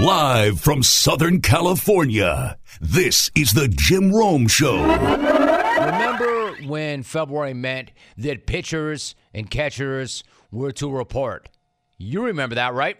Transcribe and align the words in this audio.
Live 0.00 0.58
from 0.58 0.82
Southern 0.82 1.42
California, 1.42 2.56
this 2.80 3.30
is 3.34 3.52
the 3.52 3.68
Jim 3.68 4.10
Rome 4.10 4.48
Show. 4.48 4.80
Remember 4.80 6.54
when 6.66 7.02
February 7.02 7.52
meant 7.52 7.90
that 8.16 8.46
pitchers 8.46 9.14
and 9.34 9.50
catchers 9.50 10.24
were 10.50 10.72
to 10.72 10.90
report? 10.90 11.50
You 11.98 12.24
remember 12.24 12.54
that, 12.54 12.72
right? 12.72 12.96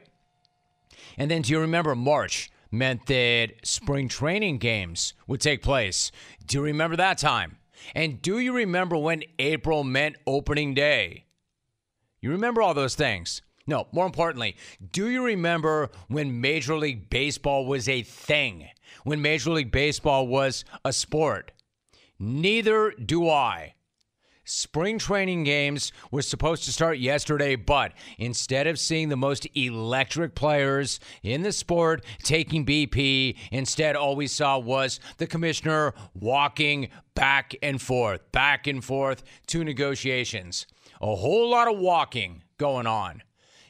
And 1.17 1.31
then 1.31 1.41
do 1.41 1.53
you 1.55 1.61
remember 1.61 1.95
March 1.95 2.51
meant 2.71 3.07
that 3.07 3.53
spring 3.63 4.07
training 4.07 4.59
games 4.59 5.15
would 5.27 5.41
take 5.41 5.63
place? 5.63 6.13
Do 6.45 6.59
you 6.59 6.65
remember 6.65 6.97
that 6.97 7.17
time? 7.17 7.57
And 7.95 8.21
do 8.21 8.39
you 8.39 8.53
remember 8.53 8.99
when 8.99 9.23
April 9.39 9.85
meant 9.85 10.17
opening 10.27 10.75
day? 10.75 11.25
You 12.21 12.31
remember 12.31 12.61
all 12.61 12.75
those 12.75 12.95
things? 12.95 13.41
No, 13.71 13.87
more 13.93 14.05
importantly, 14.05 14.57
do 14.91 15.09
you 15.09 15.25
remember 15.25 15.91
when 16.09 16.41
Major 16.41 16.77
League 16.77 17.09
Baseball 17.09 17.67
was 17.67 17.89
a 17.89 18.03
thing? 18.03 18.67
When 19.05 19.23
Major 19.23 19.51
League 19.51 19.71
Baseball 19.71 20.27
was 20.27 20.65
a 20.85 20.93
sport? 20.93 21.53
Neither 22.19 22.91
do 22.91 23.29
I. 23.31 23.75
Spring 24.43 24.99
training 24.99 25.45
games 25.45 25.93
were 26.11 26.21
supposed 26.21 26.65
to 26.65 26.73
start 26.73 26.99
yesterday, 26.99 27.55
but 27.55 27.93
instead 28.19 28.67
of 28.67 28.77
seeing 28.77 29.09
the 29.09 29.17
most 29.17 29.47
electric 29.55 30.35
players 30.35 30.99
in 31.23 31.43
the 31.43 31.53
sport 31.53 32.05
taking 32.25 32.67
BP, 32.67 33.37
instead 33.53 33.95
all 33.95 34.17
we 34.17 34.27
saw 34.27 34.59
was 34.59 34.99
the 35.19 35.29
commissioner 35.29 35.95
walking 36.13 36.89
back 37.15 37.55
and 37.63 37.81
forth, 37.81 38.33
back 38.33 38.67
and 38.67 38.85
forth 38.85 39.23
to 39.47 39.63
negotiations. 39.63 40.67
A 41.01 41.15
whole 41.15 41.49
lot 41.49 41.73
of 41.73 41.79
walking 41.79 42.43
going 42.59 42.89
on. 42.89 43.23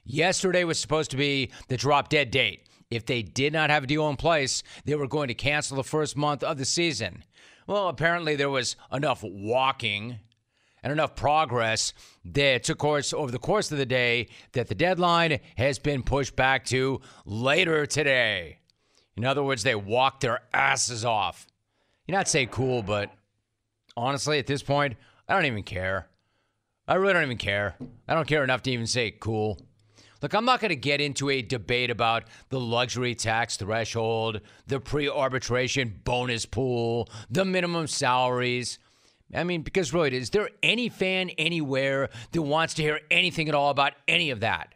Yesterday 0.04 0.64
was 0.64 0.78
supposed 0.78 1.10
to 1.12 1.16
be 1.16 1.50
the 1.68 1.76
drop 1.76 2.08
dead 2.08 2.30
date. 2.30 2.66
If 2.90 3.06
they 3.06 3.22
did 3.22 3.52
not 3.52 3.70
have 3.70 3.84
a 3.84 3.86
deal 3.86 4.08
in 4.08 4.16
place, 4.16 4.62
they 4.84 4.96
were 4.96 5.06
going 5.06 5.28
to 5.28 5.34
cancel 5.34 5.76
the 5.76 5.84
first 5.84 6.16
month 6.16 6.42
of 6.42 6.58
the 6.58 6.64
season. 6.64 7.24
Well, 7.66 7.88
apparently 7.88 8.34
there 8.34 8.50
was 8.50 8.74
enough 8.92 9.22
walking 9.22 10.18
and 10.82 10.92
enough 10.92 11.14
progress 11.14 11.92
that 12.24 12.64
took 12.64 12.78
course 12.78 13.12
over 13.12 13.30
the 13.30 13.38
course 13.38 13.70
of 13.70 13.78
the 13.78 13.86
day 13.86 14.28
that 14.52 14.68
the 14.68 14.74
deadline 14.74 15.38
has 15.56 15.78
been 15.78 16.02
pushed 16.02 16.34
back 16.34 16.64
to 16.66 17.00
later 17.24 17.86
today. 17.86 18.58
In 19.16 19.24
other 19.24 19.44
words, 19.44 19.62
they 19.62 19.74
walked 19.74 20.22
their 20.22 20.40
asses 20.52 21.04
off. 21.04 21.46
You 22.06 22.14
not 22.14 22.28
say 22.28 22.46
cool, 22.46 22.82
but 22.82 23.12
honestly, 23.96 24.38
at 24.38 24.46
this 24.46 24.62
point, 24.62 24.96
I 25.28 25.34
don't 25.34 25.44
even 25.44 25.62
care. 25.62 26.08
I 26.88 26.94
really 26.94 27.12
don't 27.12 27.24
even 27.24 27.36
care. 27.36 27.76
I 28.08 28.14
don't 28.14 28.26
care 28.26 28.42
enough 28.42 28.62
to 28.62 28.70
even 28.72 28.86
say 28.86 29.12
cool. 29.12 29.60
Look, 30.22 30.34
I'm 30.34 30.44
not 30.44 30.60
going 30.60 30.70
to 30.70 30.76
get 30.76 31.00
into 31.00 31.30
a 31.30 31.40
debate 31.40 31.90
about 31.90 32.24
the 32.50 32.60
luxury 32.60 33.14
tax 33.14 33.56
threshold, 33.56 34.40
the 34.66 34.80
pre 34.80 35.08
arbitration 35.08 36.00
bonus 36.04 36.44
pool, 36.44 37.08
the 37.30 37.44
minimum 37.44 37.86
salaries. 37.86 38.78
I 39.34 39.44
mean, 39.44 39.62
because 39.62 39.94
really, 39.94 40.16
is 40.16 40.30
there 40.30 40.50
any 40.62 40.88
fan 40.88 41.30
anywhere 41.30 42.10
that 42.32 42.42
wants 42.42 42.74
to 42.74 42.82
hear 42.82 43.00
anything 43.10 43.48
at 43.48 43.54
all 43.54 43.70
about 43.70 43.92
any 44.08 44.30
of 44.30 44.40
that? 44.40 44.74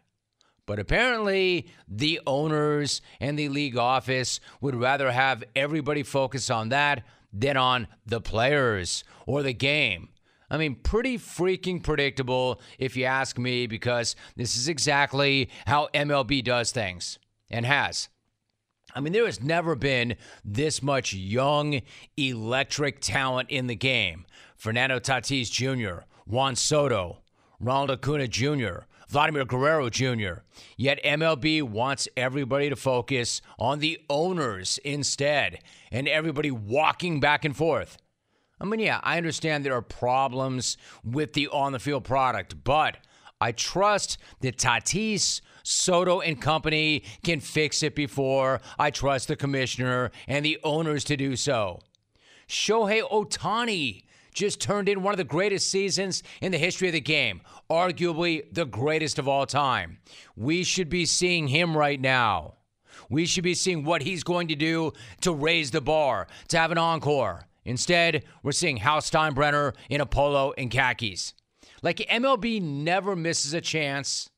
But 0.67 0.79
apparently, 0.79 1.67
the 1.87 2.21
owners 2.27 3.03
and 3.21 3.39
the 3.39 3.51
league 3.51 3.77
office 3.77 4.41
would 4.63 4.75
rather 4.75 5.11
have 5.11 5.45
everybody 5.55 6.03
focus 6.03 6.49
on 6.49 6.71
that 6.71 7.05
than 7.33 7.57
on 7.57 7.89
the 8.07 8.21
players 8.21 9.05
or 9.27 9.43
the 9.43 9.53
game. 9.53 10.09
I 10.51 10.59
mean, 10.59 10.77
pretty 10.77 11.19
freaking 11.19 11.83
predictable, 11.83 12.61
if 12.79 12.97
you 12.97 13.05
ask 13.05 13.39
me, 13.39 13.67
because 13.67 14.15
this 14.37 14.57
is 14.57 14.69
exactly 14.69 15.51
how 15.67 15.89
MLB 15.95 16.45
does 16.45 16.71
things 16.71 17.19
and 17.51 17.65
has. 17.67 18.09
I 18.95 19.01
mean, 19.01 19.13
there 19.13 19.27
has 19.27 19.43
never 19.43 19.75
been 19.75 20.17
this 20.45 20.83
much 20.83 21.13
young, 21.13 21.81
electric 22.17 23.01
talent 23.01 23.51
in 23.51 23.67
the 23.67 23.75
game. 23.75 24.27
Fernando 24.57 25.01
Tatis 25.01 25.51
Jr., 25.51 26.05
Juan 26.27 26.55
Soto, 26.55 27.19
Ronald 27.59 27.91
Acuna 27.91 28.29
Jr., 28.29 28.85
Vladimir 29.09 29.45
Guerrero 29.45 29.91
Jr. 29.91 30.43
Yet 30.77 31.03
MLB 31.05 31.63
wants 31.63 32.09
everybody 32.17 32.69
to 32.69 32.77
focus 32.77 33.43
on 33.59 33.81
the 33.81 34.01
owners 34.09 34.79
instead 34.85 35.59
and 35.91 36.09
everybody 36.09 36.51
walking 36.51 37.21
back 37.21 37.45
and 37.45 37.57
forth. 37.57 37.99
I 38.61 38.65
mean, 38.65 38.81
yeah, 38.81 39.01
I 39.03 39.17
understand 39.17 39.65
there 39.65 39.75
are 39.75 39.83
problems 39.83 40.77
with 41.03 41.33
the 41.33 41.49
on 41.49 41.73
the 41.73 41.79
field 41.79 42.05
product, 42.05 42.63
but 42.63 42.99
I 43.41 43.53
trust 43.53 44.17
that 44.41 44.57
Tatis, 44.57 45.41
Soto, 45.65 46.21
and 46.21 46.41
company 46.41 47.03
can 47.25 47.41
fix 47.41 47.83
it 47.83 47.95
before 47.95 48.61
I 48.79 48.91
trust 48.91 49.29
the 49.29 49.37
commissioner 49.37 50.13
and 50.29 50.45
the 50.45 50.59
owners 50.63 51.05
to 51.05 51.17
do 51.17 51.37
so. 51.37 51.81
Shohei 52.49 53.03
Ohtani 53.03 54.05
just 54.33 54.61
turned 54.61 54.89
in 54.89 55.03
one 55.03 55.15
of 55.15 55.19
the 55.19 55.25
greatest 55.25 55.71
seasons 55.71 56.23
in 56.41 56.53
the 56.53 56.59
history 56.59 56.89
of 56.89 56.95
the 56.95 57.01
game, 57.01 57.41
arguably 57.71 58.43
the 58.53 58.67
greatest 58.67 59.19
of 59.19 59.29
all 59.29 59.47
time. 59.47 59.99
We 60.37 60.65
should 60.65 60.89
be 60.89 61.07
seeing 61.07 61.49
him 61.49 61.77
right 61.77 62.01
now. 62.01 62.55
We 63.09 63.27
should 63.27 63.45
be 63.45 63.55
seeing 63.55 63.85
what 63.85 64.03
he's 64.03 64.25
going 64.25 64.49
to 64.49 64.55
do 64.55 64.93
to 65.21 65.33
raise 65.33 65.71
the 65.71 65.81
bar, 65.81 66.27
to 66.49 66.59
have 66.59 66.73
an 66.73 66.79
encore. 66.79 67.47
Instead, 67.65 68.25
we're 68.43 68.53
seeing 68.53 68.79
Hal 68.79 69.01
Steinbrenner 69.01 69.75
in 69.89 70.01
a 70.01 70.07
polo 70.07 70.53
and 70.59 70.71
khakis. 70.71 71.35
Like 71.83 71.99
MLB 71.99 72.63
never 72.63 73.15
misses 73.17 73.55
a 73.55 73.61
chance 73.61 74.31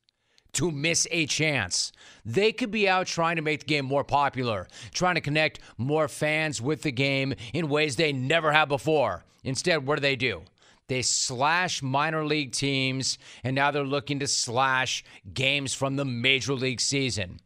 to 0.53 0.71
miss 0.71 1.07
a 1.11 1.25
chance. 1.25 1.91
They 2.25 2.51
could 2.51 2.71
be 2.71 2.89
out 2.89 3.07
trying 3.07 3.35
to 3.35 3.41
make 3.41 3.61
the 3.61 3.65
game 3.65 3.85
more 3.85 4.03
popular, 4.03 4.67
trying 4.91 5.15
to 5.15 5.21
connect 5.21 5.59
more 5.77 6.07
fans 6.07 6.61
with 6.61 6.81
the 6.81 6.91
game 6.91 7.35
in 7.53 7.69
ways 7.69 7.95
they 7.95 8.11
never 8.11 8.51
have 8.51 8.69
before. 8.69 9.23
Instead, 9.43 9.85
what 9.85 9.95
do 9.95 10.01
they 10.01 10.15
do? 10.15 10.43
They 10.87 11.01
slash 11.01 11.83
minor 11.83 12.25
league 12.25 12.53
teams, 12.53 13.17
and 13.43 13.55
now 13.55 13.71
they're 13.71 13.83
looking 13.83 14.19
to 14.19 14.27
slash 14.27 15.03
games 15.33 15.73
from 15.73 15.95
the 15.95 16.05
major 16.05 16.53
league 16.53 16.81
season. 16.81 17.39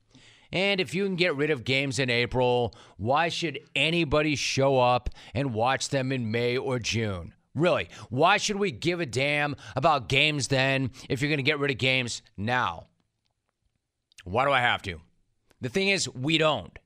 And 0.52 0.82
if 0.82 0.94
you 0.94 1.06
can 1.06 1.16
get 1.16 1.36
rid 1.36 1.50
of 1.50 1.64
games 1.64 2.00
in 2.00 2.10
April, 2.10 2.76
why 2.98 3.30
should 3.30 3.60
anybody 3.76 4.36
show 4.36 4.80
up 4.80 5.10
and 5.34 5.54
watch 5.54 5.90
them 5.90 6.12
in 6.12 6.32
May 6.32 6.58
or 6.58 6.80
June? 6.80 7.34
Really, 7.54 7.90
why 8.10 8.38
should 8.38 8.58
we 8.58 8.72
give 8.72 9.00
a 9.00 9.06
damn 9.06 9.56
about 9.76 10.10
games 10.10 10.48
then 10.48 10.92
if 11.10 11.22
you're 11.22 11.30
going 11.30 11.38
to 11.38 11.44
get 11.44 11.60
rid 11.60 11.72
of 11.72 11.78
games 11.78 12.22
now? 12.38 12.88
Why 14.24 14.46
do 14.46 14.52
I 14.52 14.62
have 14.62 14.82
to? 14.84 15.02
The 15.60 15.70
thing 15.70 15.90
is, 15.90 16.08
we 16.10 16.38
don't. 16.38 16.78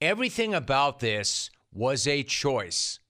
Everything 0.00 0.54
about 0.54 1.00
this 1.00 1.50
was 1.72 2.06
a 2.06 2.22
choice. 2.22 3.00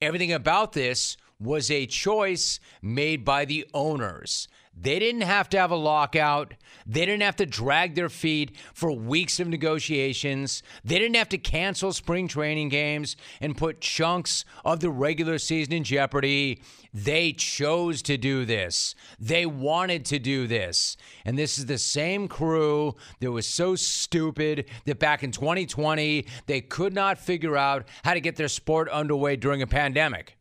Everything 0.00 0.32
about 0.32 0.72
this 0.72 1.16
was 1.38 1.70
a 1.70 1.86
choice 1.86 2.60
made 2.80 3.24
by 3.24 3.44
the 3.44 3.66
owners. 3.74 4.48
They 4.74 4.98
didn't 4.98 5.22
have 5.22 5.48
to 5.50 5.58
have 5.58 5.70
a 5.70 5.76
lockout. 5.76 6.54
They 6.86 7.06
didn't 7.06 7.22
have 7.22 7.36
to 7.36 7.46
drag 7.46 7.94
their 7.94 8.08
feet 8.08 8.56
for 8.74 8.90
weeks 8.90 9.38
of 9.38 9.46
negotiations. 9.46 10.62
They 10.84 10.98
didn't 10.98 11.16
have 11.16 11.28
to 11.30 11.38
cancel 11.38 11.92
spring 11.92 12.26
training 12.26 12.70
games 12.70 13.16
and 13.40 13.56
put 13.56 13.80
chunks 13.80 14.44
of 14.64 14.80
the 14.80 14.90
regular 14.90 15.38
season 15.38 15.74
in 15.74 15.84
jeopardy. 15.84 16.62
They 16.92 17.32
chose 17.32 18.02
to 18.02 18.16
do 18.16 18.44
this. 18.44 18.94
They 19.20 19.46
wanted 19.46 20.04
to 20.06 20.18
do 20.18 20.46
this. 20.46 20.96
And 21.24 21.38
this 21.38 21.58
is 21.58 21.66
the 21.66 21.78
same 21.78 22.26
crew 22.26 22.96
that 23.20 23.30
was 23.30 23.46
so 23.46 23.76
stupid 23.76 24.68
that 24.86 24.98
back 24.98 25.22
in 25.22 25.32
2020, 25.32 26.26
they 26.46 26.60
could 26.60 26.94
not 26.94 27.18
figure 27.18 27.56
out 27.56 27.86
how 28.04 28.14
to 28.14 28.20
get 28.20 28.36
their 28.36 28.48
sport 28.48 28.88
underway 28.88 29.36
during 29.36 29.62
a 29.62 29.66
pandemic. 29.66 30.36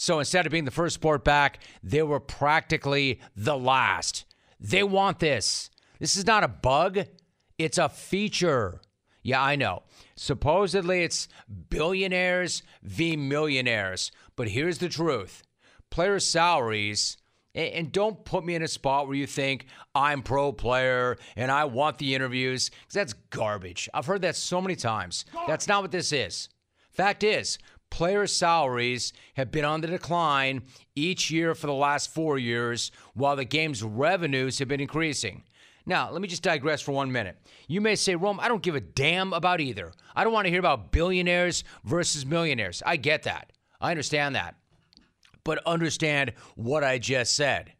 So 0.00 0.18
instead 0.18 0.46
of 0.46 0.52
being 0.52 0.64
the 0.64 0.70
first 0.70 0.94
sport 0.94 1.24
back, 1.24 1.58
they 1.82 2.02
were 2.02 2.20
practically 2.20 3.20
the 3.36 3.58
last. 3.58 4.24
They 4.58 4.82
want 4.82 5.18
this. 5.18 5.68
This 5.98 6.16
is 6.16 6.26
not 6.26 6.42
a 6.42 6.48
bug, 6.48 7.00
it's 7.58 7.76
a 7.76 7.90
feature. 7.90 8.80
Yeah, 9.22 9.42
I 9.42 9.56
know. 9.56 9.82
Supposedly 10.16 11.02
it's 11.02 11.28
billionaires 11.68 12.62
v 12.82 13.14
millionaires. 13.14 14.10
But 14.36 14.48
here's 14.48 14.78
the 14.78 14.88
truth 14.88 15.42
player 15.90 16.18
salaries. 16.18 17.18
And 17.54 17.92
don't 17.92 18.24
put 18.24 18.42
me 18.42 18.54
in 18.54 18.62
a 18.62 18.68
spot 18.68 19.06
where 19.06 19.16
you 19.16 19.26
think 19.26 19.66
I'm 19.94 20.22
pro 20.22 20.50
player 20.50 21.18
and 21.36 21.50
I 21.50 21.66
want 21.66 21.98
the 21.98 22.14
interviews, 22.14 22.70
because 22.70 22.94
that's 22.94 23.12
garbage. 23.28 23.86
I've 23.92 24.06
heard 24.06 24.22
that 24.22 24.36
so 24.36 24.62
many 24.62 24.76
times. 24.76 25.26
That's 25.46 25.68
not 25.68 25.82
what 25.82 25.90
this 25.90 26.10
is. 26.10 26.48
Fact 26.90 27.22
is, 27.22 27.58
player 27.90 28.26
salaries 28.26 29.12
have 29.34 29.50
been 29.50 29.64
on 29.64 29.80
the 29.80 29.86
decline 29.86 30.62
each 30.94 31.30
year 31.30 31.54
for 31.54 31.66
the 31.66 31.74
last 31.74 32.12
four 32.14 32.38
years, 32.38 32.90
while 33.14 33.36
the 33.36 33.44
game's 33.44 33.82
revenues 33.82 34.58
have 34.58 34.68
been 34.68 34.80
increasing. 34.80 35.42
Now, 35.86 36.10
let 36.10 36.22
me 36.22 36.28
just 36.28 36.42
digress 36.42 36.80
for 36.80 36.92
one 36.92 37.10
minute. 37.10 37.36
You 37.66 37.80
may 37.80 37.96
say, 37.96 38.14
Rome, 38.14 38.38
I 38.40 38.48
don't 38.48 38.62
give 38.62 38.74
a 38.74 38.80
damn 38.80 39.32
about 39.32 39.60
either. 39.60 39.92
I 40.14 40.24
don't 40.24 40.32
want 40.32 40.46
to 40.46 40.50
hear 40.50 40.60
about 40.60 40.92
billionaires 40.92 41.64
versus 41.84 42.24
millionaires. 42.24 42.82
I 42.86 42.96
get 42.96 43.24
that. 43.24 43.52
I 43.80 43.90
understand 43.90 44.34
that. 44.34 44.56
But 45.42 45.66
understand 45.66 46.34
what 46.54 46.84
I 46.84 46.98
just 46.98 47.34
said. 47.34 47.72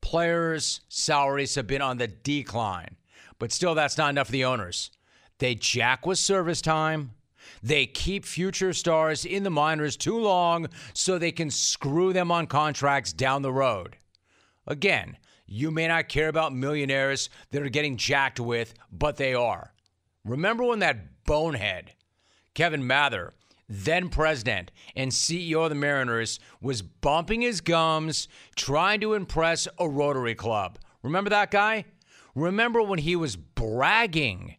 Players' 0.00 0.80
salaries 0.88 1.54
have 1.56 1.66
been 1.66 1.82
on 1.82 1.98
the 1.98 2.06
decline, 2.06 2.96
but 3.38 3.50
still, 3.50 3.74
that's 3.74 3.98
not 3.98 4.10
enough 4.10 4.26
for 4.26 4.32
the 4.32 4.44
owners. 4.44 4.90
They 5.38 5.54
jack 5.54 6.06
with 6.06 6.18
service 6.18 6.60
time. 6.60 7.12
They 7.62 7.86
keep 7.86 8.24
future 8.24 8.72
stars 8.72 9.24
in 9.24 9.42
the 9.42 9.50
minors 9.50 9.96
too 9.96 10.18
long 10.18 10.68
so 10.94 11.18
they 11.18 11.32
can 11.32 11.50
screw 11.50 12.12
them 12.12 12.30
on 12.30 12.46
contracts 12.46 13.12
down 13.12 13.42
the 13.42 13.52
road. 13.52 13.96
Again, 14.66 15.16
you 15.46 15.70
may 15.70 15.88
not 15.88 16.08
care 16.08 16.28
about 16.28 16.54
millionaires 16.54 17.30
that 17.50 17.62
are 17.62 17.70
getting 17.70 17.96
jacked 17.96 18.38
with, 18.38 18.74
but 18.92 19.16
they 19.16 19.32
are. 19.32 19.72
Remember 20.24 20.64
when 20.64 20.80
that 20.80 21.24
bonehead, 21.24 21.94
Kevin 22.54 22.86
Mather, 22.86 23.32
then 23.66 24.10
president 24.10 24.70
and 24.94 25.10
CEO 25.10 25.64
of 25.64 25.70
the 25.70 25.74
Mariners, 25.74 26.38
was 26.60 26.82
bumping 26.82 27.40
his 27.40 27.62
gums 27.62 28.28
trying 28.56 29.00
to 29.00 29.14
impress 29.14 29.66
a 29.78 29.88
Rotary 29.88 30.34
Club? 30.34 30.78
Remember 31.02 31.30
that 31.30 31.50
guy? 31.50 31.86
Remember 32.34 32.82
when 32.82 32.98
he 32.98 33.16
was 33.16 33.36
bragging 33.36 34.56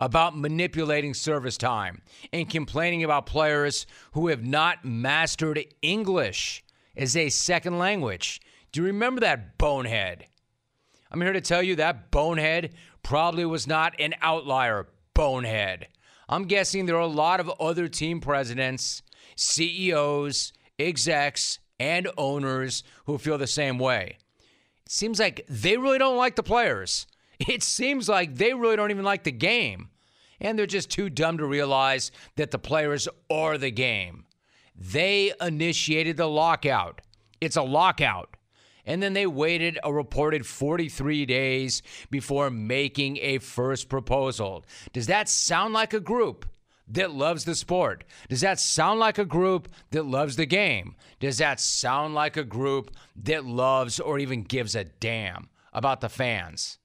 about 0.00 0.36
manipulating 0.36 1.14
service 1.14 1.58
time 1.58 2.02
and 2.32 2.48
complaining 2.48 3.04
about 3.04 3.26
players 3.26 3.86
who 4.12 4.28
have 4.28 4.44
not 4.44 4.84
mastered 4.84 5.62
English 5.82 6.64
as 6.96 7.16
a 7.16 7.28
second 7.28 7.78
language? 7.78 8.40
Do 8.72 8.80
you 8.80 8.86
remember 8.86 9.20
that 9.20 9.58
bonehead? 9.58 10.26
I'm 11.10 11.20
here 11.20 11.32
to 11.32 11.40
tell 11.40 11.62
you 11.62 11.76
that 11.76 12.10
bonehead 12.10 12.74
probably 13.02 13.44
was 13.44 13.66
not 13.66 13.94
an 13.98 14.14
outlier 14.22 14.88
bonehead. 15.14 15.88
I'm 16.28 16.44
guessing 16.44 16.86
there 16.86 16.96
are 16.96 17.00
a 17.00 17.06
lot 17.06 17.40
of 17.40 17.50
other 17.60 17.88
team 17.88 18.20
presidents, 18.20 19.02
CEOs, 19.36 20.52
execs, 20.78 21.58
and 21.80 22.08
owners 22.16 22.84
who 23.06 23.18
feel 23.18 23.38
the 23.38 23.46
same 23.46 23.78
way. 23.78 24.18
It 24.86 24.92
seems 24.92 25.18
like 25.18 25.44
they 25.48 25.76
really 25.76 25.98
don't 25.98 26.16
like 26.16 26.36
the 26.36 26.42
players. 26.42 27.06
It 27.48 27.62
seems 27.62 28.08
like 28.08 28.36
they 28.36 28.52
really 28.52 28.76
don't 28.76 28.90
even 28.90 29.04
like 29.04 29.24
the 29.24 29.32
game. 29.32 29.88
And 30.40 30.58
they're 30.58 30.66
just 30.66 30.90
too 30.90 31.10
dumb 31.10 31.38
to 31.38 31.46
realize 31.46 32.12
that 32.36 32.50
the 32.50 32.58
players 32.58 33.08
are 33.30 33.58
the 33.58 33.70
game. 33.70 34.24
They 34.74 35.32
initiated 35.40 36.16
the 36.16 36.28
lockout. 36.28 37.00
It's 37.40 37.56
a 37.56 37.62
lockout 37.62 38.36
and 38.86 39.02
then 39.02 39.12
they 39.12 39.26
waited 39.26 39.78
a 39.84 39.92
reported 39.92 40.46
43 40.46 41.26
days 41.26 41.82
before 42.10 42.50
making 42.50 43.18
a 43.18 43.38
first 43.38 43.88
proposal. 43.88 44.64
Does 44.92 45.06
that 45.06 45.28
sound 45.28 45.74
like 45.74 45.94
a 45.94 46.00
group? 46.00 46.46
that 46.92 47.12
loves 47.12 47.44
the 47.44 47.54
sport? 47.54 48.02
Does 48.28 48.40
that 48.40 48.58
sound 48.58 48.98
like 48.98 49.16
a 49.16 49.24
group 49.24 49.68
that 49.92 50.06
loves 50.06 50.34
the 50.34 50.44
game? 50.44 50.96
Does 51.20 51.38
that 51.38 51.60
sound 51.60 52.16
like 52.16 52.36
a 52.36 52.42
group 52.42 52.90
that 53.14 53.44
loves 53.44 54.00
or 54.00 54.18
even 54.18 54.42
gives 54.42 54.74
a 54.74 54.82
damn 54.82 55.50
about 55.72 56.00
the 56.00 56.08
fans? 56.08 56.79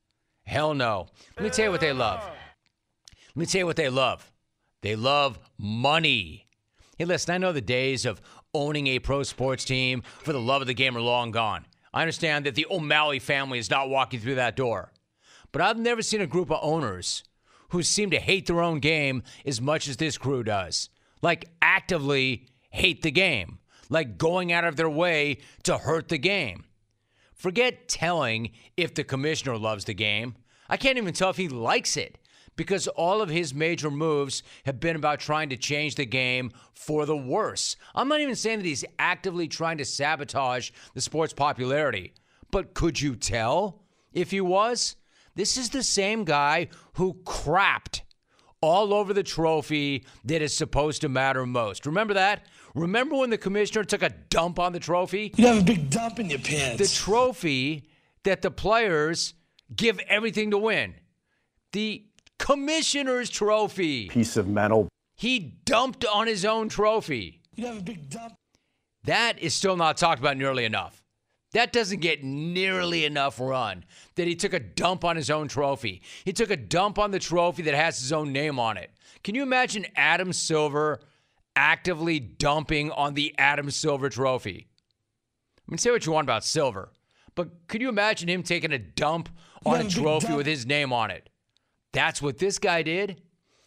Hell 0.45 0.73
no. 0.73 1.07
Let 1.35 1.43
me 1.43 1.49
tell 1.49 1.65
you 1.65 1.71
what 1.71 1.81
they 1.81 1.93
love. 1.93 2.23
Let 2.23 3.35
me 3.35 3.45
tell 3.45 3.59
you 3.59 3.65
what 3.65 3.75
they 3.75 3.89
love. 3.89 4.31
They 4.81 4.95
love 4.95 5.39
money. 5.57 6.47
Hey, 6.97 7.05
listen, 7.05 7.33
I 7.33 7.37
know 7.37 7.51
the 7.51 7.61
days 7.61 8.05
of 8.05 8.21
owning 8.53 8.87
a 8.87 8.99
pro 8.99 9.23
sports 9.23 9.65
team 9.65 10.03
for 10.19 10.31
the 10.31 10.39
love 10.39 10.61
of 10.61 10.67
the 10.67 10.73
game 10.73 10.95
are 10.95 11.01
long 11.01 11.31
gone. 11.31 11.65
I 11.93 12.01
understand 12.01 12.45
that 12.45 12.55
the 12.55 12.67
O'Malley 12.69 13.19
family 13.19 13.59
is 13.59 13.69
not 13.69 13.89
walking 13.89 14.19
through 14.19 14.35
that 14.35 14.55
door. 14.55 14.91
But 15.51 15.61
I've 15.61 15.77
never 15.79 16.01
seen 16.01 16.21
a 16.21 16.27
group 16.27 16.51
of 16.51 16.59
owners 16.61 17.23
who 17.69 17.81
seem 17.83 18.11
to 18.11 18.19
hate 18.19 18.45
their 18.45 18.61
own 18.61 18.79
game 18.79 19.23
as 19.45 19.59
much 19.59 19.87
as 19.87 19.97
this 19.97 20.17
crew 20.17 20.43
does. 20.43 20.89
Like, 21.21 21.49
actively 21.61 22.47
hate 22.69 23.01
the 23.01 23.11
game, 23.11 23.59
like 23.89 24.17
going 24.17 24.51
out 24.51 24.65
of 24.65 24.75
their 24.75 24.89
way 24.89 25.39
to 25.63 25.77
hurt 25.77 26.09
the 26.09 26.17
game. 26.17 26.65
Forget 27.35 27.87
telling 27.87 28.51
if 28.77 28.93
the 28.93 29.03
commissioner 29.03 29.57
loves 29.57 29.85
the 29.85 29.93
game. 29.93 30.35
I 30.69 30.77
can't 30.77 30.97
even 30.97 31.13
tell 31.13 31.29
if 31.29 31.37
he 31.37 31.47
likes 31.47 31.97
it 31.97 32.17
because 32.55 32.87
all 32.87 33.21
of 33.21 33.29
his 33.29 33.53
major 33.53 33.91
moves 33.91 34.41
have 34.65 34.79
been 34.79 34.95
about 34.95 35.19
trying 35.19 35.49
to 35.49 35.57
change 35.57 35.95
the 35.95 36.05
game 36.05 36.51
for 36.73 37.05
the 37.05 37.17
worse. 37.17 37.75
I'm 37.93 38.07
not 38.07 38.21
even 38.21 38.35
saying 38.35 38.59
that 38.59 38.65
he's 38.65 38.85
actively 38.97 39.47
trying 39.47 39.77
to 39.77 39.85
sabotage 39.85 40.71
the 40.93 41.01
sport's 41.01 41.33
popularity, 41.33 42.13
but 42.51 42.73
could 42.73 43.01
you 43.01 43.15
tell 43.15 43.83
if 44.13 44.31
he 44.31 44.41
was? 44.41 44.95
This 45.35 45.57
is 45.57 45.69
the 45.69 45.83
same 45.83 46.23
guy 46.23 46.69
who 46.93 47.15
crapped 47.25 48.01
all 48.61 48.93
over 48.93 49.13
the 49.13 49.23
trophy 49.23 50.05
that 50.23 50.41
is 50.41 50.55
supposed 50.55 51.01
to 51.01 51.09
matter 51.09 51.45
most. 51.45 51.85
Remember 51.85 52.13
that? 52.13 52.47
Remember 52.75 53.15
when 53.15 53.29
the 53.29 53.37
commissioner 53.37 53.85
took 53.85 54.03
a 54.03 54.09
dump 54.09 54.59
on 54.59 54.73
the 54.73 54.79
trophy? 54.79 55.33
You 55.37 55.47
have 55.47 55.61
a 55.61 55.63
big 55.63 55.89
dump 55.89 56.19
in 56.19 56.29
your 56.29 56.39
pants. 56.39 56.77
The 56.77 57.03
trophy 57.03 57.87
that 58.23 58.41
the 58.41 58.51
players 58.51 59.33
give 59.73 59.97
everything 60.09 60.51
to 60.51 60.57
win. 60.57 60.95
The 61.71 62.05
commissioner's 62.37 63.29
trophy. 63.29 64.09
Piece 64.09 64.35
of 64.35 64.49
metal. 64.49 64.89
He 65.15 65.39
dumped 65.39 66.05
on 66.05 66.27
his 66.27 66.43
own 66.43 66.67
trophy. 66.67 67.41
You 67.55 67.67
have 67.67 67.77
a 67.77 67.81
big 67.81 68.09
dump. 68.09 68.33
That 69.05 69.39
is 69.39 69.53
still 69.53 69.77
not 69.77 69.95
talked 69.95 70.19
about 70.19 70.35
nearly 70.35 70.65
enough. 70.65 71.01
That 71.53 71.71
doesn't 71.71 72.01
get 72.01 72.21
nearly 72.21 73.05
enough 73.05 73.39
run 73.39 73.85
that 74.15 74.27
he 74.27 74.35
took 74.35 74.51
a 74.51 74.59
dump 74.59 75.05
on 75.05 75.15
his 75.15 75.29
own 75.29 75.47
trophy. 75.47 76.01
He 76.25 76.33
took 76.33 76.49
a 76.49 76.57
dump 76.57 76.99
on 76.99 77.11
the 77.11 77.19
trophy 77.19 77.61
that 77.63 77.75
has 77.75 77.97
his 77.97 78.11
own 78.11 78.33
name 78.33 78.59
on 78.59 78.75
it. 78.75 78.91
Can 79.23 79.35
you 79.35 79.43
imagine 79.43 79.85
Adam 79.95 80.33
Silver 80.33 80.99
actively 81.55 82.19
dumping 82.19 82.91
on 82.91 83.13
the 83.13 83.33
Adam 83.37 83.69
Silver 83.69 84.09
trophy? 84.09 84.67
I 85.67 85.71
mean, 85.71 85.77
say 85.77 85.91
what 85.91 86.05
you 86.05 86.11
want 86.11 86.25
about 86.25 86.43
Silver, 86.43 86.91
but 87.33 87.67
could 87.67 87.81
you 87.81 87.89
imagine 87.89 88.29
him 88.29 88.43
taking 88.43 88.71
a 88.71 88.79
dump 88.79 89.29
on 89.65 89.81
a 89.81 89.89
trophy 89.89 90.33
with 90.33 90.45
his 90.45 90.65
name 90.65 90.93
on 90.93 91.11
it? 91.11 91.29
That's 91.91 92.21
what 92.21 92.37
this 92.37 92.59
guy 92.59 92.81
did. 92.81 93.21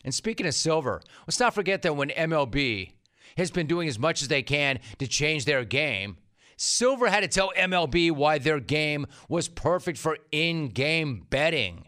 And 0.05 0.15
speaking 0.15 0.47
of 0.47 0.55
silver, 0.55 1.03
let's 1.27 1.41
not 1.41 1.55
forget 1.55 1.83
that 1.83 1.97
when 1.97 2.11
MLB 2.11 2.93
has 3.37 3.51
been 3.51 3.67
doing 3.67 3.89
as 3.89 3.99
much 3.99 4.23
as 4.23 4.29
they 4.29 4.43
can 4.43 4.79
to 4.99 5.07
change 5.07 5.45
their 5.45 5.65
game, 5.65 6.19
Silver 6.57 7.09
had 7.09 7.21
to 7.21 7.29
tell 7.29 7.53
MLB 7.57 8.11
why 8.11 8.39
their 8.39 8.61
game 8.61 9.07
was 9.29 9.49
perfect 9.49 9.99
for 9.99 10.19
in 10.33 10.69
game 10.69 11.27
betting. 11.31 11.88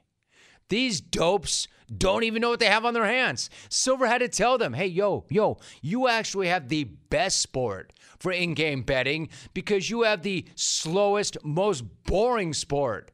These 0.70 1.02
dopes 1.02 1.68
don't 1.94 2.24
even 2.24 2.40
know 2.40 2.48
what 2.48 2.60
they 2.60 2.66
have 2.66 2.86
on 2.86 2.94
their 2.94 3.04
hands. 3.04 3.50
Silver 3.68 4.06
had 4.06 4.18
to 4.18 4.28
tell 4.28 4.56
them, 4.56 4.72
hey, 4.72 4.86
yo, 4.86 5.26
yo, 5.28 5.58
you 5.82 6.08
actually 6.08 6.48
have 6.48 6.68
the 6.68 6.84
best 6.84 7.42
sport 7.42 7.92
for 8.18 8.32
in 8.32 8.54
game 8.54 8.82
betting 8.82 9.28
because 9.52 9.90
you 9.90 10.02
have 10.02 10.22
the 10.22 10.46
slowest, 10.54 11.36
most 11.44 11.82
boring 12.04 12.54
sport 12.54 13.10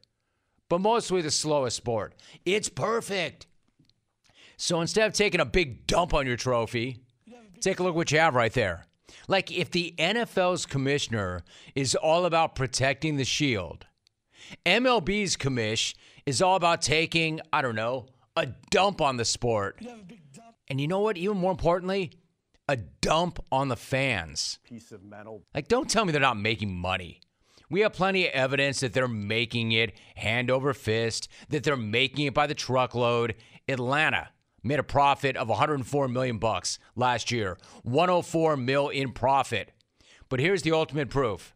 but 0.69 0.81
mostly 0.81 1.23
the 1.23 1.31
slowest 1.31 1.77
sport. 1.77 2.15
It's 2.45 2.69
perfect. 2.69 3.47
So 4.57 4.81
instead 4.81 5.07
of 5.07 5.13
taking 5.13 5.41
a 5.41 5.45
big 5.45 5.87
dump 5.87 6.15
on 6.15 6.27
your 6.27 6.37
trophy, 6.37 6.99
take 7.61 7.79
a 7.79 7.83
look 7.83 7.95
what 7.95 8.11
you 8.11 8.19
have 8.19 8.35
right 8.35 8.53
there. 8.53 8.85
Like 9.29 9.53
if 9.53 9.71
the 9.71 9.95
NFL's 9.99 10.67
commissioner 10.67 11.43
is 11.75 11.95
all 11.95 12.25
about 12.25 12.55
protecting 12.55 13.17
the 13.17 13.25
shield, 13.25 13.87
MLB's 14.65 15.37
commish 15.37 15.95
is 16.27 16.43
all 16.43 16.57
about 16.57 16.83
taking, 16.83 17.41
I 17.53 17.63
don't 17.63 17.77
know, 17.77 18.07
a 18.37 18.47
dump 18.71 19.01
on 19.01 19.17
the 19.17 19.25
sport. 19.25 19.81
And 20.69 20.81
you 20.81 20.89
know 20.89 21.01
what? 21.01 21.17
Even 21.17 21.39
more 21.39 21.53
importantly, 21.53 22.11
a 22.69 22.77
dump 22.77 23.39
on 23.53 23.69
the 23.69 23.77
fans. 23.77 24.59
Piece 24.65 24.91
of 24.91 25.05
metal. 25.05 25.45
Like, 25.55 25.69
don't 25.69 25.89
tell 25.89 26.05
me 26.05 26.13
they're 26.13 26.21
not 26.21 26.37
making 26.37 26.77
money. 26.77 27.21
We 27.71 27.81
have 27.81 27.93
plenty 27.93 28.27
of 28.27 28.33
evidence 28.33 28.81
that 28.81 28.93
they're 28.93 29.09
making 29.09 29.73
it 29.73 29.97
hand 30.17 30.51
over 30.51 30.75
fist, 30.75 31.29
that 31.49 31.65
they're 31.65 31.77
making 31.77 32.27
it 32.27 32.35
by 32.35 32.47
the 32.47 32.55
truckload. 32.55 33.35
Atlanta 33.69 34.31
made 34.63 34.79
a 34.79 34.85
profit 34.85 35.37
of 35.37 35.49
104 35.49 36.09
million 36.09 36.39
bucks 36.39 36.79
last 36.95 37.31
year, 37.31 37.57
104 37.83 38.57
mil 38.57 38.89
in 38.89 39.13
profit. 39.13 39.73
But 40.29 40.41
here's 40.41 40.63
the 40.63 40.73
ultimate 40.73 41.11
proof. 41.11 41.55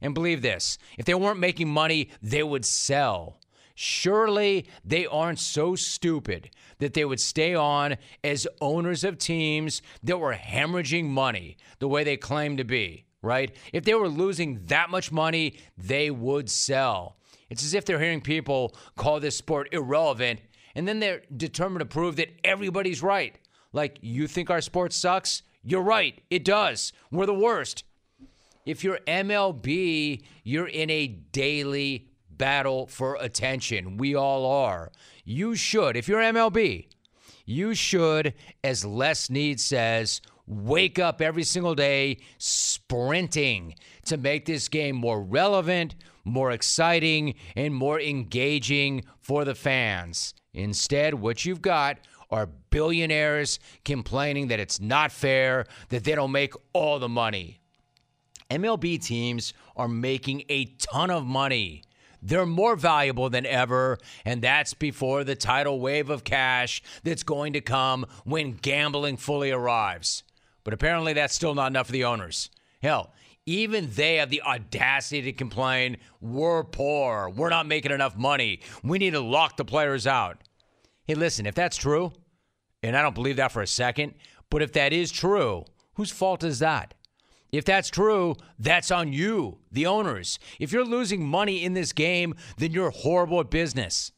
And 0.00 0.14
believe 0.14 0.42
this, 0.42 0.76
if 0.98 1.06
they 1.06 1.14
weren't 1.14 1.40
making 1.40 1.68
money, 1.68 2.10
they 2.22 2.42
would 2.42 2.66
sell. 2.66 3.40
Surely 3.76 4.66
they 4.84 5.06
aren't 5.06 5.38
so 5.38 5.76
stupid 5.76 6.50
that 6.78 6.94
they 6.94 7.04
would 7.04 7.20
stay 7.20 7.54
on 7.54 7.96
as 8.24 8.48
owners 8.60 9.04
of 9.04 9.18
teams 9.18 9.80
that 10.02 10.18
were 10.18 10.34
hemorrhaging 10.34 11.04
money 11.04 11.56
the 11.78 11.86
way 11.86 12.02
they 12.02 12.16
claim 12.16 12.56
to 12.56 12.64
be 12.64 13.06
right? 13.26 13.54
If 13.72 13.84
they 13.84 13.94
were 13.94 14.08
losing 14.08 14.64
that 14.66 14.88
much 14.88 15.10
money, 15.10 15.58
they 15.76 16.10
would 16.10 16.48
sell. 16.48 17.16
It's 17.50 17.64
as 17.64 17.74
if 17.74 17.84
they're 17.84 18.00
hearing 18.00 18.20
people 18.20 18.74
call 18.96 19.20
this 19.20 19.36
sport 19.36 19.68
irrelevant, 19.72 20.40
and 20.74 20.86
then 20.86 21.00
they're 21.00 21.22
determined 21.36 21.80
to 21.80 21.86
prove 21.86 22.16
that 22.16 22.30
everybody's 22.44 23.02
right. 23.02 23.38
Like, 23.72 23.98
you 24.00 24.26
think 24.26 24.48
our 24.48 24.60
sport 24.60 24.92
sucks? 24.92 25.42
You're 25.62 25.82
right, 25.82 26.20
it 26.30 26.44
does. 26.44 26.92
We're 27.10 27.26
the 27.26 27.34
worst. 27.34 27.84
If 28.64 28.82
you're 28.82 29.00
MLB, 29.06 30.22
you're 30.42 30.68
in 30.68 30.90
a 30.90 31.06
daily 31.06 32.08
battle 32.38 32.86
for 32.86 33.16
attention. 33.20 33.96
We 33.96 34.14
all 34.14 34.46
are. 34.46 34.92
You 35.24 35.54
should, 35.54 35.96
if 35.96 36.08
you're 36.08 36.20
MLB, 36.20 36.86
you 37.44 37.74
should, 37.74 38.34
as 38.64 38.84
Les 38.84 39.20
Snead 39.20 39.60
says, 39.60 40.20
wake 40.46 40.98
up 40.98 41.20
every 41.20 41.42
single 41.42 41.74
day 41.74 42.18
sprinting 42.38 43.74
to 44.04 44.16
make 44.16 44.44
this 44.44 44.68
game 44.68 44.96
more 44.96 45.22
relevant, 45.22 45.94
more 46.24 46.50
exciting, 46.50 47.34
and 47.54 47.74
more 47.74 48.00
engaging 48.00 49.04
for 49.20 49.44
the 49.44 49.54
fans. 49.54 50.34
Instead, 50.54 51.14
what 51.14 51.44
you've 51.44 51.62
got 51.62 51.98
are 52.30 52.46
billionaires 52.70 53.58
complaining 53.84 54.48
that 54.48 54.60
it's 54.60 54.80
not 54.80 55.12
fair, 55.12 55.66
that 55.90 56.04
they 56.04 56.14
don't 56.14 56.32
make 56.32 56.54
all 56.72 56.98
the 56.98 57.08
money. 57.08 57.60
MLB 58.50 59.02
teams 59.02 59.52
are 59.76 59.88
making 59.88 60.44
a 60.48 60.66
ton 60.78 61.10
of 61.10 61.24
money. 61.24 61.82
They're 62.26 62.44
more 62.44 62.74
valuable 62.74 63.30
than 63.30 63.46
ever, 63.46 63.98
and 64.24 64.42
that's 64.42 64.74
before 64.74 65.22
the 65.22 65.36
tidal 65.36 65.78
wave 65.78 66.10
of 66.10 66.24
cash 66.24 66.82
that's 67.04 67.22
going 67.22 67.52
to 67.52 67.60
come 67.60 68.04
when 68.24 68.54
gambling 68.54 69.16
fully 69.16 69.52
arrives. 69.52 70.24
But 70.64 70.74
apparently, 70.74 71.12
that's 71.12 71.36
still 71.36 71.54
not 71.54 71.68
enough 71.68 71.86
for 71.86 71.92
the 71.92 72.02
owners. 72.02 72.50
Hell, 72.82 73.12
even 73.46 73.90
they 73.92 74.16
have 74.16 74.30
the 74.30 74.42
audacity 74.42 75.22
to 75.22 75.32
complain, 75.32 75.98
we're 76.20 76.64
poor, 76.64 77.30
we're 77.30 77.48
not 77.48 77.68
making 77.68 77.92
enough 77.92 78.16
money, 78.16 78.58
we 78.82 78.98
need 78.98 79.12
to 79.12 79.20
lock 79.20 79.56
the 79.56 79.64
players 79.64 80.04
out. 80.04 80.38
Hey, 81.04 81.14
listen, 81.14 81.46
if 81.46 81.54
that's 81.54 81.76
true, 81.76 82.12
and 82.82 82.96
I 82.96 83.02
don't 83.02 83.14
believe 83.14 83.36
that 83.36 83.52
for 83.52 83.62
a 83.62 83.68
second, 83.68 84.14
but 84.50 84.62
if 84.62 84.72
that 84.72 84.92
is 84.92 85.12
true, 85.12 85.64
whose 85.94 86.10
fault 86.10 86.42
is 86.42 86.58
that? 86.58 86.92
If 87.52 87.64
that's 87.64 87.88
true, 87.88 88.36
that's 88.58 88.90
on 88.90 89.12
you, 89.12 89.58
the 89.70 89.86
owners. 89.86 90.38
If 90.58 90.72
you're 90.72 90.84
losing 90.84 91.26
money 91.26 91.64
in 91.64 91.74
this 91.74 91.92
game, 91.92 92.34
then 92.58 92.72
you're 92.72 92.90
horrible 92.90 93.40
at 93.40 93.50
business. 93.50 94.12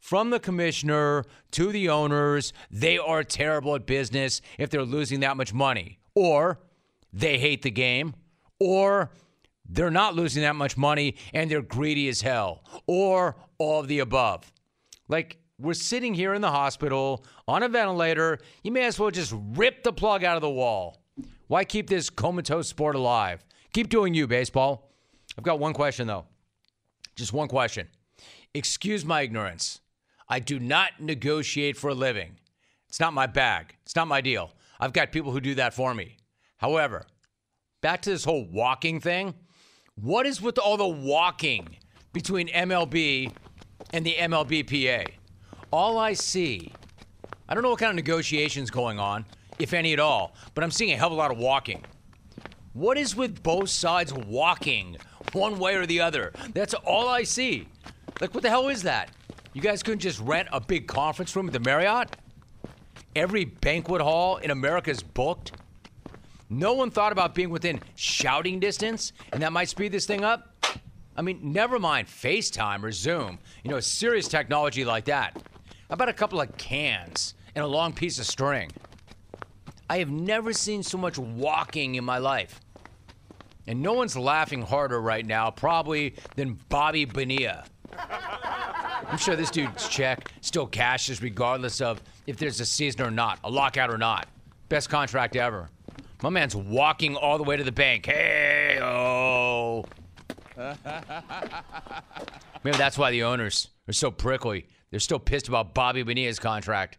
From 0.00 0.30
the 0.30 0.40
commissioner 0.40 1.24
to 1.52 1.72
the 1.72 1.88
owners, 1.88 2.52
they 2.70 2.98
are 2.98 3.24
terrible 3.24 3.74
at 3.74 3.86
business 3.86 4.40
if 4.58 4.70
they're 4.70 4.82
losing 4.82 5.20
that 5.20 5.36
much 5.36 5.52
money. 5.52 5.98
Or 6.14 6.60
they 7.12 7.38
hate 7.38 7.62
the 7.62 7.70
game, 7.70 8.14
or 8.60 9.10
they're 9.68 9.90
not 9.90 10.14
losing 10.14 10.42
that 10.42 10.56
much 10.56 10.76
money 10.76 11.16
and 11.34 11.50
they're 11.50 11.62
greedy 11.62 12.08
as 12.08 12.22
hell, 12.22 12.64
or 12.86 13.36
all 13.58 13.80
of 13.80 13.88
the 13.88 13.98
above. 14.00 14.50
Like, 15.08 15.38
we're 15.60 15.74
sitting 15.74 16.14
here 16.14 16.34
in 16.34 16.40
the 16.40 16.50
hospital 16.50 17.24
on 17.48 17.62
a 17.62 17.68
ventilator. 17.68 18.38
You 18.62 18.72
may 18.72 18.84
as 18.84 18.98
well 18.98 19.10
just 19.10 19.34
rip 19.36 19.82
the 19.82 19.92
plug 19.92 20.22
out 20.22 20.36
of 20.36 20.42
the 20.42 20.50
wall. 20.50 21.02
Why 21.48 21.64
keep 21.64 21.88
this 21.88 22.10
comatose 22.10 22.68
sport 22.68 22.94
alive? 22.94 23.44
Keep 23.72 23.88
doing 23.88 24.14
you, 24.14 24.26
baseball. 24.26 24.92
I've 25.36 25.44
got 25.44 25.58
one 25.58 25.72
question, 25.72 26.06
though. 26.06 26.26
Just 27.16 27.32
one 27.32 27.48
question. 27.48 27.88
Excuse 28.54 29.04
my 29.04 29.22
ignorance. 29.22 29.80
I 30.28 30.40
do 30.40 30.60
not 30.60 31.00
negotiate 31.00 31.76
for 31.76 31.88
a 31.88 31.94
living. 31.94 32.36
It's 32.88 33.00
not 33.00 33.12
my 33.12 33.26
bag, 33.26 33.74
it's 33.82 33.96
not 33.96 34.08
my 34.08 34.20
deal. 34.20 34.52
I've 34.80 34.92
got 34.92 35.10
people 35.10 35.32
who 35.32 35.40
do 35.40 35.54
that 35.56 35.74
for 35.74 35.94
me. 35.94 36.16
However, 36.58 37.06
back 37.80 38.02
to 38.02 38.10
this 38.10 38.24
whole 38.24 38.46
walking 38.46 39.00
thing. 39.00 39.34
What 39.94 40.26
is 40.26 40.40
with 40.40 40.58
all 40.58 40.76
the 40.76 40.86
walking 40.86 41.76
between 42.12 42.48
MLB 42.48 43.32
and 43.92 44.06
the 44.06 44.14
MLBPA? 44.14 45.08
All 45.72 45.98
I 45.98 46.12
see, 46.12 46.72
I 47.48 47.54
don't 47.54 47.62
know 47.62 47.70
what 47.70 47.80
kind 47.80 47.90
of 47.90 47.96
negotiations 47.96 48.70
going 48.70 48.98
on, 48.98 49.24
if 49.58 49.72
any 49.72 49.92
at 49.92 50.00
all, 50.00 50.34
but 50.54 50.64
I'm 50.64 50.70
seeing 50.70 50.92
a 50.92 50.96
hell 50.96 51.08
of 51.08 51.12
a 51.12 51.16
lot 51.16 51.30
of 51.30 51.38
walking. 51.38 51.84
What 52.72 52.96
is 52.96 53.16
with 53.16 53.42
both 53.42 53.70
sides 53.70 54.12
walking 54.12 54.96
one 55.32 55.58
way 55.58 55.74
or 55.74 55.86
the 55.86 56.00
other? 56.00 56.32
That's 56.54 56.74
all 56.74 57.08
I 57.08 57.24
see. 57.24 57.68
Like, 58.20 58.34
what 58.34 58.42
the 58.42 58.50
hell 58.50 58.68
is 58.68 58.82
that? 58.82 59.10
You 59.52 59.60
guys 59.60 59.82
couldn't 59.82 60.00
just 60.00 60.20
rent 60.20 60.48
a 60.52 60.60
big 60.60 60.86
conference 60.86 61.34
room 61.34 61.48
at 61.48 61.52
the 61.52 61.60
Marriott? 61.60 62.16
Every 63.16 63.44
banquet 63.44 64.00
hall 64.00 64.36
in 64.36 64.50
America 64.50 64.90
is 64.90 65.02
booked? 65.02 65.52
No 66.50 66.72
one 66.74 66.90
thought 66.90 67.12
about 67.12 67.34
being 67.34 67.50
within 67.50 67.80
shouting 67.94 68.60
distance, 68.60 69.12
and 69.32 69.42
that 69.42 69.52
might 69.52 69.68
speed 69.68 69.92
this 69.92 70.06
thing 70.06 70.24
up? 70.24 70.54
I 71.16 71.22
mean, 71.22 71.40
never 71.42 71.78
mind 71.78 72.06
FaceTime 72.06 72.84
or 72.84 72.92
Zoom, 72.92 73.38
you 73.64 73.70
know, 73.70 73.80
serious 73.80 74.28
technology 74.28 74.84
like 74.84 75.06
that. 75.06 75.36
How 75.88 75.94
about 75.94 76.08
a 76.08 76.12
couple 76.12 76.40
of 76.40 76.56
cans 76.56 77.34
and 77.54 77.64
a 77.64 77.66
long 77.66 77.92
piece 77.92 78.18
of 78.18 78.26
string? 78.26 78.70
I 79.90 79.98
have 79.98 80.10
never 80.10 80.52
seen 80.52 80.82
so 80.82 80.98
much 80.98 81.18
walking 81.18 81.94
in 81.94 82.04
my 82.04 82.18
life. 82.18 82.60
And 83.66 83.82
no 83.82 83.92
one's 83.94 84.16
laughing 84.16 84.62
harder 84.62 85.00
right 85.00 85.24
now, 85.24 85.50
probably, 85.50 86.14
than 86.36 86.58
Bobby 86.68 87.04
Bonilla. 87.04 87.64
I'm 89.06 89.18
sure 89.18 89.36
this 89.36 89.50
dude's 89.50 89.88
check 89.88 90.32
still 90.40 90.66
cashes 90.66 91.22
regardless 91.22 91.80
of 91.80 92.02
if 92.26 92.36
there's 92.36 92.60
a 92.60 92.66
season 92.66 93.02
or 93.02 93.10
not, 93.10 93.38
a 93.44 93.50
lockout 93.50 93.90
or 93.90 93.98
not. 93.98 94.28
Best 94.68 94.90
contract 94.90 95.36
ever. 95.36 95.70
My 96.22 96.28
man's 96.30 96.54
walking 96.56 97.16
all 97.16 97.38
the 97.38 97.44
way 97.44 97.56
to 97.56 97.64
the 97.64 97.72
bank. 97.72 98.06
Hey, 98.06 98.78
oh. 98.82 99.84
Maybe 102.64 102.76
that's 102.76 102.98
why 102.98 103.10
the 103.10 103.22
owners 103.22 103.68
are 103.86 103.92
so 103.92 104.10
prickly. 104.10 104.66
They're 104.90 105.00
still 105.00 105.18
pissed 105.20 105.48
about 105.48 105.74
Bobby 105.74 106.02
Bonilla's 106.02 106.38
contract. 106.38 106.98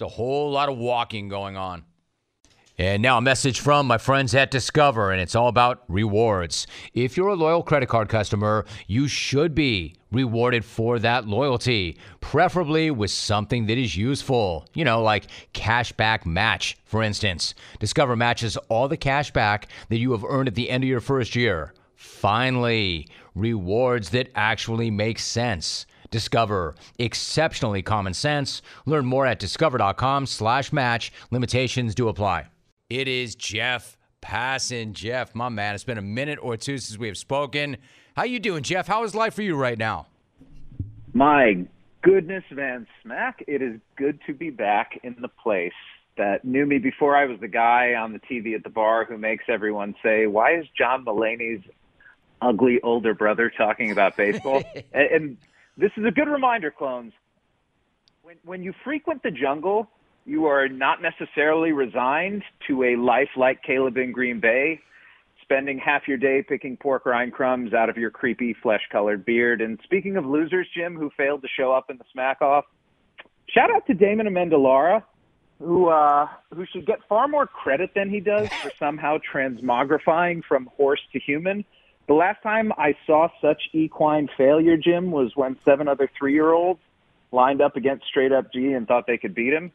There's 0.00 0.12
a 0.12 0.14
whole 0.14 0.50
lot 0.50 0.70
of 0.70 0.78
walking 0.78 1.28
going 1.28 1.58
on. 1.58 1.84
And 2.78 3.02
now 3.02 3.18
a 3.18 3.20
message 3.20 3.60
from 3.60 3.86
my 3.86 3.98
friends 3.98 4.34
at 4.34 4.50
Discover, 4.50 5.10
and 5.10 5.20
it's 5.20 5.34
all 5.34 5.48
about 5.48 5.82
rewards. 5.88 6.66
If 6.94 7.18
you're 7.18 7.28
a 7.28 7.34
loyal 7.34 7.62
credit 7.62 7.90
card 7.90 8.08
customer, 8.08 8.64
you 8.86 9.08
should 9.08 9.54
be 9.54 9.96
rewarded 10.10 10.64
for 10.64 10.98
that 11.00 11.26
loyalty, 11.26 11.98
preferably 12.22 12.90
with 12.90 13.10
something 13.10 13.66
that 13.66 13.76
is 13.76 13.94
useful. 13.94 14.66
You 14.72 14.86
know, 14.86 15.02
like 15.02 15.26
cashback 15.52 16.24
match, 16.24 16.78
for 16.86 17.02
instance. 17.02 17.54
Discover 17.78 18.16
matches 18.16 18.56
all 18.70 18.88
the 18.88 18.96
cash 18.96 19.30
back 19.30 19.68
that 19.90 19.98
you 19.98 20.12
have 20.12 20.24
earned 20.24 20.48
at 20.48 20.54
the 20.54 20.70
end 20.70 20.82
of 20.82 20.88
your 20.88 21.00
first 21.00 21.36
year. 21.36 21.74
Finally, 21.94 23.06
rewards 23.34 24.08
that 24.10 24.30
actually 24.34 24.90
make 24.90 25.18
sense. 25.18 25.84
Discover 26.10 26.74
exceptionally 26.98 27.82
common 27.82 28.14
sense. 28.14 28.62
Learn 28.86 29.06
more 29.06 29.26
at 29.26 29.38
discover.com 29.38 30.26
slash 30.26 30.72
match. 30.72 31.12
Limitations 31.30 31.94
do 31.94 32.08
apply. 32.08 32.46
It 32.88 33.06
is 33.06 33.34
Jeff 33.36 33.96
Passan. 34.20 34.92
Jeff, 34.92 35.34
my 35.34 35.48
man, 35.48 35.74
it's 35.74 35.84
been 35.84 35.98
a 35.98 36.02
minute 36.02 36.38
or 36.42 36.56
two 36.56 36.78
since 36.78 36.98
we 36.98 37.06
have 37.06 37.16
spoken. 37.16 37.76
How 38.16 38.24
you 38.24 38.40
doing, 38.40 38.62
Jeff? 38.62 38.88
How 38.88 39.04
is 39.04 39.14
life 39.14 39.34
for 39.34 39.42
you 39.42 39.56
right 39.56 39.78
now? 39.78 40.06
My 41.12 41.66
goodness, 42.02 42.44
Van 42.52 42.86
Smack, 43.02 43.44
it 43.46 43.62
is 43.62 43.80
good 43.96 44.18
to 44.26 44.34
be 44.34 44.50
back 44.50 44.98
in 45.02 45.16
the 45.20 45.28
place 45.28 45.72
that 46.16 46.44
knew 46.44 46.66
me 46.66 46.78
before 46.78 47.16
I 47.16 47.24
was 47.24 47.40
the 47.40 47.48
guy 47.48 47.94
on 47.94 48.12
the 48.12 48.18
TV 48.18 48.54
at 48.54 48.62
the 48.62 48.70
bar 48.70 49.04
who 49.04 49.16
makes 49.16 49.44
everyone 49.48 49.94
say, 50.02 50.26
"Why 50.26 50.58
is 50.58 50.66
John 50.76 51.04
Mulaney's 51.04 51.62
ugly 52.42 52.80
older 52.82 53.14
brother 53.14 53.50
talking 53.56 53.90
about 53.90 54.16
baseball?" 54.16 54.62
and, 54.92 55.10
and 55.10 55.36
this 55.76 55.90
is 55.96 56.04
a 56.04 56.10
good 56.10 56.28
reminder, 56.28 56.70
clones. 56.70 57.12
When, 58.22 58.36
when 58.44 58.62
you 58.62 58.72
frequent 58.84 59.22
the 59.22 59.30
jungle, 59.30 59.88
you 60.26 60.46
are 60.46 60.68
not 60.68 60.98
necessarily 61.02 61.72
resigned 61.72 62.42
to 62.68 62.84
a 62.84 62.96
life 62.96 63.30
like 63.36 63.62
Caleb 63.62 63.96
in 63.96 64.12
Green 64.12 64.40
Bay, 64.40 64.80
spending 65.42 65.78
half 65.78 66.06
your 66.06 66.18
day 66.18 66.44
picking 66.46 66.76
pork 66.76 67.06
rind 67.06 67.32
crumbs 67.32 67.72
out 67.72 67.88
of 67.88 67.96
your 67.96 68.10
creepy 68.10 68.54
flesh 68.62 68.82
colored 68.92 69.24
beard. 69.24 69.60
And 69.60 69.80
speaking 69.82 70.16
of 70.16 70.26
losers, 70.26 70.68
Jim, 70.76 70.96
who 70.96 71.10
failed 71.16 71.42
to 71.42 71.48
show 71.48 71.72
up 71.72 71.90
in 71.90 71.96
the 71.96 72.04
smack 72.12 72.42
off, 72.42 72.66
shout 73.48 73.70
out 73.74 73.86
to 73.86 73.94
Damon 73.94 74.26
Amendolara, 74.26 75.02
who 75.58 75.88
uh, 75.88 76.28
who 76.54 76.64
should 76.72 76.86
get 76.86 76.98
far 77.08 77.26
more 77.26 77.46
credit 77.46 77.90
than 77.94 78.08
he 78.08 78.20
does 78.20 78.48
for 78.62 78.70
somehow 78.78 79.18
transmogrifying 79.18 80.42
from 80.44 80.66
horse 80.76 81.00
to 81.12 81.18
human. 81.18 81.64
The 82.10 82.16
last 82.16 82.42
time 82.42 82.72
I 82.76 82.96
saw 83.06 83.28
such 83.40 83.62
equine 83.72 84.28
failure, 84.36 84.76
Jim, 84.76 85.12
was 85.12 85.30
when 85.36 85.56
seven 85.64 85.86
other 85.86 86.10
three 86.18 86.32
year 86.32 86.50
olds 86.50 86.80
lined 87.30 87.62
up 87.62 87.76
against 87.76 88.04
Straight 88.06 88.32
Up 88.32 88.52
G 88.52 88.72
and 88.72 88.84
thought 88.88 89.04
they 89.06 89.16
could 89.16 89.32
beat 89.32 89.52
him. 89.52 89.70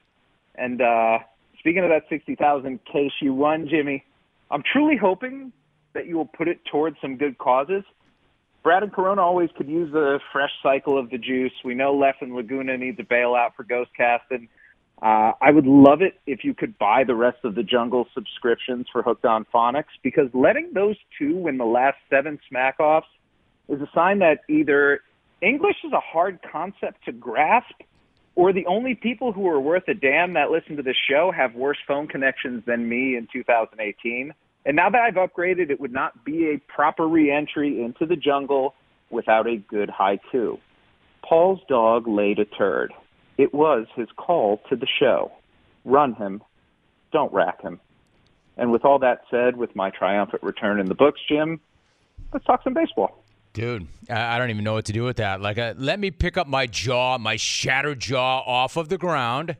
And 0.55 0.81
uh, 0.81 1.19
speaking 1.59 1.85
of 1.85 1.91
that 1.91 2.01
60,000 2.09 2.81
case 2.91 3.13
you 3.21 3.33
won, 3.33 3.69
Jimmy, 3.69 4.03
I'm 4.51 4.63
truly 4.69 4.97
hoping 4.97 5.53
that 5.93 6.07
you 6.07 6.17
will 6.17 6.25
put 6.25 6.49
it 6.49 6.59
towards 6.69 6.97
some 7.01 7.15
good 7.15 7.37
causes. 7.37 7.85
Brad 8.63 8.83
and 8.83 8.91
Corona 8.91 9.21
always 9.21 9.49
could 9.55 9.69
use 9.69 9.93
a 9.93 10.19
fresh 10.33 10.51
cycle 10.61 10.99
of 10.99 11.09
the 11.11 11.17
juice. 11.17 11.53
We 11.63 11.73
know 11.73 11.95
Lef 11.95 12.15
and 12.19 12.35
Laguna 12.35 12.77
needs 12.77 12.99
a 12.99 13.03
bailout 13.03 13.51
for 13.55 13.63
Ghost 13.63 13.91
Casting. 13.95 14.49
Uh, 15.01 15.33
I 15.41 15.51
would 15.51 15.67
love 15.67 16.01
it 16.01 16.19
if 16.25 16.43
you 16.43 16.53
could 16.53 16.77
buy 16.77 17.03
the 17.03 17.15
rest 17.15 17.39
of 17.43 17.55
the 17.55 17.63
Jungle 17.63 18.07
subscriptions 18.13 18.87
for 18.91 19.03
Hooked 19.03 19.25
on 19.25 19.45
Phonics 19.53 19.93
because 20.03 20.29
letting 20.33 20.71
those 20.73 20.95
two 21.19 21.35
win 21.35 21.57
the 21.57 21.65
last 21.65 21.97
seven 22.09 22.39
smack 22.47 22.79
offs 22.79 23.07
is 23.67 23.81
a 23.81 23.89
sign 23.93 24.19
that 24.19 24.39
either 24.49 25.01
English 25.41 25.75
is 25.83 25.91
a 25.91 25.99
hard 25.99 26.39
concept 26.49 27.03
to 27.05 27.11
grasp 27.11 27.75
or 28.35 28.51
the 28.51 28.65
only 28.67 28.95
people 28.95 29.31
who 29.31 29.47
are 29.47 29.59
worth 29.59 29.87
a 29.87 29.93
damn 29.93 30.33
that 30.33 30.51
listen 30.51 30.75
to 30.77 30.83
this 30.83 30.97
show 31.09 31.31
have 31.35 31.55
worse 31.55 31.77
phone 31.87 32.07
connections 32.07 32.63
than 32.65 32.87
me 32.87 33.15
in 33.15 33.27
2018. 33.31 34.33
And 34.65 34.75
now 34.75 34.89
that 34.89 35.01
I've 35.01 35.15
upgraded, 35.15 35.69
it 35.69 35.79
would 35.79 35.93
not 35.93 36.25
be 36.25 36.49
a 36.49 36.57
proper 36.71 37.07
reentry 37.07 37.83
into 37.83 38.05
the 38.05 38.15
jungle 38.15 38.75
without 39.09 39.47
a 39.47 39.57
good 39.57 39.89
haiku. 39.89 40.59
Paul's 41.23 41.61
dog 41.69 42.07
laid 42.07 42.39
a 42.39 42.45
turd. 42.45 42.93
It 43.37 43.53
was 43.53 43.87
his 43.95 44.07
call 44.15 44.61
to 44.69 44.75
the 44.75 44.87
show. 44.99 45.31
Run 45.83 46.13
him. 46.13 46.41
Don't 47.11 47.31
rack 47.33 47.61
him. 47.61 47.79
And 48.57 48.71
with 48.71 48.85
all 48.85 48.99
that 48.99 49.21
said, 49.29 49.57
with 49.57 49.75
my 49.75 49.89
triumphant 49.89 50.41
return 50.41 50.79
in 50.79 50.85
the 50.87 50.95
books, 50.95 51.19
Jim, 51.27 51.59
let's 52.31 52.45
talk 52.45 52.63
some 52.63 52.73
baseball. 52.73 53.23
Dude, 53.53 53.87
I 54.09 54.37
don't 54.37 54.49
even 54.49 54.63
know 54.63 54.73
what 54.73 54.85
to 54.85 54.93
do 54.93 55.03
with 55.03 55.17
that. 55.17 55.41
Like, 55.41 55.57
uh, 55.57 55.75
let 55.77 55.99
me 55.99 56.11
pick 56.11 56.35
up 56.35 56.47
my 56.47 56.67
jaw, 56.67 57.17
my 57.17 57.37
shattered 57.37 57.99
jaw 57.99 58.39
off 58.39 58.75
of 58.75 58.89
the 58.89 58.97
ground. 58.97 59.55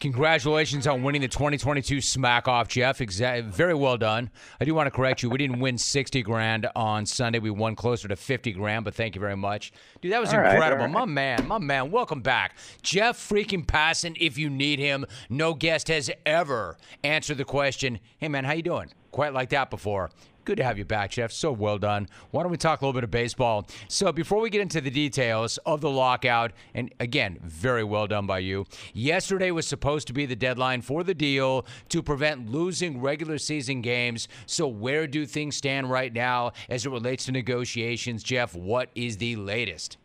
Congratulations 0.00 0.86
on 0.86 1.02
winning 1.02 1.20
the 1.20 1.28
2022 1.28 2.00
Smack 2.00 2.48
Off, 2.48 2.68
Jeff. 2.68 3.00
Exa- 3.00 3.44
very 3.44 3.74
well 3.74 3.98
done. 3.98 4.30
I 4.58 4.64
do 4.64 4.74
want 4.74 4.86
to 4.86 4.90
correct 4.90 5.22
you. 5.22 5.28
We 5.28 5.36
didn't 5.36 5.60
win 5.60 5.76
60 5.76 6.22
grand 6.22 6.66
on 6.74 7.04
Sunday. 7.04 7.38
We 7.38 7.50
won 7.50 7.76
closer 7.76 8.08
to 8.08 8.16
50 8.16 8.52
grand, 8.52 8.86
but 8.86 8.94
thank 8.94 9.14
you 9.14 9.20
very 9.20 9.36
much. 9.36 9.72
Dude, 10.00 10.12
that 10.12 10.20
was 10.22 10.32
All 10.32 10.40
right, 10.40 10.54
incredible. 10.54 10.84
all 10.84 10.88
right. 10.88 10.94
My 11.00 11.04
man, 11.04 11.46
my 11.46 11.58
man, 11.58 11.90
welcome 11.90 12.22
back. 12.22 12.56
Jeff 12.80 13.18
freaking 13.18 13.66
Passon, 13.66 14.16
if 14.18 14.38
you 14.38 14.48
need 14.48 14.78
him. 14.78 15.04
No 15.28 15.52
guest 15.52 15.88
has 15.88 16.10
ever 16.24 16.78
answered 17.04 17.36
the 17.36 17.44
question, 17.44 18.00
hey 18.16 18.28
man, 18.28 18.44
how 18.44 18.52
you 18.52 18.62
doing? 18.62 18.90
Quite 19.10 19.34
like 19.34 19.50
that 19.50 19.68
before. 19.68 20.08
Good 20.50 20.56
to 20.56 20.64
have 20.64 20.78
you 20.78 20.84
back, 20.84 21.12
Jeff. 21.12 21.30
So 21.30 21.52
well 21.52 21.78
done. 21.78 22.08
Why 22.32 22.42
don't 22.42 22.50
we 22.50 22.58
talk 22.58 22.80
a 22.80 22.84
little 22.84 22.92
bit 22.92 23.04
of 23.04 23.10
baseball? 23.12 23.68
So, 23.86 24.10
before 24.10 24.40
we 24.40 24.50
get 24.50 24.60
into 24.60 24.80
the 24.80 24.90
details 24.90 25.58
of 25.58 25.80
the 25.80 25.88
lockout, 25.88 26.50
and 26.74 26.92
again, 26.98 27.38
very 27.44 27.84
well 27.84 28.08
done 28.08 28.26
by 28.26 28.40
you. 28.40 28.66
Yesterday 28.92 29.52
was 29.52 29.64
supposed 29.68 30.08
to 30.08 30.12
be 30.12 30.26
the 30.26 30.34
deadline 30.34 30.82
for 30.82 31.04
the 31.04 31.14
deal 31.14 31.66
to 31.90 32.02
prevent 32.02 32.50
losing 32.50 33.00
regular 33.00 33.38
season 33.38 33.80
games. 33.80 34.26
So, 34.46 34.66
where 34.66 35.06
do 35.06 35.24
things 35.24 35.54
stand 35.54 35.88
right 35.88 36.12
now 36.12 36.50
as 36.68 36.84
it 36.84 36.90
relates 36.90 37.26
to 37.26 37.30
negotiations? 37.30 38.24
Jeff, 38.24 38.56
what 38.56 38.90
is 38.96 39.18
the 39.18 39.36
latest? 39.36 39.98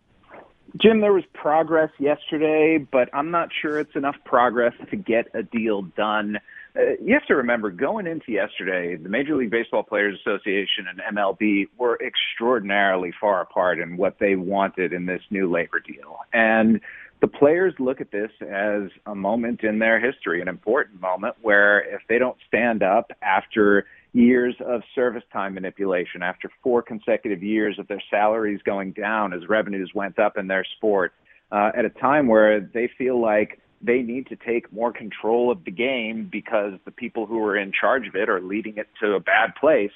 Jim, 0.82 1.00
there 1.00 1.14
was 1.14 1.24
progress 1.34 1.90
yesterday, 2.00 2.78
but 2.78 3.10
I'm 3.14 3.32
not 3.32 3.50
sure 3.62 3.80
it's 3.80 3.96
enough 3.96 4.18
progress 4.26 4.74
to 4.90 4.96
get 4.96 5.28
a 5.34 5.44
deal 5.44 5.84
done. 5.84 6.38
Uh, 6.76 6.82
you 7.02 7.14
have 7.14 7.26
to 7.28 7.36
remember, 7.36 7.72
going 7.72 8.08
into 8.08 8.32
yesterday, 8.32 8.98
the 8.98 9.08
Major 9.08 9.36
League 9.36 9.52
Baseball 9.52 9.84
Players 9.84 10.20
Association 10.20 10.86
and 10.90 11.16
MLB 11.16 11.68
were 11.78 11.98
extraordinarily 12.06 13.14
far 13.20 13.42
apart 13.42 13.80
in 13.80 13.96
what 13.96 14.18
they 14.20 14.36
wanted 14.36 14.92
in 14.92 15.06
this 15.06 15.22
new 15.30 15.50
labor 15.50 15.80
deal. 15.80 16.18
And 16.34 16.82
the 17.22 17.28
players 17.28 17.74
look 17.80 18.02
at 18.02 18.12
this 18.12 18.32
as 18.42 18.90
a 19.06 19.16
moment 19.16 19.64
in 19.64 19.80
their 19.80 20.00
history, 20.00 20.42
an 20.42 20.50
important 20.50 21.00
moment 21.00 21.36
where 21.42 21.80
if 21.80 22.02
they 22.10 22.20
don't 22.20 22.38
stand 22.48 22.84
up 22.84 23.12
after 23.22 23.86
years 24.16 24.56
of 24.66 24.82
service 24.96 25.24
time 25.34 25.54
manipulation, 25.54 26.24
after 26.24 26.50
four 26.64 26.82
consecutive 26.82 27.44
years 27.44 27.78
of 27.78 27.88
their 27.88 28.02
salaries 28.10 28.62
going 28.64 28.94
down 28.94 29.34
as 29.34 29.48
revenues 29.50 29.92
went 29.94 30.18
up 30.18 30.38
in 30.38 30.48
their 30.48 30.66
sport, 30.78 31.14
uh, 31.52 31.72
at 31.78 31.84
a 31.84 31.90
time 31.90 32.28
where 32.28 32.62
they 32.62 32.90
feel 32.98 33.20
like 33.22 33.60
they 33.82 34.02
need 34.02 34.28
to 34.28 34.38
take 34.38 34.72
more 34.72 34.94
control 34.94 35.52
of 35.52 35.64
the 35.66 35.72
game 35.72 36.30
because 36.32 36.74
the 36.86 36.92
people 36.92 37.26
who 37.26 37.44
are 37.44 37.58
in 37.58 37.72
charge 37.74 38.08
of 38.08 38.16
it 38.16 38.30
are 38.30 38.42
leading 38.42 38.78
it 38.78 38.88
to 39.02 39.14
a 39.14 39.20
bad 39.20 39.54
place. 39.60 39.92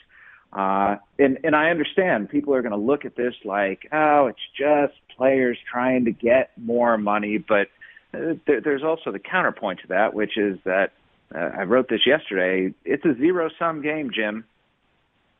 Uh, 0.51 0.97
and, 1.17 1.39
and 1.43 1.55
I 1.55 1.69
understand 1.69 2.29
people 2.29 2.53
are 2.53 2.61
going 2.61 2.71
to 2.71 2.77
look 2.77 3.05
at 3.05 3.15
this 3.15 3.35
like, 3.45 3.87
oh, 3.93 4.27
it's 4.27 4.39
just 4.57 4.99
players 5.15 5.57
trying 5.71 6.05
to 6.05 6.11
get 6.11 6.51
more 6.57 6.97
money. 6.97 7.37
But 7.37 7.67
uh, 8.13 8.33
there, 8.45 8.59
there's 8.61 8.83
also 8.83 9.11
the 9.11 9.19
counterpoint 9.19 9.79
to 9.81 9.87
that, 9.87 10.13
which 10.13 10.37
is 10.37 10.59
that 10.65 10.91
uh, 11.33 11.49
I 11.59 11.63
wrote 11.63 11.89
this 11.89 12.05
yesterday. 12.05 12.73
It's 12.85 13.05
a 13.05 13.15
zero 13.15 13.49
sum 13.59 13.81
game, 13.81 14.11
Jim. 14.13 14.45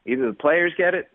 Either 0.06 0.28
the 0.28 0.34
players 0.34 0.74
get 0.78 0.94
it 0.94 1.10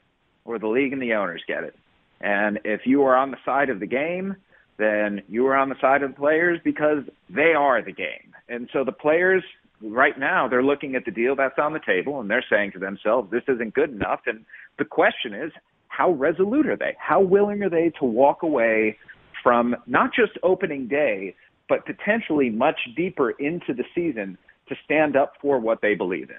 or 0.45 0.59
the 0.59 0.67
league 0.67 0.93
and 0.93 1.01
the 1.01 1.15
owners 1.15 1.43
get 1.47 1.65
it. 1.65 1.77
And 2.21 2.61
if 2.65 2.83
you 2.85 3.03
are 3.05 3.17
on 3.17 3.31
the 3.31 3.37
side 3.45 3.71
of 3.71 3.81
the 3.81 3.87
game, 3.87 4.37
then 4.77 5.23
you 5.29 5.47
are 5.47 5.57
on 5.57 5.69
the 5.69 5.81
side 5.81 6.03
of 6.03 6.11
the 6.11 6.17
players 6.17 6.61
because 6.65 7.05
they 7.31 7.53
are 7.57 7.83
the 7.83 7.93
game. 7.93 8.35
And 8.49 8.69
so 8.73 8.85
the 8.85 8.93
players 8.93 9.43
right 9.83 10.19
now 10.19 10.49
they're 10.49 10.63
looking 10.63 10.95
at 10.95 11.05
the 11.05 11.11
deal 11.11 11.37
that's 11.37 11.59
on 11.59 11.73
the 11.73 11.81
table 11.85 12.21
and 12.21 12.31
they're 12.31 12.45
saying 12.49 12.73
to 12.73 12.79
themselves, 12.79 13.31
this 13.31 13.43
isn't 13.49 13.75
good 13.75 13.91
enough. 13.91 14.21
And 14.27 14.45
the 14.79 14.85
question 14.85 15.35
is, 15.35 15.53
how 15.89 16.11
resolute 16.13 16.67
are 16.67 16.77
they? 16.77 16.97
How 16.99 17.21
willing 17.21 17.63
are 17.63 17.71
they 17.71 17.93
to 18.01 18.05
walk 18.05 18.43
away 18.43 18.99
from 19.43 19.77
not 19.87 20.11
just 20.15 20.33
opening 20.43 20.89
day, 20.89 21.35
but 21.69 21.87
potentially 21.87 22.51
much 22.51 22.79
deeper 22.97 23.31
into 23.31 23.73
the 23.75 23.85
season 23.95 24.37
to 24.69 24.77
stand 24.85 25.17
up 25.17 25.35
for 25.41 25.59
what 25.59 25.81
they 25.81 25.95
believe 25.95 26.31
in? 26.31 26.39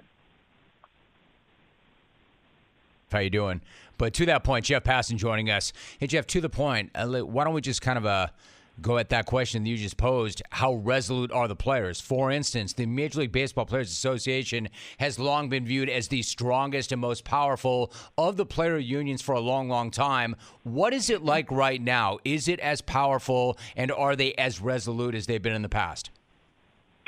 How 3.11 3.19
you 3.19 3.29
doing? 3.29 3.61
But 3.97 4.13
to 4.15 4.25
that 4.25 4.43
point, 4.43 4.65
Jeff 4.65 4.83
Passan 4.83 5.15
joining 5.15 5.49
us. 5.49 5.71
Hey, 5.99 6.07
Jeff, 6.07 6.27
to 6.27 6.41
the 6.41 6.49
point, 6.49 6.91
uh, 6.95 7.07
why 7.07 7.45
don't 7.45 7.53
we 7.53 7.61
just 7.61 7.81
kind 7.81 7.97
of 7.97 8.05
uh, 8.05 8.27
go 8.81 8.97
at 8.97 9.07
that 9.09 9.25
question 9.25 9.63
that 9.63 9.69
you 9.69 9.77
just 9.77 9.95
posed? 9.95 10.41
How 10.49 10.73
resolute 10.73 11.31
are 11.31 11.47
the 11.47 11.55
players? 11.55 12.01
For 12.01 12.29
instance, 12.29 12.73
the 12.73 12.85
Major 12.85 13.19
League 13.21 13.31
Baseball 13.31 13.65
Players 13.65 13.89
Association 13.89 14.67
has 14.97 15.17
long 15.17 15.47
been 15.47 15.65
viewed 15.65 15.89
as 15.89 16.09
the 16.09 16.23
strongest 16.23 16.91
and 16.91 16.99
most 16.99 17.23
powerful 17.23 17.93
of 18.17 18.35
the 18.35 18.45
player 18.45 18.77
unions 18.77 19.21
for 19.21 19.33
a 19.33 19.39
long, 19.39 19.69
long 19.69 19.91
time. 19.91 20.35
What 20.63 20.93
is 20.93 21.09
it 21.09 21.23
like 21.23 21.49
right 21.51 21.81
now? 21.81 22.17
Is 22.25 22.49
it 22.49 22.59
as 22.59 22.81
powerful, 22.81 23.57
and 23.77 23.93
are 23.93 24.17
they 24.17 24.33
as 24.33 24.59
resolute 24.59 25.15
as 25.15 25.25
they've 25.25 25.41
been 25.41 25.55
in 25.55 25.61
the 25.61 25.69
past? 25.69 26.09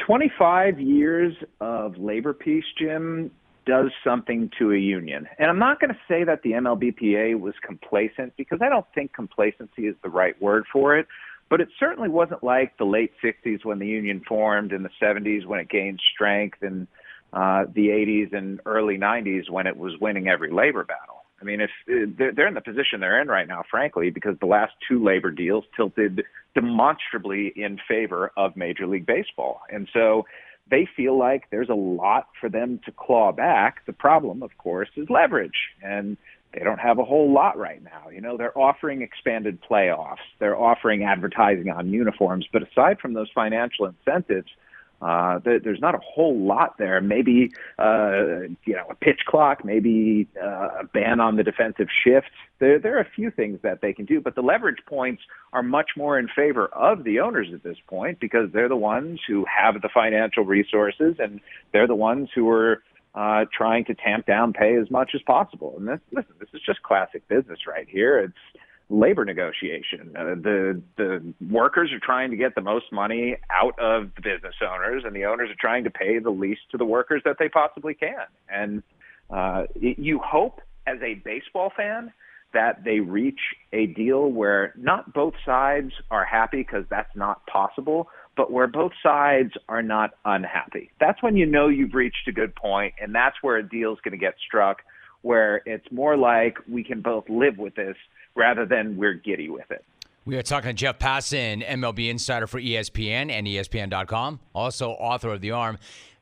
25 0.05 0.79
years 0.79 1.33
of 1.59 1.97
labor 1.97 2.33
peace, 2.33 2.65
Jim, 2.77 3.31
does 3.65 3.91
something 4.03 4.49
to 4.57 4.71
a 4.71 4.77
union. 4.77 5.27
And 5.37 5.49
I'm 5.49 5.59
not 5.59 5.79
going 5.79 5.89
to 5.89 5.99
say 6.07 6.23
that 6.23 6.41
the 6.41 6.51
MLBPA 6.51 7.39
was 7.39 7.53
complacent 7.61 8.33
because 8.37 8.59
I 8.61 8.69
don't 8.69 8.85
think 8.95 9.13
complacency 9.13 9.87
is 9.87 9.95
the 10.03 10.09
right 10.09 10.41
word 10.41 10.65
for 10.71 10.97
it. 10.97 11.07
But 11.49 11.61
it 11.61 11.69
certainly 11.79 12.09
wasn't 12.09 12.43
like 12.43 12.77
the 12.77 12.85
late 12.85 13.11
60s 13.23 13.63
when 13.63 13.79
the 13.79 13.87
union 13.87 14.21
formed, 14.27 14.73
in 14.73 14.83
the 14.83 14.89
70s 15.01 15.45
when 15.45 15.59
it 15.59 15.69
gained 15.69 16.01
strength, 16.13 16.57
and 16.61 16.87
uh, 17.31 17.65
the 17.73 17.87
80s 17.87 18.35
and 18.35 18.59
early 18.65 18.97
90s 18.97 19.49
when 19.49 19.67
it 19.67 19.77
was 19.77 19.93
winning 19.99 20.27
every 20.27 20.51
labor 20.51 20.83
battle. 20.83 21.16
I 21.39 21.43
mean, 21.43 21.61
if 21.61 21.69
uh, 21.89 22.11
they're 22.17 22.33
they're 22.33 22.47
in 22.47 22.53
the 22.53 22.61
position 22.61 22.99
they're 22.99 23.21
in 23.21 23.27
right 23.27 23.47
now, 23.47 23.63
frankly, 23.69 24.09
because 24.09 24.37
the 24.39 24.47
last 24.47 24.73
two 24.87 25.03
labor 25.03 25.31
deals 25.31 25.65
tilted 25.75 26.23
demonstrably 26.55 27.53
in 27.55 27.79
favor 27.87 28.31
of 28.35 28.55
Major 28.55 28.87
League 28.87 29.05
Baseball, 29.05 29.61
and 29.69 29.87
so 29.93 30.25
they 30.69 30.87
feel 30.95 31.17
like 31.17 31.49
there's 31.49 31.69
a 31.69 31.75
lot 31.75 32.27
for 32.41 32.49
them 32.49 32.79
to 32.85 32.91
claw 32.91 33.31
back. 33.31 33.85
The 33.85 33.93
problem, 33.93 34.43
of 34.43 34.57
course, 34.57 34.89
is 34.95 35.09
leverage, 35.09 35.57
and 35.81 36.17
they 36.53 36.63
don't 36.63 36.79
have 36.79 36.97
a 36.97 37.03
whole 37.03 37.31
lot 37.31 37.57
right 37.57 37.83
now. 37.83 38.09
You 38.09 38.21
know, 38.21 38.37
they're 38.37 38.57
offering 38.57 39.01
expanded 39.01 39.59
playoffs, 39.61 40.25
they're 40.39 40.57
offering 40.57 41.03
advertising 41.03 41.69
on 41.69 41.89
uniforms, 41.89 42.47
but 42.51 42.63
aside 42.63 42.99
from 42.99 43.13
those 43.13 43.29
financial 43.33 43.85
incentives, 43.85 44.49
uh, 45.01 45.39
there, 45.43 45.59
there's 45.59 45.79
not 45.79 45.93
a 45.93 45.99
whole 45.99 46.37
lot 46.37 46.77
there. 46.77 46.99
Maybe, 47.01 47.51
uh, 47.77 48.41
you 48.65 48.75
know, 48.75 48.85
a 48.89 48.95
pitch 48.95 49.21
clock, 49.27 49.63
maybe 49.63 50.27
uh, 50.41 50.81
a 50.81 50.83
ban 50.91 51.19
on 51.19 51.35
the 51.35 51.43
defensive 51.43 51.87
shift. 52.03 52.31
There, 52.59 52.79
there 52.79 52.97
are 52.97 53.01
a 53.01 53.09
few 53.15 53.29
things 53.29 53.59
that 53.61 53.81
they 53.81 53.93
can 53.93 54.05
do, 54.05 54.21
but 54.21 54.35
the 54.35 54.41
leverage 54.41 54.79
points 54.87 55.21
are 55.53 55.61
much 55.61 55.91
more 55.95 56.17
in 56.17 56.27
favor 56.35 56.67
of 56.67 57.03
the 57.03 57.19
owners 57.19 57.47
at 57.53 57.63
this 57.63 57.77
point 57.87 58.19
because 58.19 58.49
they're 58.51 58.69
the 58.69 58.75
ones 58.75 59.19
who 59.27 59.45
have 59.45 59.81
the 59.81 59.89
financial 59.93 60.43
resources 60.43 61.15
and 61.19 61.41
they're 61.73 61.87
the 61.87 61.95
ones 61.95 62.29
who 62.33 62.49
are 62.49 62.81
uh, 63.13 63.45
trying 63.55 63.85
to 63.85 63.95
tamp 63.95 64.25
down 64.25 64.53
pay 64.53 64.75
as 64.75 64.89
much 64.89 65.11
as 65.13 65.21
possible. 65.23 65.75
And 65.77 65.87
this, 65.87 65.99
listen, 66.11 66.33
this 66.39 66.49
is 66.53 66.61
just 66.65 66.81
classic 66.83 67.27
business 67.27 67.59
right 67.67 67.87
here. 67.89 68.19
It's 68.19 68.56
labor 68.89 69.25
negotiation. 69.25 70.15
Uh, 70.17 70.35
the 70.35 70.81
the 70.95 71.33
workers 71.49 71.91
are 71.91 71.99
trying 71.99 72.31
to 72.31 72.37
get 72.37 72.55
the 72.55 72.61
most 72.61 72.85
money 72.91 73.37
out 73.49 73.77
of 73.79 74.09
the 74.15 74.21
business 74.21 74.55
owners, 74.61 75.03
and 75.05 75.15
the 75.15 75.25
owners 75.25 75.49
are 75.49 75.59
trying 75.59 75.83
to 75.83 75.89
pay 75.89 76.19
the 76.19 76.29
least 76.29 76.61
to 76.71 76.77
the 76.77 76.85
workers 76.85 77.21
that 77.25 77.37
they 77.39 77.49
possibly 77.49 77.93
can. 77.93 78.25
And 78.49 78.83
uh, 79.29 79.63
you 79.75 80.19
hope, 80.23 80.61
as 80.85 80.97
a 81.01 81.15
baseball 81.15 81.71
fan, 81.75 82.13
that 82.53 82.83
they 82.85 82.99
reach 82.99 83.39
a 83.73 83.87
deal 83.87 84.29
where 84.31 84.73
not 84.77 85.13
both 85.13 85.33
sides 85.45 85.91
are 86.09 86.23
happy 86.23 86.57
because 86.57 86.85
that's 86.89 87.13
not 87.13 87.45
possible, 87.45 88.07
but 88.37 88.51
where 88.51 88.67
both 88.67 88.93
sides 89.03 89.51
are 89.67 89.83
not 89.83 90.11
unhappy. 90.23 90.91
That's 90.99 91.21
when 91.21 91.35
you 91.35 91.45
know 91.45 91.67
you've 91.67 91.93
reached 91.93 92.27
a 92.27 92.31
good 92.31 92.55
point, 92.55 92.93
and 93.01 93.13
that's 93.13 93.35
where 93.41 93.57
a 93.57 93.67
deal 93.67 93.91
is 93.91 93.99
going 94.01 94.13
to 94.13 94.17
get 94.17 94.35
struck. 94.45 94.77
Where 95.23 95.61
it's 95.65 95.91
more 95.91 96.15
like 96.15 96.57
we 96.69 96.83
can 96.85 97.01
both 97.01 97.27
live 97.27 97.57
with 97.57 97.75
this 97.75 97.97
rather 98.37 98.65
than 98.65 98.95
we're 98.95 99.15
giddy 99.15 99.49
with 99.49 99.69
it. 99.71 99.83
We 100.23 100.37
are 100.37 100.41
talking 100.41 100.69
to 100.69 100.73
Jeff 100.73 100.99
Passan, 100.99 101.65
MLB 101.65 102.09
insider 102.09 102.47
for 102.47 102.61
ESPN 102.61 103.31
and 103.31 103.47
ESPN.com, 103.47 104.39
also 104.53 104.91
author 104.91 105.31
of 105.31 105.41
The 105.41 105.51
Arm. 105.51 105.77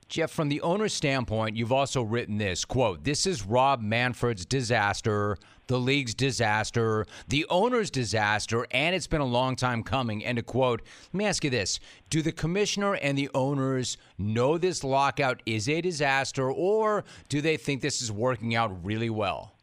Jeff, 0.08 0.30
from 0.30 0.50
the 0.50 0.62
owner's 0.62 0.94
standpoint, 0.94 1.56
you've 1.56 1.72
also 1.72 2.04
written 2.04 2.38
this 2.38 2.64
quote, 2.64 3.04
This 3.04 3.26
is 3.26 3.44
Rob 3.44 3.82
Manfred's 3.82 4.46
disaster, 4.46 5.38
the 5.66 5.80
league's 5.80 6.14
disaster, 6.14 7.08
the 7.28 7.48
owner's 7.50 7.90
disaster, 7.90 8.68
and 8.70 8.96
it's 8.96 9.08
been 9.08 9.22
a 9.22 9.26
long 9.26 9.56
time 9.56 9.82
coming. 9.82 10.24
End 10.24 10.38
of 10.38 10.46
quote. 10.46 10.84
Let 11.12 11.18
me 11.18 11.26
ask 11.26 11.44
you 11.44 11.50
this 11.50 11.80
Do 12.12 12.22
the 12.22 12.32
commissioner 12.32 12.94
and 12.94 13.18
the 13.18 13.32
owners 13.34 13.98
know 14.20 14.60
this 14.60 14.84
lockout 14.84 15.42
is 15.48 15.68
a 15.68 15.82
disaster, 15.82 16.52
or 16.52 17.04
do 17.28 17.42
they 17.42 17.58
think 17.58 17.82
this 17.82 18.04
is 18.04 18.12
working 18.12 18.54
out 18.54 18.86
really 18.86 19.10
well? 19.10 19.55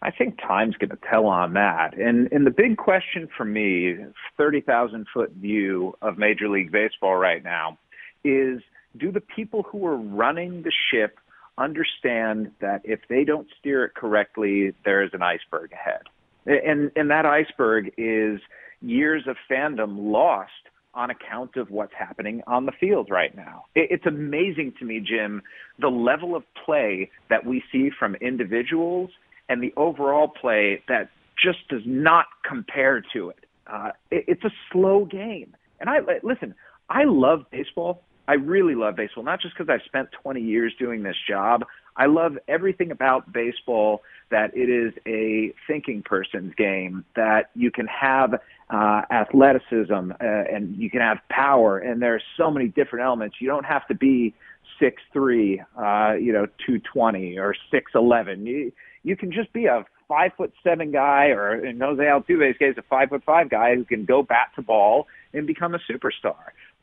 I 0.00 0.10
think 0.10 0.38
time's 0.38 0.76
going 0.76 0.90
to 0.90 0.98
tell 1.10 1.26
on 1.26 1.54
that. 1.54 1.98
And 1.98 2.30
and 2.32 2.46
the 2.46 2.50
big 2.50 2.76
question 2.76 3.28
for 3.36 3.44
me, 3.44 3.96
thirty 4.36 4.60
thousand 4.60 5.06
foot 5.12 5.32
view 5.32 5.96
of 6.02 6.18
Major 6.18 6.48
League 6.48 6.70
Baseball 6.70 7.16
right 7.16 7.42
now, 7.42 7.78
is 8.24 8.60
do 8.96 9.10
the 9.10 9.20
people 9.20 9.64
who 9.64 9.86
are 9.86 9.96
running 9.96 10.62
the 10.62 10.72
ship 10.90 11.18
understand 11.58 12.52
that 12.60 12.80
if 12.84 13.00
they 13.08 13.24
don't 13.24 13.48
steer 13.58 13.84
it 13.84 13.94
correctly, 13.94 14.72
there 14.84 15.02
is 15.02 15.10
an 15.12 15.22
iceberg 15.22 15.72
ahead. 15.72 16.02
And, 16.46 16.90
and 16.96 17.10
that 17.10 17.26
iceberg 17.26 17.92
is 17.98 18.40
years 18.80 19.24
of 19.26 19.36
fandom 19.50 20.12
lost 20.12 20.52
on 20.94 21.10
account 21.10 21.56
of 21.56 21.70
what's 21.70 21.92
happening 21.98 22.42
on 22.46 22.64
the 22.64 22.72
field 22.72 23.08
right 23.10 23.36
now. 23.36 23.64
It's 23.74 24.06
amazing 24.06 24.74
to 24.78 24.84
me, 24.84 25.00
Jim, 25.00 25.42
the 25.78 25.88
level 25.88 26.34
of 26.34 26.44
play 26.64 27.10
that 27.28 27.44
we 27.44 27.62
see 27.70 27.90
from 27.96 28.14
individuals 28.16 29.10
and 29.48 29.62
the 29.62 29.72
overall 29.76 30.28
play 30.28 30.82
that 30.88 31.10
just 31.42 31.68
does 31.68 31.82
not 31.86 32.26
compare 32.44 33.02
to 33.12 33.30
it. 33.30 33.44
Uh, 33.66 33.90
it's 34.10 34.44
a 34.44 34.50
slow 34.72 35.04
game. 35.04 35.54
And 35.80 35.88
I 35.88 35.98
listen, 36.22 36.54
I 36.88 37.04
love 37.04 37.44
baseball. 37.50 38.02
I 38.26 38.34
really 38.34 38.74
love 38.74 38.96
baseball, 38.96 39.24
not 39.24 39.40
just 39.40 39.56
because 39.56 39.70
I've 39.70 39.86
spent 39.86 40.08
20 40.22 40.40
years 40.42 40.74
doing 40.78 41.02
this 41.02 41.16
job. 41.26 41.64
I 41.96 42.06
love 42.06 42.38
everything 42.46 42.90
about 42.90 43.32
baseball 43.32 44.02
that 44.30 44.54
it 44.54 44.68
is 44.68 44.92
a 45.06 45.52
thinking 45.66 46.02
person's 46.02 46.54
game, 46.54 47.04
that 47.16 47.50
you 47.54 47.70
can 47.70 47.86
have 47.86 48.34
uh, 48.70 49.02
athleticism 49.10 50.12
uh, 50.12 50.14
and 50.20 50.76
you 50.76 50.90
can 50.90 51.00
have 51.00 51.18
power, 51.30 51.78
and 51.78 52.02
there's 52.02 52.22
so 52.36 52.50
many 52.50 52.68
different 52.68 53.04
elements. 53.04 53.36
You 53.40 53.48
don't 53.48 53.64
have 53.64 53.86
to 53.88 53.94
be 53.94 54.34
six 54.78 55.02
three, 55.12 55.62
uh, 55.76 56.12
you 56.20 56.32
know, 56.32 56.46
220 56.66 57.38
or 57.38 57.54
6'11. 57.72 58.46
You, 58.46 58.72
you 59.02 59.16
can 59.16 59.32
just 59.32 59.52
be 59.52 59.66
a 59.66 59.84
five 60.08 60.32
foot 60.36 60.52
seven 60.62 60.90
guy, 60.90 61.26
or 61.26 61.64
in 61.64 61.80
Jose 61.80 62.02
Altuve's 62.02 62.58
case, 62.58 62.74
a 62.78 62.82
five 62.82 63.10
foot 63.10 63.22
five 63.24 63.50
guy 63.50 63.74
who 63.74 63.84
can 63.84 64.04
go 64.04 64.22
bat 64.22 64.50
to 64.56 64.62
ball 64.62 65.06
and 65.32 65.46
become 65.46 65.74
a 65.74 65.78
superstar. 65.90 66.36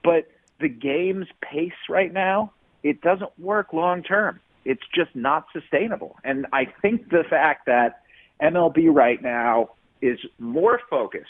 But 0.03 0.29
the 0.59 0.69
game's 0.69 1.27
pace 1.41 1.73
right 1.89 2.13
now, 2.13 2.53
it 2.83 3.01
doesn't 3.01 3.37
work 3.39 3.73
long 3.73 4.03
term. 4.03 4.39
It's 4.63 4.83
just 4.93 5.15
not 5.15 5.45
sustainable. 5.53 6.17
And 6.23 6.47
I 6.53 6.65
think 6.81 7.09
the 7.09 7.23
fact 7.29 7.65
that 7.65 8.01
MLB 8.41 8.93
right 8.93 9.21
now 9.21 9.71
is 10.01 10.19
more 10.39 10.79
focused 10.89 11.29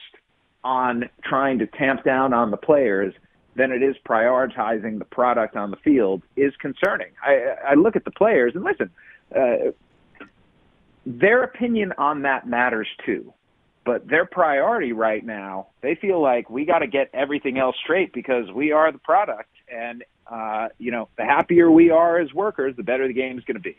on 0.63 1.10
trying 1.24 1.60
to 1.60 1.67
tamp 1.67 2.04
down 2.04 2.34
on 2.34 2.52
the 2.52 2.58
players 2.58 3.13
than 3.56 3.71
it 3.71 3.82
is 3.82 3.95
prioritizing 4.08 5.00
the 5.00 5.06
product 5.06 5.56
on 5.56 5.71
the 5.71 5.78
field 5.78 6.24
is 6.36 6.54
concerning. 6.60 7.08
I, 7.24 7.71
I 7.71 7.74
look 7.76 7.95
at 7.95 8.04
the 8.04 8.12
players 8.12 8.54
and 8.56 8.63
listen, 8.63 8.89
uh, 9.36 9.71
their 11.06 11.44
opinion 11.44 11.94
on 11.98 12.24
that 12.24 12.48
matters 12.48 12.88
too. 13.06 13.34
But 13.86 14.08
their 14.08 14.26
priority 14.26 14.94
right 14.94 15.24
now, 15.24 15.68
they 15.82 15.94
feel 15.94 16.20
like 16.20 16.50
we 16.50 16.65
got 16.65 16.80
to 16.80 16.88
get 16.88 17.10
everything 17.13 17.60
else 17.60 17.76
straight 17.84 18.12
because 18.13 18.52
we 18.52 18.72
are 18.72 18.91
the 18.91 18.98
product. 18.98 19.50
And, 19.72 20.04
uh, 20.26 20.70
you 20.80 20.91
know, 20.91 21.08
the 21.18 21.24
happier 21.24 21.70
we 21.70 21.91
are 21.91 22.18
as 22.18 22.34
workers, 22.34 22.76
the 22.76 22.84
better 22.84 23.08
the 23.08 23.13
game 23.13 23.38
is 23.38 23.44
going 23.44 23.58
to 23.58 23.62
be. 23.62 23.78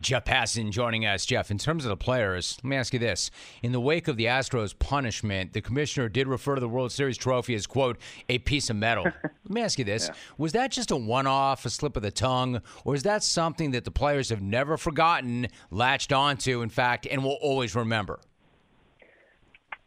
Jeff 0.00 0.24
Passan 0.24 0.70
joining 0.70 1.04
us. 1.04 1.26
Jeff, 1.26 1.50
in 1.50 1.58
terms 1.58 1.84
of 1.84 1.90
the 1.90 1.96
players, 1.96 2.58
let 2.62 2.68
me 2.68 2.76
ask 2.76 2.92
you 2.92 2.98
this. 2.98 3.30
In 3.62 3.72
the 3.72 3.80
wake 3.80 4.08
of 4.08 4.16
the 4.16 4.24
Astros' 4.24 4.76
punishment, 4.78 5.52
the 5.52 5.60
commissioner 5.60 6.08
did 6.08 6.26
refer 6.26 6.54
to 6.54 6.60
the 6.60 6.68
World 6.68 6.92
Series 6.92 7.16
trophy 7.16 7.54
as, 7.54 7.66
quote, 7.66 7.98
a 8.28 8.38
piece 8.38 8.70
of 8.70 8.76
metal. 8.76 9.04
let 9.22 9.50
me 9.50 9.60
ask 9.60 9.78
you 9.78 9.84
this. 9.84 10.08
Yeah. 10.08 10.14
Was 10.38 10.52
that 10.52 10.70
just 10.70 10.90
a 10.90 10.96
one 10.96 11.26
off, 11.26 11.64
a 11.64 11.70
slip 11.70 11.96
of 11.96 12.02
the 12.02 12.10
tongue, 12.10 12.60
or 12.84 12.94
is 12.94 13.02
that 13.04 13.22
something 13.22 13.72
that 13.72 13.84
the 13.84 13.90
players 13.90 14.30
have 14.30 14.42
never 14.42 14.76
forgotten, 14.76 15.48
latched 15.70 16.12
onto, 16.12 16.62
in 16.62 16.68
fact, 16.68 17.06
and 17.10 17.22
will 17.22 17.38
always 17.40 17.74
remember? 17.74 18.20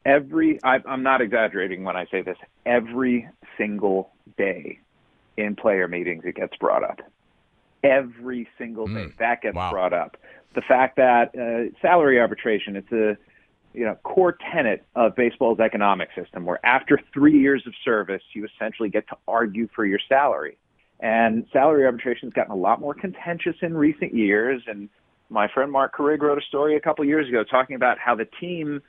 Every, 0.06 0.60
I, 0.64 0.80
I'm 0.88 1.02
not 1.02 1.22
exaggerating 1.22 1.84
when 1.84 1.96
I 1.96 2.06
say 2.12 2.22
this, 2.22 2.38
every 2.66 3.28
single 3.58 4.12
day 4.38 4.80
in 5.36 5.56
player 5.56 5.88
meetings, 5.88 6.24
it 6.26 6.36
gets 6.36 6.56
brought 6.58 6.84
up 6.84 7.00
every 7.84 8.48
single 8.58 8.88
day. 8.88 9.06
Mm. 9.06 9.18
That 9.18 9.42
gets 9.42 9.56
wow. 9.56 9.72
brought 9.72 9.94
up. 9.94 10.18
The 10.56 10.62
fact 10.62 10.96
that 10.98 11.36
uh, 11.36 11.78
salary 11.82 12.20
arbitration, 12.20 12.76
it's 12.76 12.92
a 12.92 13.18
you 13.74 13.86
know 13.86 13.96
core 14.04 14.38
tenet 14.54 14.86
of 14.96 15.16
baseball's 15.16 15.60
economic 15.60 16.10
system, 16.16 16.46
where 16.46 16.66
after 16.66 17.00
three 17.14 17.40
years 17.40 17.64
of 17.68 17.74
service, 17.84 18.22
you 18.34 18.46
essentially 18.46 18.90
get 18.90 19.08
to 19.10 19.18
argue 19.28 19.68
for 19.76 19.86
your 19.86 20.00
salary. 20.08 20.58
And 21.00 21.46
salary 21.52 21.86
arbitration 21.86 22.30
has 22.30 22.34
gotten 22.34 22.54
a 22.54 22.58
lot 22.58 22.80
more 22.80 22.94
contentious 22.94 23.56
in 23.62 23.76
recent 23.76 24.14
years. 24.14 24.62
And 24.66 24.90
my 25.30 25.48
friend 25.54 25.72
Marc 25.72 25.96
Carig 25.96 26.22
wrote 26.22 26.38
a 26.38 26.46
story 26.48 26.78
a 26.78 26.80
couple 26.80 27.04
years 27.04 27.28
ago 27.28 27.44
talking 27.44 27.76
about 27.76 28.00
how 28.00 28.16
the 28.16 28.28
team 28.40 28.82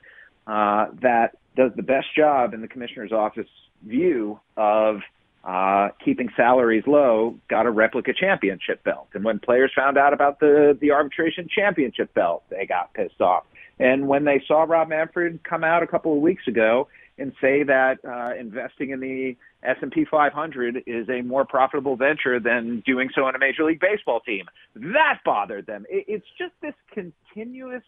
uh, 0.47 0.87
that 1.01 1.37
does 1.57 1.71
the 1.75 1.83
best 1.83 2.07
job 2.15 2.53
in 2.53 2.61
the 2.61 2.67
commissioner's 2.67 3.11
office 3.11 3.49
view 3.85 4.39
of 4.55 5.01
uh, 5.43 5.89
keeping 6.03 6.29
salaries 6.35 6.83
low, 6.87 7.35
got 7.49 7.65
a 7.65 7.71
replica 7.71 8.13
championship 8.13 8.83
belt. 8.83 9.07
And 9.13 9.23
when 9.23 9.39
players 9.39 9.71
found 9.75 9.97
out 9.97 10.13
about 10.13 10.39
the 10.39 10.77
the 10.79 10.91
arbitration 10.91 11.47
championship 11.53 12.13
belt, 12.13 12.43
they 12.49 12.65
got 12.65 12.93
pissed 12.93 13.21
off. 13.21 13.43
And 13.79 14.07
when 14.07 14.25
they 14.25 14.41
saw 14.47 14.63
Rob 14.63 14.89
Manfred 14.89 15.43
come 15.43 15.63
out 15.63 15.83
a 15.83 15.87
couple 15.87 16.13
of 16.15 16.21
weeks 16.21 16.47
ago 16.47 16.87
and 17.19 17.31
say 17.41 17.63
that 17.63 17.97
uh, 18.07 18.39
investing 18.39 18.91
in 18.91 18.99
the 18.99 19.35
S&P 19.63 20.05
500 20.09 20.83
is 20.85 21.09
a 21.09 21.21
more 21.21 21.45
profitable 21.45 21.95
venture 21.95 22.39
than 22.39 22.83
doing 22.85 23.09
so 23.13 23.25
on 23.25 23.35
a 23.35 23.39
Major 23.39 23.63
League 23.63 23.79
Baseball 23.79 24.19
team, 24.19 24.45
that 24.75 25.19
bothered 25.25 25.65
them. 25.65 25.85
It, 25.89 26.05
it's 26.07 26.27
just 26.37 26.53
this 26.61 26.75
continuous 26.93 27.83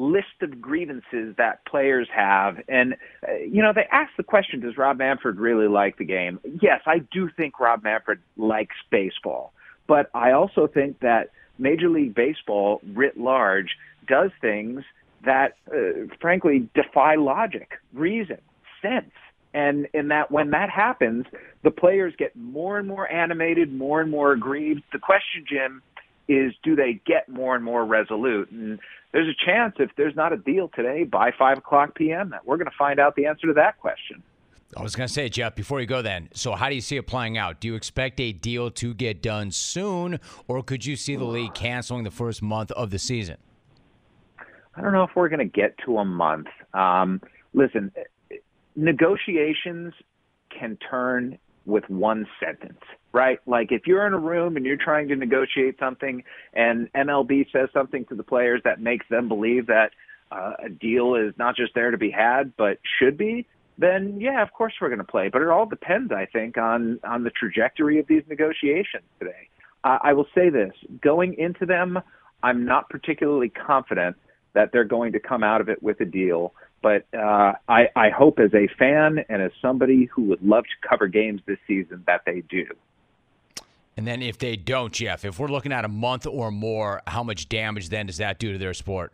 list 0.00 0.42
of 0.42 0.60
grievances 0.60 1.34
that 1.36 1.64
players 1.66 2.08
have. 2.14 2.56
And, 2.68 2.94
uh, 3.26 3.34
you 3.34 3.62
know, 3.62 3.72
they 3.74 3.86
ask 3.92 4.10
the 4.16 4.22
question, 4.22 4.60
does 4.60 4.78
Rob 4.78 4.98
Manfred 4.98 5.38
really 5.38 5.68
like 5.68 5.98
the 5.98 6.04
game? 6.04 6.40
Yes, 6.62 6.80
I 6.86 6.98
do 6.98 7.28
think 7.36 7.60
Rob 7.60 7.84
Manfred 7.84 8.18
likes 8.36 8.76
baseball. 8.90 9.52
But 9.86 10.10
I 10.14 10.32
also 10.32 10.66
think 10.66 11.00
that 11.00 11.30
Major 11.58 11.88
League 11.88 12.14
Baseball, 12.14 12.80
writ 12.94 13.18
large, 13.18 13.76
does 14.08 14.30
things 14.40 14.82
that, 15.24 15.56
uh, 15.70 16.14
frankly, 16.20 16.68
defy 16.74 17.16
logic, 17.16 17.72
reason, 17.92 18.38
sense. 18.80 19.12
And 19.52 19.88
in 19.92 20.08
that, 20.08 20.30
when 20.30 20.50
that 20.50 20.70
happens, 20.70 21.26
the 21.62 21.70
players 21.70 22.14
get 22.16 22.34
more 22.36 22.78
and 22.78 22.88
more 22.88 23.10
animated, 23.10 23.72
more 23.72 24.00
and 24.00 24.10
more 24.10 24.32
aggrieved. 24.32 24.82
The 24.92 24.98
question, 25.00 25.44
Jim, 25.46 25.82
is 26.30 26.54
do 26.62 26.76
they 26.76 27.00
get 27.04 27.28
more 27.28 27.56
and 27.56 27.64
more 27.64 27.84
resolute? 27.84 28.50
And 28.52 28.78
there's 29.12 29.28
a 29.28 29.44
chance 29.44 29.74
if 29.80 29.90
there's 29.96 30.14
not 30.14 30.32
a 30.32 30.36
deal 30.36 30.70
today 30.74 31.02
by 31.02 31.32
5 31.36 31.58
o'clock 31.58 31.96
p.m. 31.96 32.30
that 32.30 32.46
we're 32.46 32.56
going 32.56 32.70
to 32.70 32.76
find 32.78 33.00
out 33.00 33.16
the 33.16 33.26
answer 33.26 33.48
to 33.48 33.52
that 33.54 33.78
question. 33.80 34.22
I 34.76 34.82
was 34.82 34.94
going 34.94 35.08
to 35.08 35.12
say, 35.12 35.28
Jeff, 35.28 35.56
before 35.56 35.80
you 35.80 35.86
go 35.86 36.00
then, 36.00 36.28
so 36.32 36.52
how 36.52 36.68
do 36.68 36.76
you 36.76 36.80
see 36.80 36.96
it 36.96 37.08
playing 37.08 37.36
out? 37.36 37.60
Do 37.60 37.66
you 37.66 37.74
expect 37.74 38.20
a 38.20 38.30
deal 38.30 38.70
to 38.70 38.94
get 38.94 39.20
done 39.20 39.50
soon, 39.50 40.20
or 40.46 40.62
could 40.62 40.86
you 40.86 40.94
see 40.94 41.16
the 41.16 41.24
league 41.24 41.54
canceling 41.54 42.04
the 42.04 42.12
first 42.12 42.40
month 42.40 42.70
of 42.72 42.90
the 42.90 42.98
season? 43.00 43.36
I 44.76 44.80
don't 44.80 44.92
know 44.92 45.02
if 45.02 45.10
we're 45.16 45.28
going 45.28 45.40
to 45.40 45.44
get 45.44 45.74
to 45.86 45.98
a 45.98 46.04
month. 46.04 46.46
Um, 46.72 47.20
listen, 47.52 47.90
negotiations 48.76 49.92
can 50.56 50.78
turn 50.88 51.38
with 51.70 51.88
one 51.88 52.26
sentence, 52.44 52.80
right? 53.12 53.38
Like 53.46 53.72
if 53.72 53.86
you're 53.86 54.06
in 54.06 54.12
a 54.12 54.18
room 54.18 54.56
and 54.56 54.64
you're 54.64 54.76
trying 54.76 55.08
to 55.08 55.16
negotiate 55.16 55.78
something 55.78 56.22
and 56.52 56.92
MLB 56.92 57.46
says 57.52 57.68
something 57.72 58.04
to 58.06 58.14
the 58.14 58.22
players 58.22 58.60
that 58.64 58.80
makes 58.80 59.06
them 59.08 59.28
believe 59.28 59.66
that 59.66 59.90
uh, 60.30 60.52
a 60.64 60.68
deal 60.68 61.14
is 61.14 61.32
not 61.38 61.56
just 61.56 61.74
there 61.74 61.90
to 61.90 61.98
be 61.98 62.10
had, 62.10 62.52
but 62.56 62.78
should 62.98 63.16
be, 63.16 63.46
then 63.78 64.20
yeah, 64.20 64.42
of 64.42 64.52
course 64.52 64.74
we're 64.80 64.88
going 64.88 64.98
to 64.98 65.04
play. 65.04 65.28
But 65.28 65.42
it 65.42 65.48
all 65.48 65.66
depends, 65.66 66.12
I 66.12 66.26
think, 66.26 66.58
on, 66.58 67.00
on 67.02 67.24
the 67.24 67.30
trajectory 67.30 67.98
of 67.98 68.06
these 68.06 68.22
negotiations 68.28 69.04
today. 69.18 69.48
Uh, 69.82 69.98
I 70.02 70.12
will 70.12 70.26
say 70.34 70.50
this, 70.50 70.72
going 71.00 71.34
into 71.34 71.66
them, 71.66 71.98
I'm 72.42 72.64
not 72.64 72.88
particularly 72.90 73.48
confident 73.48 74.16
that 74.52 74.70
they're 74.72 74.84
going 74.84 75.12
to 75.12 75.20
come 75.20 75.42
out 75.42 75.60
of 75.60 75.68
it 75.68 75.82
with 75.82 76.00
a 76.00 76.04
deal. 76.04 76.52
But 76.82 77.06
uh, 77.14 77.54
I, 77.68 77.88
I 77.94 78.10
hope 78.10 78.38
as 78.38 78.54
a 78.54 78.66
fan 78.78 79.24
and 79.28 79.42
as 79.42 79.52
somebody 79.60 80.06
who 80.06 80.22
would 80.24 80.42
love 80.42 80.64
to 80.64 80.88
cover 80.88 81.08
games 81.08 81.42
this 81.46 81.58
season 81.66 82.02
that 82.06 82.22
they 82.24 82.42
do. 82.48 82.64
And 83.96 84.06
then 84.06 84.22
if 84.22 84.38
they 84.38 84.56
don't, 84.56 84.92
Jeff, 84.92 85.24
if 85.24 85.38
we're 85.38 85.48
looking 85.48 85.72
at 85.72 85.84
a 85.84 85.88
month 85.88 86.26
or 86.26 86.50
more, 86.50 87.02
how 87.06 87.22
much 87.22 87.48
damage 87.48 87.90
then 87.90 88.06
does 88.06 88.16
that 88.16 88.38
do 88.38 88.52
to 88.52 88.58
their 88.58 88.72
sport? 88.72 89.12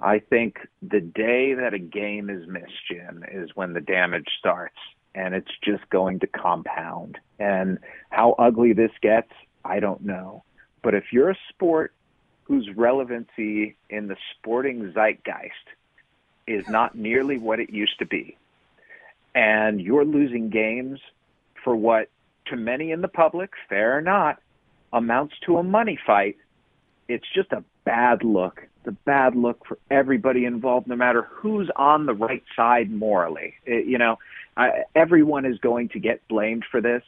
I 0.00 0.20
think 0.20 0.56
the 0.80 1.00
day 1.00 1.54
that 1.54 1.74
a 1.74 1.78
game 1.78 2.30
is 2.30 2.48
missed, 2.48 2.72
Jim, 2.90 3.24
is 3.30 3.50
when 3.54 3.74
the 3.74 3.80
damage 3.80 4.26
starts. 4.38 4.78
And 5.14 5.34
it's 5.34 5.50
just 5.62 5.88
going 5.90 6.20
to 6.20 6.26
compound. 6.26 7.18
And 7.38 7.78
how 8.08 8.32
ugly 8.38 8.72
this 8.72 8.92
gets, 9.02 9.30
I 9.64 9.78
don't 9.78 10.02
know. 10.02 10.44
But 10.82 10.94
if 10.94 11.12
you're 11.12 11.30
a 11.30 11.38
sport 11.50 11.92
whose 12.44 12.68
relevancy 12.74 13.76
in 13.90 14.08
the 14.08 14.16
sporting 14.34 14.92
zeitgeist 14.94 15.68
is 16.46 16.68
not 16.68 16.94
nearly 16.94 17.38
what 17.38 17.60
it 17.60 17.70
used 17.70 17.98
to 17.98 18.06
be. 18.06 18.36
And 19.34 19.80
you're 19.80 20.04
losing 20.04 20.50
games 20.50 21.00
for 21.64 21.74
what, 21.74 22.08
to 22.46 22.56
many 22.56 22.90
in 22.90 23.00
the 23.00 23.08
public, 23.08 23.50
fair 23.68 23.96
or 23.96 24.02
not, 24.02 24.40
amounts 24.92 25.34
to 25.46 25.58
a 25.58 25.62
money 25.62 25.98
fight. 26.06 26.36
It's 27.08 27.26
just 27.34 27.52
a 27.52 27.64
bad 27.84 28.24
look. 28.24 28.62
The 28.84 28.92
bad 28.92 29.36
look 29.36 29.64
for 29.66 29.78
everybody 29.90 30.44
involved, 30.44 30.86
no 30.88 30.96
matter 30.96 31.22
who's 31.30 31.70
on 31.76 32.06
the 32.06 32.14
right 32.14 32.42
side 32.56 32.90
morally. 32.90 33.54
It, 33.64 33.86
you 33.86 33.98
know, 33.98 34.18
I, 34.56 34.84
everyone 34.94 35.46
is 35.46 35.58
going 35.58 35.90
to 35.90 36.00
get 36.00 36.26
blamed 36.28 36.64
for 36.70 36.80
this. 36.80 37.02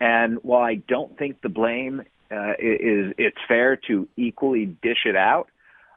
And 0.00 0.38
while 0.42 0.62
I 0.62 0.76
don't 0.76 1.16
think 1.18 1.42
the 1.42 1.50
blame 1.50 2.02
uh, 2.30 2.52
is 2.58 3.12
it's 3.18 3.36
fair 3.46 3.76
to 3.88 4.08
equally 4.16 4.66
dish 4.66 5.04
it 5.04 5.16
out. 5.16 5.48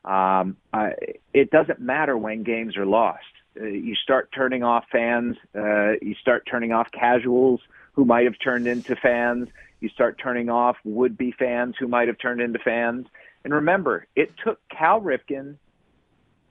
Um, 0.05 0.57
I, 0.73 0.93
it 1.33 1.49
doesn't 1.51 1.79
matter 1.79 2.17
when 2.17 2.43
games 2.43 2.77
are 2.77 2.85
lost. 2.85 3.23
Uh, 3.59 3.65
you 3.65 3.95
start 3.95 4.29
turning 4.33 4.63
off 4.63 4.85
fans. 4.91 5.37
Uh, 5.55 5.93
you 6.01 6.15
start 6.19 6.47
turning 6.49 6.71
off 6.71 6.91
casuals 6.91 7.61
who 7.93 8.05
might 8.05 8.25
have 8.25 8.37
turned 8.43 8.67
into 8.67 8.95
fans. 8.95 9.47
You 9.79 9.89
start 9.89 10.17
turning 10.17 10.49
off 10.49 10.77
would-be 10.83 11.31
fans 11.31 11.75
who 11.79 11.87
might 11.87 12.07
have 12.07 12.17
turned 12.17 12.41
into 12.41 12.59
fans. 12.59 13.07
And 13.43 13.53
remember, 13.53 14.07
it 14.15 14.33
took 14.43 14.59
Cal 14.69 15.01
Ripken, 15.01 15.55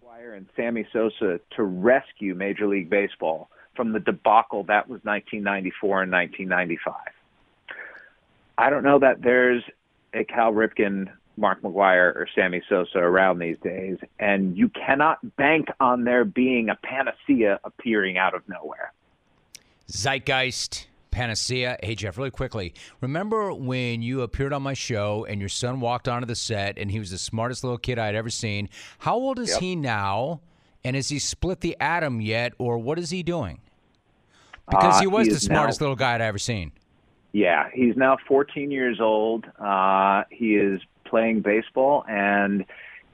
McGwire, 0.04 0.36
and 0.36 0.46
Sammy 0.54 0.86
Sosa 0.92 1.40
to 1.56 1.62
rescue 1.62 2.34
Major 2.34 2.66
League 2.66 2.90
Baseball 2.90 3.48
from 3.74 3.92
the 3.92 4.00
debacle 4.00 4.64
that 4.64 4.88
was 4.88 5.00
1994 5.02 6.02
and 6.02 6.12
1995. 6.12 6.94
I 8.58 8.70
don't 8.70 8.84
know 8.84 8.98
that 8.98 9.22
there's 9.22 9.64
a 10.12 10.24
Cal 10.24 10.52
Ripken, 10.52 11.10
Mark 11.36 11.62
McGwire 11.62 12.14
or 12.14 12.28
Sammy 12.34 12.62
Sosa 12.68 12.98
around 12.98 13.38
these 13.38 13.56
days, 13.62 13.96
and 14.18 14.56
you 14.56 14.68
cannot 14.68 15.36
bank 15.36 15.68
on 15.80 16.04
there 16.04 16.24
being 16.24 16.68
a 16.68 16.76
panacea 16.76 17.58
appearing 17.64 18.18
out 18.18 18.34
of 18.34 18.42
nowhere. 18.48 18.92
Zeitgeist, 19.90 20.86
panacea. 21.10 21.76
Hey, 21.82 21.94
Jeff, 21.94 22.16
really 22.16 22.30
quickly. 22.30 22.74
Remember 23.00 23.52
when 23.52 24.02
you 24.02 24.22
appeared 24.22 24.52
on 24.52 24.62
my 24.62 24.74
show 24.74 25.24
and 25.28 25.40
your 25.40 25.48
son 25.48 25.80
walked 25.80 26.08
onto 26.08 26.26
the 26.26 26.34
set 26.36 26.78
and 26.78 26.90
he 26.90 26.98
was 26.98 27.10
the 27.10 27.18
smartest 27.18 27.64
little 27.64 27.78
kid 27.78 27.98
I'd 27.98 28.14
ever 28.14 28.30
seen? 28.30 28.68
How 29.00 29.14
old 29.16 29.38
is 29.38 29.50
Yep. 29.50 29.60
he 29.60 29.76
now? 29.76 30.40
And 30.84 30.96
has 30.96 31.08
he 31.10 31.18
split 31.20 31.60
the 31.60 31.76
atom 31.80 32.20
yet, 32.20 32.54
or 32.58 32.76
what 32.76 32.98
is 32.98 33.10
he 33.10 33.22
doing? 33.22 33.60
Because 34.68 34.96
Uh, 34.96 35.00
he 35.00 35.06
was 35.06 35.26
he 35.26 35.30
the 35.30 35.36
is 35.36 35.48
now- 35.48 35.56
smartest 35.56 35.80
little 35.80 35.94
guy 35.96 36.14
I'd 36.16 36.20
ever 36.20 36.38
seen. 36.38 36.72
Yeah, 37.32 37.68
he's 37.72 37.96
now 37.96 38.16
14 38.26 38.70
years 38.72 39.00
old. 39.00 39.46
Uh, 39.60 40.24
he 40.30 40.56
is 40.56 40.80
playing 41.12 41.42
baseball 41.42 42.06
and 42.08 42.64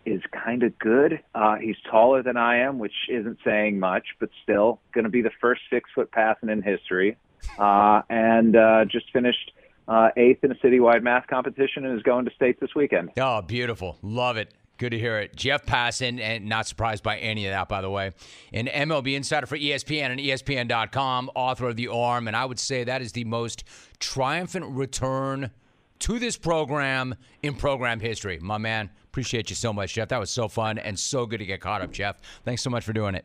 is 0.06 0.22
kind 0.32 0.62
of 0.62 0.78
good. 0.78 1.20
Uh, 1.34 1.56
he's 1.56 1.74
taller 1.90 2.22
than 2.22 2.36
I 2.36 2.60
am, 2.60 2.78
which 2.78 2.94
isn't 3.10 3.38
saying 3.44 3.80
much, 3.80 4.06
but 4.20 4.30
still 4.44 4.80
going 4.94 5.02
to 5.02 5.10
be 5.10 5.20
the 5.20 5.32
first 5.40 5.62
six 5.68 5.90
foot 5.92 6.12
Passan 6.12 6.48
in 6.48 6.62
history. 6.62 7.16
Uh, 7.58 8.02
and 8.08 8.54
uh, 8.54 8.84
just 8.84 9.12
finished 9.12 9.50
uh, 9.88 10.10
eighth 10.16 10.44
in 10.44 10.52
a 10.52 10.54
citywide 10.56 11.02
math 11.02 11.26
competition 11.26 11.84
and 11.84 11.96
is 11.96 12.02
going 12.04 12.24
to 12.24 12.30
state 12.30 12.60
this 12.60 12.70
weekend. 12.76 13.10
Oh, 13.18 13.42
beautiful. 13.42 13.98
Love 14.00 14.36
it. 14.36 14.54
Good 14.76 14.90
to 14.90 14.98
hear 14.98 15.18
it. 15.18 15.34
Jeff 15.34 15.66
Passan, 15.66 16.20
and 16.20 16.46
not 16.46 16.68
surprised 16.68 17.02
by 17.02 17.18
any 17.18 17.46
of 17.46 17.50
that, 17.50 17.68
by 17.68 17.80
the 17.80 17.90
way, 17.90 18.12
an 18.52 18.66
MLB 18.66 19.16
insider 19.16 19.46
for 19.48 19.58
ESPN 19.58 20.10
and 20.10 20.20
ESPN.com, 20.20 21.32
author 21.34 21.68
of 21.68 21.74
The 21.74 21.88
Arm, 21.88 22.28
and 22.28 22.36
I 22.36 22.44
would 22.44 22.60
say 22.60 22.84
that 22.84 23.02
is 23.02 23.10
the 23.10 23.24
most 23.24 23.64
triumphant 23.98 24.66
return 24.66 25.50
to 26.00 26.18
this 26.18 26.36
program 26.36 27.14
in 27.42 27.54
program 27.54 28.00
history. 28.00 28.38
My 28.40 28.58
man, 28.58 28.90
appreciate 29.04 29.50
you 29.50 29.56
so 29.56 29.72
much, 29.72 29.94
Jeff. 29.94 30.08
That 30.08 30.20
was 30.20 30.30
so 30.30 30.48
fun 30.48 30.78
and 30.78 30.98
so 30.98 31.26
good 31.26 31.38
to 31.38 31.46
get 31.46 31.60
caught 31.60 31.82
up, 31.82 31.90
Jeff. 31.92 32.20
Thanks 32.44 32.62
so 32.62 32.70
much 32.70 32.84
for 32.84 32.92
doing 32.92 33.14
it. 33.14 33.24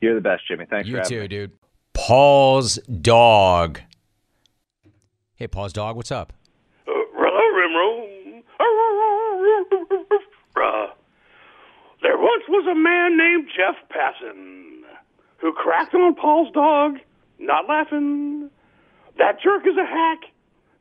You're 0.00 0.14
the 0.14 0.20
best, 0.20 0.42
Jimmy. 0.48 0.66
Thanks 0.68 0.88
You 0.88 0.94
for 0.94 0.98
having 1.02 1.10
too, 1.16 1.20
me. 1.22 1.28
dude. 1.28 1.52
Paul's 1.92 2.76
dog. 3.00 3.80
Hey, 5.36 5.46
Paul's 5.46 5.72
dog, 5.72 5.96
what's 5.96 6.10
up? 6.12 6.32
Uh, 10.56 10.86
there 12.02 12.16
once 12.18 12.44
was 12.48 12.66
a 12.70 12.74
man 12.74 13.16
named 13.16 13.48
Jeff 13.56 13.76
Passan 13.90 14.82
who 15.38 15.52
cracked 15.52 15.94
on 15.94 16.14
Paul's 16.14 16.52
dog, 16.52 16.96
not 17.38 17.68
laughing. 17.68 18.50
That 19.18 19.40
jerk 19.42 19.66
is 19.66 19.76
a 19.76 19.86
hack. 19.86 20.20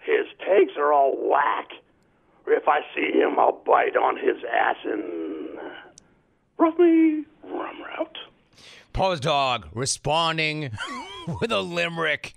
His 0.05 0.27
takes 0.39 0.73
are 0.77 0.91
all 0.91 1.15
whack. 1.17 1.69
If 2.47 2.67
I 2.67 2.81
see 2.93 3.17
him, 3.17 3.39
I'll 3.39 3.61
bite 3.65 3.95
on 3.95 4.17
his 4.17 4.37
assin. 4.43 5.57
Rough 6.57 6.77
me, 6.77 7.25
rum 7.43 7.81
route. 7.81 8.17
Paul's 8.91 9.19
dog 9.19 9.67
responding 9.73 10.71
with 11.41 11.51
a 11.51 11.61
limerick. 11.61 12.33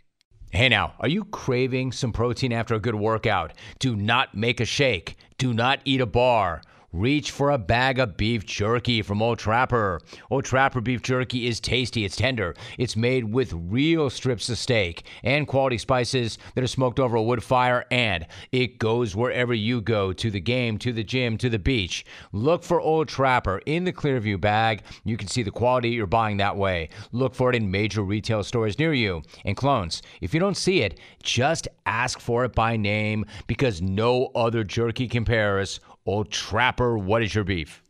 Hey 0.51 0.69
now, 0.69 0.95
are 1.01 1.09
you 1.09 1.25
craving 1.25 1.93
some 1.93 2.13
protein 2.13 2.53
after 2.53 2.75
a 2.75 2.81
good 2.81 2.95
workout? 2.95 3.53
Do 3.79 3.97
not 3.97 4.35
make 4.35 4.61
a 4.61 4.65
shake. 4.65 5.17
Do 5.39 5.53
not 5.53 5.81
eat 5.85 6.01
a 6.01 6.07
bar. 6.07 6.63
Reach 6.97 7.31
for 7.31 7.51
a 7.51 7.59
bag 7.59 7.99
of 7.99 8.17
beef 8.17 8.47
jerky 8.47 9.03
from 9.03 9.21
Old 9.21 9.39
Trapper. 9.39 10.01
Old 10.31 10.47
Trapper 10.47 10.81
beef 10.81 11.03
jerky 11.03 11.47
is 11.47 11.61
tasty, 11.61 12.07
it's 12.07 12.17
tender, 12.17 12.55
it's 12.79 12.97
made 12.97 13.25
with 13.25 13.53
real 13.53 14.09
strips 14.09 14.49
of 14.49 14.57
steak 14.57 15.05
and 15.23 15.47
quality 15.47 15.77
spices 15.77 16.39
that 16.55 16.65
are 16.65 16.67
smoked 16.67 16.99
over 16.99 17.17
a 17.17 17.23
wood 17.23 17.45
fire, 17.45 17.85
and 17.91 18.27
it 18.51 18.79
goes 18.79 19.15
wherever 19.15 19.53
you 19.53 19.83
go 19.83 20.15
to 20.15 20.31
the 20.31 20.41
game, 20.41 20.79
to 20.79 20.91
the 20.91 21.05
gym, 21.05 21.37
to 21.37 21.51
the 21.51 21.59
beach. 21.59 22.07
Look 22.33 22.65
for 22.65 22.81
Old 22.81 23.09
Trapper 23.09 23.61
in 23.67 23.85
the 23.85 23.93
Clearview 23.93 24.41
bag. 24.41 24.81
You 25.05 25.19
can 25.19 25.29
see 25.29 25.43
the 25.43 25.51
quality 25.51 25.91
you're 25.91 26.07
buying 26.07 26.39
that 26.39 26.57
way. 26.57 26.89
Look 27.13 27.35
for 27.35 27.51
it 27.51 27.57
in 27.57 27.71
major 27.71 28.01
retail 28.05 28.43
stores 28.43 28.79
near 28.79 28.95
you. 28.95 29.21
And 29.45 29.55
clones, 29.55 30.01
if 30.23 30.33
you 30.33 30.41
don't 30.41 30.57
see 30.57 30.81
it, 30.81 30.99
just 31.23 31.69
ask 31.85 32.21
for 32.21 32.47
it 32.47 32.55
by 32.55 32.79
name 32.79 33.27
because 33.47 33.83
no 33.83 34.31
other 34.35 34.65
jerky 34.65 35.09
compares. 35.09 35.79
Old 36.07 36.31
Trapper, 36.31 36.97
what 36.97 37.23
is 37.23 37.35
your 37.35 37.45
beef? 37.45 37.83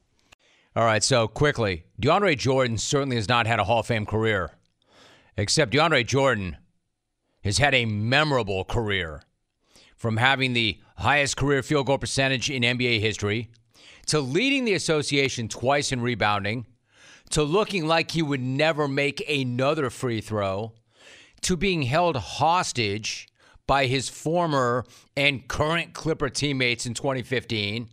All 0.74 0.84
right, 0.84 1.02
so 1.02 1.28
quickly, 1.28 1.84
DeAndre 2.00 2.36
Jordan 2.36 2.78
certainly 2.78 3.16
has 3.16 3.28
not 3.28 3.46
had 3.46 3.60
a 3.60 3.64
Hall 3.64 3.80
of 3.80 3.86
Fame 3.86 4.06
career, 4.06 4.52
except 5.36 5.72
DeAndre 5.72 6.06
Jordan 6.06 6.56
has 7.44 7.58
had 7.58 7.74
a 7.74 7.84
memorable 7.84 8.64
career 8.64 9.22
from 9.96 10.16
having 10.16 10.52
the 10.52 10.80
highest 10.96 11.36
career 11.36 11.62
field 11.62 11.86
goal 11.86 11.98
percentage 11.98 12.50
in 12.50 12.62
NBA 12.62 13.00
history 13.00 13.50
to 14.06 14.20
leading 14.20 14.64
the 14.64 14.74
association 14.74 15.48
twice 15.48 15.92
in 15.92 16.00
rebounding 16.00 16.66
to 17.30 17.42
looking 17.42 17.86
like 17.86 18.12
he 18.12 18.22
would 18.22 18.40
never 18.40 18.88
make 18.88 19.28
another 19.28 19.90
free 19.90 20.20
throw 20.20 20.72
to 21.42 21.56
being 21.56 21.82
held 21.82 22.16
hostage 22.16 23.28
by 23.66 23.86
his 23.86 24.08
former 24.08 24.84
and 25.16 25.48
current 25.48 25.92
Clipper 25.92 26.28
teammates 26.28 26.86
in 26.86 26.94
2015 26.94 27.88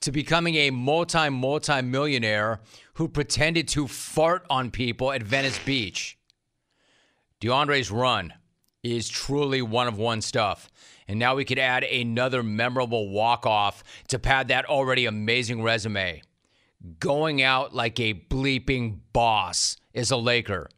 to 0.00 0.12
becoming 0.12 0.54
a 0.54 0.70
multi 0.70 1.28
multi 1.28 1.82
millionaire 1.82 2.60
who 2.94 3.08
pretended 3.08 3.68
to 3.68 3.86
fart 3.86 4.44
on 4.50 4.70
people 4.70 5.12
at 5.12 5.22
Venice 5.22 5.58
Beach. 5.64 6.18
DeAndre's 7.40 7.90
run 7.90 8.34
is 8.82 9.08
truly 9.08 9.62
one 9.62 9.86
of 9.86 9.98
one 9.98 10.20
stuff. 10.20 10.70
And 11.06 11.18
now 11.18 11.34
we 11.34 11.44
could 11.44 11.58
add 11.58 11.84
another 11.84 12.42
memorable 12.42 13.10
walk 13.10 13.44
off 13.44 13.82
to 14.08 14.18
pad 14.18 14.48
that 14.48 14.66
already 14.66 15.06
amazing 15.06 15.62
resume. 15.62 16.22
Going 16.98 17.42
out 17.42 17.74
like 17.74 17.98
a 18.00 18.14
bleeping 18.14 19.00
boss 19.12 19.76
is 19.92 20.10
a 20.10 20.16
Laker. 20.16 20.68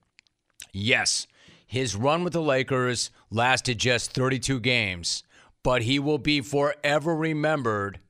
Yes, 0.72 1.26
his 1.66 1.94
run 1.94 2.24
with 2.24 2.32
the 2.32 2.42
Lakers 2.42 3.10
lasted 3.30 3.78
just 3.78 4.12
32 4.12 4.60
games, 4.60 5.22
but 5.62 5.82
he 5.82 5.98
will 5.98 6.18
be 6.18 6.40
forever 6.40 7.14
remembered 7.14 8.00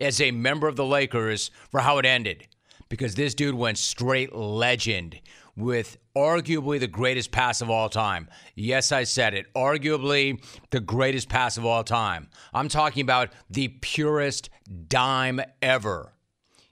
as 0.00 0.20
a 0.20 0.30
member 0.30 0.68
of 0.68 0.76
the 0.76 0.84
Lakers 0.84 1.50
for 1.70 1.80
how 1.80 1.98
it 1.98 2.06
ended. 2.06 2.48
Because 2.88 3.14
this 3.14 3.34
dude 3.34 3.54
went 3.54 3.78
straight 3.78 4.34
legend 4.34 5.20
with 5.56 5.98
arguably 6.16 6.78
the 6.80 6.86
greatest 6.86 7.30
pass 7.30 7.60
of 7.60 7.70
all 7.70 7.88
time. 7.88 8.28
Yes, 8.54 8.92
I 8.92 9.04
said 9.04 9.34
it. 9.34 9.52
Arguably 9.54 10.42
the 10.70 10.80
greatest 10.80 11.28
pass 11.28 11.56
of 11.56 11.64
all 11.64 11.84
time. 11.84 12.28
I'm 12.52 12.68
talking 12.68 13.02
about 13.02 13.30
the 13.50 13.68
purest 13.68 14.50
dime 14.88 15.40
ever. 15.60 16.12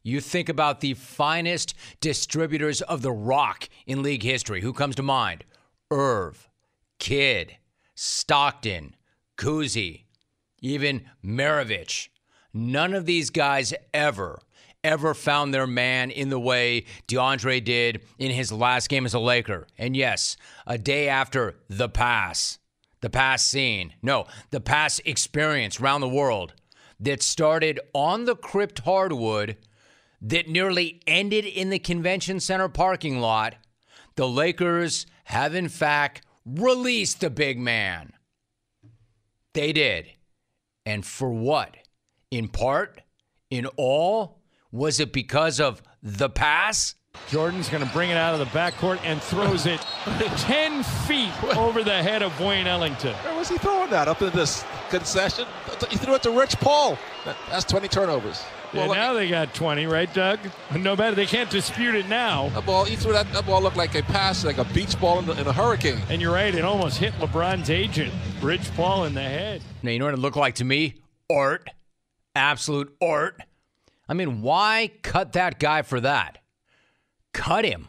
You 0.03 0.21
think 0.21 0.49
about 0.49 0.81
the 0.81 0.95
finest 0.95 1.75
distributors 2.01 2.81
of 2.83 3.03
the 3.03 3.13
rock 3.13 3.69
in 3.87 4.03
league 4.03 4.23
history. 4.23 4.63
Who 4.63 4.73
comes 4.73 4.97
to 4.97 5.03
mind? 5.03 5.45
Irv, 5.91 6.49
Kidd, 6.99 7.57
Stockton, 7.95 8.97
Cousy, 9.37 10.05
even 10.61 11.03
Maravich. 11.25 12.09
None 12.53 12.95
of 12.95 13.07
these 13.07 13.31
guys 13.31 13.73
ever, 13.95 14.41
ever 14.83 15.15
found 15.15 15.53
their 15.53 15.67
man 15.67 16.11
in 16.11 16.31
the 16.31 16.41
way 16.41 16.85
DeAndre 17.07 17.65
did 17.65 18.03
in 18.19 18.31
his 18.31 18.51
last 18.51 18.89
game 18.89 19.07
as 19.07 19.15
a 19.15 19.21
Laker. 19.21 19.67
And 19.79 19.97
yes, 19.97 20.37
a 20.67 20.79
day 20.79 21.09
after 21.09 21.57
the 21.69 21.89
pass, 21.89 22.59
the 23.01 23.11
pass 23.11 23.45
scene, 23.45 23.95
no, 24.03 24.27
the 24.51 24.61
pass 24.61 25.01
experience 25.05 25.81
around 25.81 26.01
the 26.01 26.09
world 26.09 26.55
that 26.99 27.23
started 27.23 27.81
on 27.95 28.25
the 28.25 28.37
crypt 28.37 28.81
hardwood 28.81 29.57
that 30.21 30.49
nearly 30.49 31.01
ended 31.07 31.47
in 31.47 31.71
the 31.71 31.79
convention 31.79 32.41
center 32.41 32.69
parking 32.69 33.21
lot, 33.21 33.55
the 34.17 34.29
Lakers 34.29 35.07
have 35.25 35.55
in 35.55 35.69
fact 35.69 36.23
released 36.45 37.21
the 37.21 37.31
big 37.31 37.59
man. 37.59 38.13
They 39.55 39.73
did. 39.73 40.09
And 40.85 41.05
for 41.05 41.31
what? 41.31 41.77
In 42.31 42.47
part? 42.49 43.01
In 43.51 43.67
all? 43.77 44.39
Was 44.71 45.01
it 45.01 45.13
because 45.13 45.59
of 45.59 45.83
the 46.01 46.31
pass? 46.31 46.95
Jordan's 47.29 47.69
going 47.69 47.85
to 47.85 47.93
bring 47.93 48.11
it 48.11 48.17
out 48.17 48.35
of 48.35 48.39
the 48.39 48.59
backcourt 48.59 49.01
and 49.03 49.21
throws 49.21 49.67
it 49.67 49.81
10 50.37 50.85
feet 50.85 51.33
over 51.57 51.83
the 51.83 52.03
head 52.03 52.23
of 52.23 52.39
Wayne 52.41 52.69
Ellington. 52.69 53.15
Where 53.15 53.37
was 53.37 53.49
he 53.49 53.59
throwing 53.59 53.91
that? 53.91 54.07
Up 54.07 54.23
in 54.23 54.31
this 54.31 54.65
concession? 54.91 55.45
He 55.91 55.97
threw 55.97 56.15
it 56.15 56.23
to 56.23 56.31
Rich 56.31 56.59
Paul. 56.61 56.97
That's 57.51 57.65
20 57.65 57.89
turnovers. 57.89 58.41
Yeah, 58.73 58.87
Well, 58.87 58.95
now 58.95 59.13
they 59.13 59.29
got 59.29 59.53
20, 59.53 59.87
right, 59.87 60.13
Doug? 60.15 60.39
No 60.73 60.95
matter, 60.95 61.17
they 61.17 61.27
can't 61.27 61.51
dispute 61.51 61.97
it 61.97 62.09
now. 62.09 62.51
that 62.51 62.65
ball, 62.65 62.85
he 62.85 62.95
threw 62.95 63.13
that, 63.13 63.33
that 63.33 63.45
ball 63.45 63.61
looked 63.61 63.77
like 63.77 63.97
a 63.97 64.03
pass, 64.05 64.45
like 64.45 64.59
a 64.59 64.65
beach 64.67 64.99
ball 65.01 65.19
in, 65.19 65.27
the, 65.27 65.33
in 65.33 65.49
a 65.49 65.53
hurricane. 65.53 65.99
And 66.09 66.23
you're 66.23 66.33
right, 66.33 66.55
it 66.55 66.65
almost 66.65 66.99
hit 66.99 67.13
LeBron's 67.15 67.71
agent, 67.71 68.15
Rich 68.41 68.73
Paul, 68.77 69.07
in 69.07 69.15
the 69.15 69.23
head. 69.23 69.63
Now, 69.83 69.91
you 69.91 69.99
know 69.99 70.05
what 70.05 70.15
it 70.15 70.21
looked 70.21 70.37
like 70.37 70.55
to 70.57 70.65
me? 70.65 70.95
Art. 71.29 71.69
Absolute 72.35 72.95
art. 73.01 73.43
I 74.09 74.15
mean, 74.15 74.43
why 74.43 74.91
cut 75.03 75.33
that 75.35 75.59
guy 75.59 75.83
for 75.83 76.01
that? 76.01 76.39
Cut 77.33 77.65
him. 77.65 77.89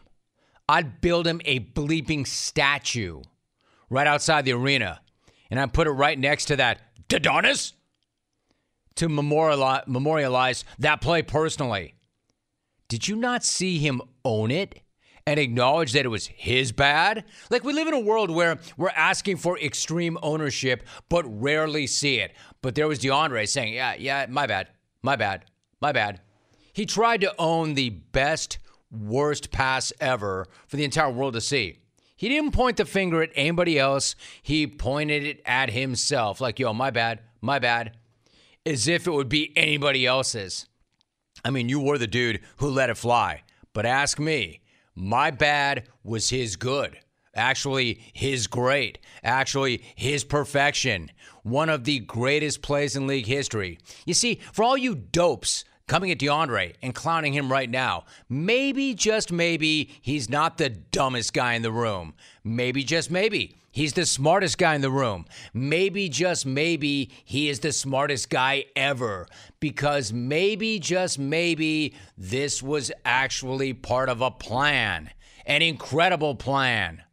I'd 0.69 1.01
build 1.01 1.27
him 1.27 1.41
a 1.45 1.59
bleeping 1.59 2.25
statue 2.25 3.21
right 3.89 4.07
outside 4.07 4.45
the 4.45 4.53
arena, 4.53 5.01
and 5.49 5.59
I'd 5.59 5.73
put 5.73 5.87
it 5.87 5.91
right 5.91 6.17
next 6.17 6.45
to 6.45 6.55
that 6.55 6.79
Dodonis 7.09 7.73
to 8.95 9.09
memorialize, 9.09 9.83
memorialize 9.87 10.63
that 10.79 11.01
play 11.01 11.21
personally. 11.23 11.95
Did 12.87 13.07
you 13.07 13.15
not 13.15 13.43
see 13.43 13.79
him 13.79 14.01
own 14.23 14.51
it 14.51 14.81
and 15.25 15.39
acknowledge 15.39 15.93
that 15.93 16.05
it 16.05 16.09
was 16.09 16.27
his 16.27 16.71
bad? 16.71 17.23
Like, 17.49 17.63
we 17.63 17.73
live 17.73 17.87
in 17.87 17.93
a 17.93 17.99
world 17.99 18.29
where 18.29 18.59
we're 18.77 18.89
asking 18.89 19.37
for 19.37 19.57
extreme 19.59 20.17
ownership, 20.21 20.83
but 21.09 21.25
rarely 21.41 21.87
see 21.87 22.19
it. 22.19 22.33
But 22.61 22.75
there 22.75 22.87
was 22.87 22.99
DeAndre 22.99 23.47
saying, 23.47 23.73
Yeah, 23.73 23.95
yeah, 23.95 24.25
my 24.29 24.47
bad, 24.47 24.69
my 25.01 25.15
bad, 25.15 25.45
my 25.81 25.91
bad. 25.91 26.21
He 26.73 26.85
tried 26.85 27.21
to 27.21 27.35
own 27.37 27.73
the 27.73 27.89
best, 27.89 28.59
worst 28.91 29.51
pass 29.51 29.91
ever 29.99 30.47
for 30.67 30.77
the 30.77 30.85
entire 30.85 31.11
world 31.11 31.33
to 31.33 31.41
see. 31.41 31.79
He 32.15 32.29
didn't 32.29 32.51
point 32.51 32.77
the 32.77 32.85
finger 32.85 33.23
at 33.23 33.31
anybody 33.35 33.79
else, 33.79 34.15
he 34.41 34.67
pointed 34.67 35.23
it 35.23 35.41
at 35.45 35.71
himself, 35.71 36.39
like, 36.39 36.59
Yo, 36.59 36.73
my 36.73 36.91
bad, 36.91 37.21
my 37.41 37.59
bad, 37.59 37.97
as 38.65 38.87
if 38.87 39.07
it 39.07 39.11
would 39.11 39.29
be 39.29 39.51
anybody 39.55 40.05
else's. 40.05 40.67
I 41.43 41.49
mean, 41.49 41.69
you 41.69 41.79
were 41.79 41.97
the 41.97 42.07
dude 42.07 42.41
who 42.57 42.69
let 42.69 42.89
it 42.89 42.97
fly. 42.97 43.43
But 43.73 43.85
ask 43.85 44.19
me, 44.19 44.60
my 44.95 45.31
bad 45.31 45.87
was 46.03 46.29
his 46.29 46.55
good. 46.55 46.97
Actually, 47.33 48.01
his 48.13 48.47
great. 48.47 48.99
Actually, 49.23 49.83
his 49.95 50.23
perfection. 50.23 51.09
One 51.43 51.69
of 51.69 51.85
the 51.85 51.99
greatest 51.99 52.61
plays 52.61 52.95
in 52.95 53.07
league 53.07 53.25
history. 53.25 53.79
You 54.05 54.13
see, 54.13 54.41
for 54.51 54.63
all 54.63 54.77
you 54.77 54.95
dopes 54.95 55.63
coming 55.87 56.11
at 56.11 56.19
DeAndre 56.19 56.75
and 56.81 56.93
clowning 56.93 57.33
him 57.33 57.51
right 57.51 57.69
now, 57.69 58.03
maybe, 58.27 58.93
just 58.93 59.31
maybe, 59.31 59.91
he's 60.01 60.29
not 60.29 60.57
the 60.57 60.69
dumbest 60.69 61.33
guy 61.33 61.53
in 61.53 61.61
the 61.61 61.71
room. 61.71 62.13
Maybe, 62.43 62.83
just 62.83 63.09
maybe, 63.09 63.60
he's 63.71 63.93
the 63.93 64.05
smartest 64.05 64.57
guy 64.57 64.75
in 64.75 64.81
the 64.81 64.91
room. 64.91 65.25
Maybe, 65.53 66.09
just 66.09 66.45
maybe, 66.45 67.11
he 67.23 67.49
is 67.49 67.59
the 67.59 67.71
smartest 67.71 68.29
guy 68.29 68.65
ever. 68.75 69.27
Because 69.59 70.13
maybe, 70.13 70.79
just 70.79 71.17
maybe, 71.17 71.95
this 72.17 72.61
was 72.61 72.91
actually 73.05 73.73
part 73.73 74.09
of 74.09 74.21
a 74.21 74.31
plan. 74.31 75.09
An 75.45 75.61
incredible 75.61 76.35
plan. 76.35 77.03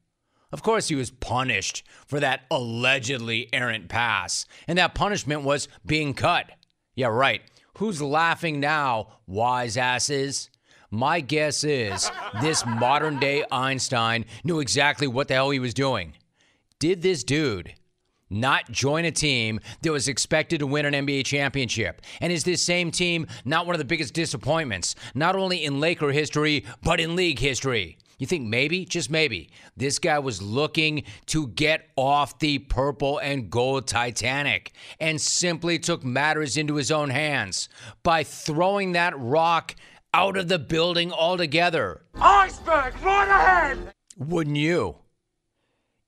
Of 0.51 0.63
course, 0.63 0.89
he 0.89 0.95
was 0.95 1.11
punished 1.11 1.85
for 2.07 2.21
that 2.21 2.43
allegedly 2.51 3.49
errant 3.53 3.89
pass, 3.89 4.47
and 4.67 4.79
that 4.79 4.95
punishment 4.95 5.43
was 5.43 5.69
being 5.85 6.15
cut. 6.15 6.51
Yeah, 6.95 7.09
right. 7.09 7.43
Who's 7.77 8.01
laughing 8.01 8.59
now, 8.59 9.09
wise 9.27 9.77
asses? 9.77 10.51
My 10.91 11.21
guess 11.21 11.65
is 11.65 12.11
this 12.41 12.65
modern 12.65 13.19
day 13.19 13.45
Einstein 13.53 14.25
knew 14.43 14.61
exactly 14.61 15.07
what 15.07 15.29
the 15.29 15.35
hell 15.35 15.51
he 15.51 15.59
was 15.59 15.75
doing. 15.75 16.15
Did 16.81 17.03
this 17.03 17.25
dude 17.25 17.75
not 18.31 18.71
join 18.71 19.05
a 19.05 19.11
team 19.11 19.59
that 19.83 19.91
was 19.91 20.07
expected 20.07 20.61
to 20.61 20.67
win 20.67 20.87
an 20.87 20.95
NBA 20.95 21.25
championship? 21.25 22.03
And 22.21 22.33
is 22.33 22.45
this 22.45 22.63
same 22.63 22.93
team 22.93 23.27
not 23.45 23.67
one 23.67 23.75
of 23.75 23.81
the 23.81 23.85
biggest 23.85 24.15
disappointments, 24.15 24.95
not 25.13 25.35
only 25.35 25.65
in 25.65 25.81
Laker 25.81 26.13
history, 26.13 26.65
but 26.85 27.01
in 27.01 27.17
league 27.17 27.41
history? 27.41 27.99
You 28.19 28.29
think 28.29 28.47
maybe, 28.47 28.85
just 28.85 29.11
maybe, 29.11 29.51
this 29.77 29.99
guy 29.99 30.21
was 30.21 30.41
looking 30.41 31.03
to 31.27 31.49
get 31.49 31.89
off 31.97 32.39
the 32.39 32.61
purple 32.61 33.19
and 33.19 33.51
gold 33.51 33.89
Titanic 33.89 34.73
and 35.01 35.21
simply 35.21 35.81
took 35.81 36.05
matters 36.05 36.57
into 36.57 36.77
his 36.77 36.93
own 36.93 37.11
hands 37.11 37.69
by 38.05 38.23
throwing 38.23 38.93
that 38.93 39.19
rock 39.19 39.75
out 40.15 40.37
of 40.37 40.47
the 40.47 40.61
building 40.61 41.13
altogether. 41.13 42.03
Iceberg, 42.21 42.95
right 43.03 43.29
ahead! 43.29 43.93
Wouldn't 44.17 44.57
you? 44.57 44.99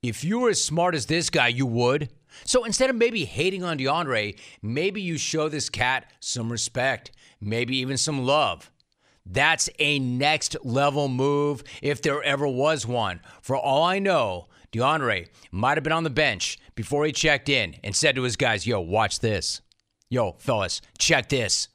If 0.02 0.24
you 0.24 0.38
were 0.40 0.50
as 0.50 0.62
smart 0.62 0.94
as 0.94 1.06
this 1.06 1.28
guy, 1.28 1.48
you 1.48 1.66
would. 1.66 2.08
So 2.44 2.64
instead 2.64 2.88
of 2.88 2.96
maybe 2.96 3.24
hating 3.24 3.62
on 3.62 3.78
DeAndre, 3.78 4.38
maybe 4.62 5.02
you 5.02 5.18
show 5.18 5.48
this 5.48 5.68
cat 5.68 6.10
some 6.20 6.50
respect, 6.50 7.10
maybe 7.40 7.76
even 7.76 7.98
some 7.98 8.24
love. 8.24 8.70
That's 9.26 9.68
a 9.78 9.98
next 9.98 10.56
level 10.64 11.08
move 11.08 11.62
if 11.82 12.00
there 12.00 12.22
ever 12.22 12.48
was 12.48 12.86
one. 12.86 13.20
For 13.42 13.56
all 13.56 13.82
I 13.82 13.98
know, 13.98 14.48
DeAndre 14.72 15.28
might 15.50 15.76
have 15.76 15.84
been 15.84 15.92
on 15.92 16.04
the 16.04 16.10
bench 16.10 16.58
before 16.74 17.04
he 17.04 17.12
checked 17.12 17.50
in 17.50 17.76
and 17.84 17.94
said 17.94 18.14
to 18.14 18.22
his 18.22 18.36
guys, 18.36 18.66
Yo, 18.66 18.80
watch 18.80 19.20
this. 19.20 19.60
Yo, 20.08 20.32
fellas, 20.38 20.80
check 20.98 21.28
this. 21.28 21.68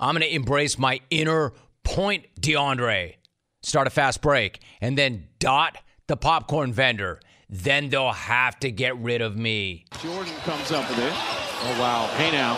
I'm 0.00 0.14
going 0.14 0.22
to 0.22 0.34
embrace 0.34 0.78
my 0.78 1.00
inner 1.10 1.52
point, 1.82 2.24
DeAndre. 2.40 3.16
Start 3.62 3.86
a 3.86 3.90
fast 3.90 4.22
break 4.22 4.60
and 4.80 4.96
then 4.96 5.28
dot 5.38 5.76
the 6.06 6.16
popcorn 6.16 6.72
vendor. 6.72 7.20
Then 7.48 7.88
they'll 7.88 8.12
have 8.12 8.58
to 8.60 8.70
get 8.70 8.96
rid 8.98 9.20
of 9.20 9.36
me. 9.36 9.84
Jordan 10.02 10.34
comes 10.44 10.72
up 10.72 10.88
with 10.88 10.98
it. 10.98 11.12
Oh, 11.12 11.76
wow. 11.78 12.06
Hey 12.16 12.30
now. 12.32 12.56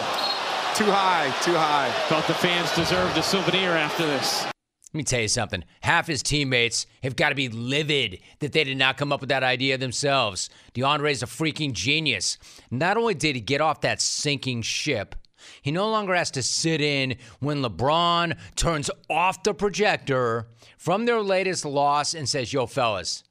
Too 0.74 0.84
high, 0.84 1.34
too 1.42 1.54
high. 1.54 1.90
Thought 2.08 2.26
the 2.26 2.34
fans 2.34 2.74
deserved 2.74 3.16
a 3.16 3.22
souvenir 3.22 3.70
after 3.70 4.06
this. 4.06 4.44
Let 4.44 4.98
me 4.98 5.04
tell 5.04 5.20
you 5.20 5.28
something. 5.28 5.64
Half 5.80 6.06
his 6.06 6.22
teammates 6.22 6.86
have 7.02 7.16
got 7.16 7.30
to 7.30 7.34
be 7.34 7.48
livid 7.48 8.20
that 8.38 8.52
they 8.52 8.64
did 8.64 8.78
not 8.78 8.96
come 8.96 9.12
up 9.12 9.20
with 9.20 9.28
that 9.28 9.42
idea 9.42 9.76
themselves. 9.76 10.48
DeAndre's 10.74 11.22
a 11.22 11.26
freaking 11.26 11.72
genius. 11.72 12.38
Not 12.70 12.96
only 12.96 13.14
did 13.14 13.34
he 13.34 13.40
get 13.40 13.60
off 13.60 13.80
that 13.82 14.00
sinking 14.00 14.62
ship, 14.62 15.14
he 15.62 15.70
no 15.70 15.90
longer 15.90 16.14
has 16.14 16.30
to 16.32 16.42
sit 16.42 16.80
in 16.80 17.16
when 17.40 17.62
LeBron 17.62 18.38
turns 18.54 18.90
off 19.10 19.42
the 19.42 19.54
projector 19.54 20.48
from 20.78 21.04
their 21.04 21.20
latest 21.20 21.64
loss 21.64 22.14
and 22.14 22.28
says, 22.28 22.52
Yo, 22.52 22.66
fellas, 22.66 23.22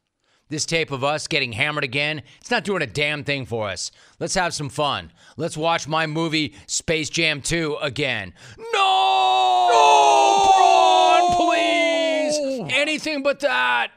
this 0.49 0.65
tape 0.65 0.91
of 0.91 1.03
us 1.03 1.27
getting 1.27 1.53
hammered 1.53 1.83
again, 1.83 2.21
it's 2.39 2.51
not 2.51 2.63
doing 2.63 2.81
a 2.81 2.87
damn 2.87 3.23
thing 3.23 3.45
for 3.45 3.69
us. 3.69 3.91
Let's 4.19 4.35
have 4.35 4.53
some 4.53 4.69
fun. 4.69 5.11
Let's 5.37 5.57
watch 5.57 5.87
my 5.87 6.05
movie 6.07 6.55
Space 6.67 7.09
Jam 7.09 7.41
2 7.41 7.77
again. 7.81 8.33
No! 8.73 9.69
No! 9.71 10.51
Bron, 10.57 11.35
please! 11.35 12.73
Anything 12.73 13.23
but 13.23 13.39
that. 13.41 13.91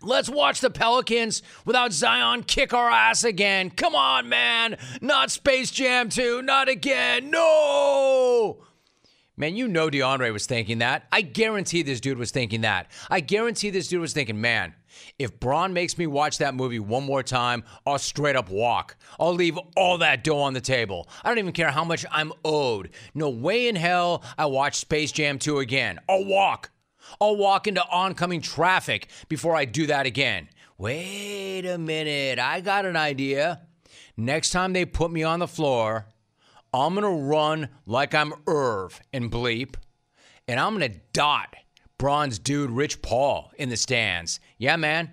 Let's 0.00 0.28
watch 0.28 0.60
the 0.60 0.70
Pelicans 0.70 1.42
without 1.64 1.92
Zion 1.92 2.42
kick 2.42 2.74
our 2.74 2.90
ass 2.90 3.24
again. 3.24 3.70
Come 3.70 3.94
on, 3.94 4.28
man. 4.28 4.76
Not 5.00 5.30
Space 5.30 5.70
Jam 5.70 6.10
2. 6.10 6.42
Not 6.42 6.68
again. 6.68 7.30
No! 7.30 8.64
Man, 9.36 9.56
you 9.56 9.66
know 9.66 9.90
DeAndre 9.90 10.32
was 10.32 10.46
thinking 10.46 10.78
that. 10.78 11.06
I 11.10 11.22
guarantee 11.22 11.82
this 11.82 12.00
dude 12.00 12.18
was 12.18 12.30
thinking 12.30 12.60
that. 12.60 12.90
I 13.10 13.20
guarantee 13.20 13.70
this 13.70 13.88
dude 13.88 14.00
was 14.00 14.12
thinking, 14.12 14.40
man, 14.40 14.74
if 15.18 15.38
Bron 15.38 15.72
makes 15.72 15.96
me 15.96 16.06
watch 16.06 16.38
that 16.38 16.54
movie 16.54 16.80
one 16.80 17.04
more 17.04 17.22
time, 17.22 17.64
I'll 17.86 17.98
straight 17.98 18.36
up 18.36 18.50
walk. 18.50 18.96
I'll 19.20 19.34
leave 19.34 19.58
all 19.76 19.98
that 19.98 20.24
dough 20.24 20.40
on 20.40 20.54
the 20.54 20.60
table. 20.60 21.08
I 21.22 21.28
don't 21.28 21.38
even 21.38 21.52
care 21.52 21.70
how 21.70 21.84
much 21.84 22.04
I'm 22.10 22.32
owed. 22.44 22.90
No 23.14 23.30
way 23.30 23.68
in 23.68 23.76
hell 23.76 24.24
I 24.36 24.46
watch 24.46 24.76
Space 24.76 25.12
Jam 25.12 25.38
2 25.38 25.60
again. 25.60 26.00
I'll 26.08 26.24
walk. 26.24 26.70
I'll 27.20 27.36
walk 27.36 27.66
into 27.66 27.84
oncoming 27.88 28.40
traffic 28.40 29.08
before 29.28 29.54
I 29.54 29.66
do 29.66 29.86
that 29.86 30.06
again. 30.06 30.48
Wait 30.78 31.64
a 31.64 31.78
minute. 31.78 32.40
I 32.40 32.60
got 32.60 32.84
an 32.84 32.96
idea. 32.96 33.60
Next 34.16 34.50
time 34.50 34.72
they 34.72 34.84
put 34.84 35.12
me 35.12 35.22
on 35.22 35.38
the 35.38 35.46
floor, 35.46 36.06
I'm 36.72 36.94
going 36.94 37.04
to 37.04 37.24
run 37.24 37.68
like 37.86 38.14
I'm 38.14 38.32
Irv 38.48 39.00
and 39.12 39.30
bleep, 39.30 39.76
and 40.48 40.58
I'm 40.58 40.76
going 40.76 40.92
to 40.92 40.98
dot 41.12 41.54
Bron's 42.04 42.38
dude 42.38 42.70
Rich 42.70 43.00
Paul 43.00 43.50
in 43.56 43.70
the 43.70 43.78
stands. 43.78 44.38
Yeah, 44.58 44.76
man. 44.76 45.10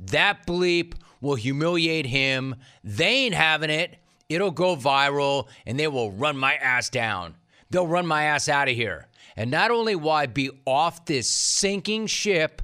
That 0.00 0.44
bleep 0.44 0.94
will 1.20 1.36
humiliate 1.36 2.06
him. 2.06 2.56
They 2.82 3.26
ain't 3.26 3.34
having 3.36 3.70
it. 3.70 4.00
It'll 4.28 4.50
go 4.50 4.74
viral, 4.74 5.46
and 5.66 5.78
they 5.78 5.86
will 5.86 6.10
run 6.10 6.36
my 6.36 6.56
ass 6.56 6.90
down. 6.90 7.36
They'll 7.70 7.86
run 7.86 8.08
my 8.08 8.24
ass 8.24 8.48
out 8.48 8.68
of 8.68 8.74
here. 8.74 9.06
And 9.36 9.52
not 9.52 9.70
only 9.70 9.94
will 9.94 10.10
I 10.10 10.26
be 10.26 10.50
off 10.66 11.04
this 11.04 11.28
sinking 11.30 12.08
ship, 12.08 12.60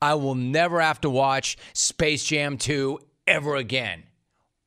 I 0.00 0.14
will 0.14 0.34
never 0.34 0.80
have 0.80 1.02
to 1.02 1.10
watch 1.10 1.58
Space 1.74 2.24
Jam 2.24 2.56
2 2.56 2.98
ever 3.26 3.56
again. 3.56 4.04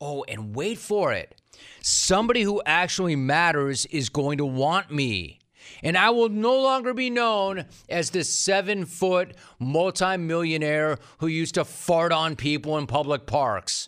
Oh, 0.00 0.24
and 0.28 0.54
wait 0.54 0.78
for 0.78 1.12
it. 1.12 1.34
Somebody 1.80 2.42
who 2.42 2.62
actually 2.64 3.16
matters 3.16 3.86
is 3.86 4.08
going 4.08 4.38
to 4.38 4.46
want 4.46 4.92
me. 4.92 5.40
And 5.82 5.96
I 5.96 6.10
will 6.10 6.28
no 6.28 6.60
longer 6.60 6.94
be 6.94 7.10
known 7.10 7.66
as 7.88 8.10
the 8.10 8.24
seven 8.24 8.84
foot 8.84 9.34
multimillionaire 9.58 10.98
who 11.18 11.26
used 11.26 11.54
to 11.54 11.64
fart 11.64 12.12
on 12.12 12.36
people 12.36 12.78
in 12.78 12.86
public 12.86 13.26
parks. 13.26 13.86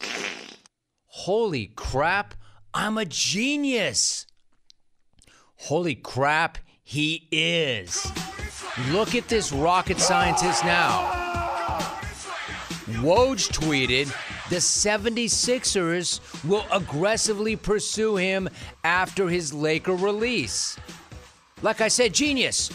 Holy 1.06 1.68
crap, 1.76 2.34
I'm 2.72 2.98
a 2.98 3.04
genius. 3.04 4.26
Holy 5.56 5.94
crap, 5.94 6.58
he 6.82 7.28
is. 7.30 8.10
Look 8.90 9.14
at 9.14 9.28
this 9.28 9.52
rocket 9.52 10.00
scientist 10.00 10.64
now. 10.64 11.24
Woj 13.00 13.50
tweeted 13.50 14.06
the 14.50 14.56
76ers 14.56 16.20
will 16.44 16.66
aggressively 16.70 17.56
pursue 17.56 18.16
him 18.16 18.48
after 18.82 19.28
his 19.28 19.54
Laker 19.54 19.94
release. 19.94 20.76
Like 21.64 21.80
I 21.80 21.88
said, 21.88 22.12
genius. 22.12 22.70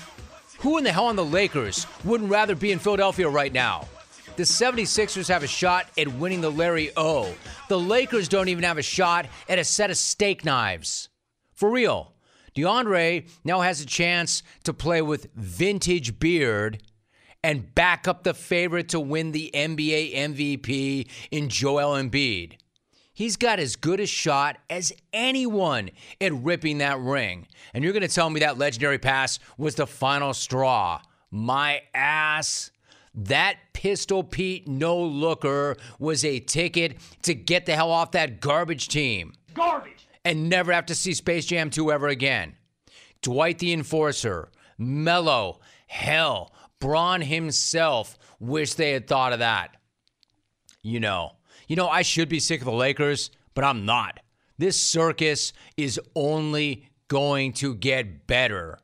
Who 0.61 0.79
in 0.79 0.83
the 0.83 0.91
hell 0.91 1.05
on 1.05 1.15
the 1.15 1.23
Lakers 1.23 1.85
wouldn't 2.03 2.31
rather 2.31 2.55
be 2.55 2.71
in 2.71 2.79
Philadelphia 2.79 3.29
right 3.29 3.53
now? 3.53 3.87
The 4.35 4.41
76ers 4.41 5.27
have 5.27 5.43
a 5.43 5.47
shot 5.47 5.85
at 5.95 6.07
winning 6.07 6.41
the 6.41 6.49
Larry 6.49 6.89
O. 6.97 7.31
The 7.67 7.77
Lakers 7.77 8.27
don't 8.27 8.47
even 8.47 8.63
have 8.63 8.79
a 8.79 8.81
shot 8.81 9.27
at 9.47 9.59
a 9.59 9.63
set 9.63 9.91
of 9.91 9.97
steak 9.97 10.43
knives. 10.43 11.09
For 11.53 11.69
real. 11.69 12.13
DeAndre 12.55 13.29
now 13.43 13.61
has 13.61 13.79
a 13.79 13.85
chance 13.85 14.41
to 14.63 14.73
play 14.73 15.03
with 15.03 15.31
vintage 15.35 16.17
beard 16.17 16.81
and 17.43 17.75
back 17.75 18.07
up 18.07 18.23
the 18.23 18.33
favorite 18.33 18.89
to 18.89 18.99
win 18.99 19.33
the 19.33 19.51
NBA 19.53 20.15
MVP 20.15 21.07
in 21.29 21.49
Joel 21.49 21.91
Embiid. 21.91 22.53
He's 23.19 23.35
got 23.35 23.59
as 23.59 23.75
good 23.75 23.99
a 23.99 24.05
shot 24.05 24.59
as 24.69 24.93
anyone 25.11 25.89
at 26.21 26.31
ripping 26.31 26.77
that 26.77 27.01
ring. 27.01 27.47
And 27.73 27.83
you're 27.83 27.91
going 27.91 28.07
to 28.07 28.07
tell 28.07 28.29
me 28.29 28.39
that 28.39 28.57
legendary 28.57 28.97
pass 28.97 29.39
was 29.57 29.75
the 29.75 29.85
final 29.85 30.33
straw. 30.33 31.01
My 31.29 31.81
ass. 31.93 32.71
That 33.13 33.57
Pistol 33.73 34.23
Pete 34.23 34.69
no 34.69 34.97
looker 34.97 35.75
was 35.99 36.23
a 36.23 36.39
ticket 36.39 36.95
to 37.23 37.33
get 37.33 37.65
the 37.65 37.75
hell 37.75 37.91
off 37.91 38.11
that 38.11 38.39
garbage 38.39 38.87
team. 38.87 39.33
Garbage. 39.53 40.07
And 40.23 40.47
never 40.47 40.71
have 40.71 40.85
to 40.85 40.95
see 40.95 41.13
Space 41.13 41.45
Jam 41.45 41.71
2 41.71 41.91
ever 41.91 42.07
again. 42.07 42.55
Dwight 43.21 43.59
the 43.59 43.73
Enforcer, 43.73 44.47
Melo, 44.77 45.59
hell, 45.87 46.53
Bron 46.79 47.19
himself 47.19 48.17
wish 48.39 48.75
they 48.75 48.91
had 48.91 49.09
thought 49.09 49.33
of 49.33 49.39
that. 49.39 49.75
You 50.81 51.01
know, 51.01 51.33
you 51.67 51.75
know, 51.75 51.87
I 51.87 52.01
should 52.01 52.29
be 52.29 52.39
sick 52.39 52.61
of 52.61 52.65
the 52.65 52.71
Lakers, 52.71 53.31
but 53.53 53.63
I'm 53.63 53.85
not. 53.85 54.19
This 54.57 54.79
circus 54.79 55.53
is 55.77 55.99
only 56.15 56.89
going 57.07 57.53
to 57.53 57.75
get 57.75 58.27
better. 58.27 58.79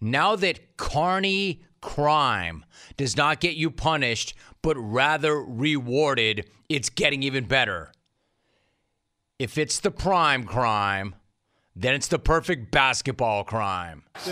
Now 0.00 0.36
that 0.36 0.76
carny 0.76 1.62
crime 1.80 2.64
does 2.96 3.16
not 3.16 3.40
get 3.40 3.56
you 3.56 3.70
punished, 3.70 4.34
but 4.62 4.76
rather 4.76 5.42
rewarded, 5.42 6.48
it's 6.68 6.88
getting 6.88 7.22
even 7.22 7.46
better. 7.46 7.92
If 9.38 9.56
it's 9.56 9.80
the 9.80 9.90
prime 9.90 10.44
crime, 10.44 11.14
then 11.76 11.94
it's 11.94 12.08
the 12.08 12.18
perfect 12.18 12.72
basketball 12.72 13.44
crime. 13.44 14.02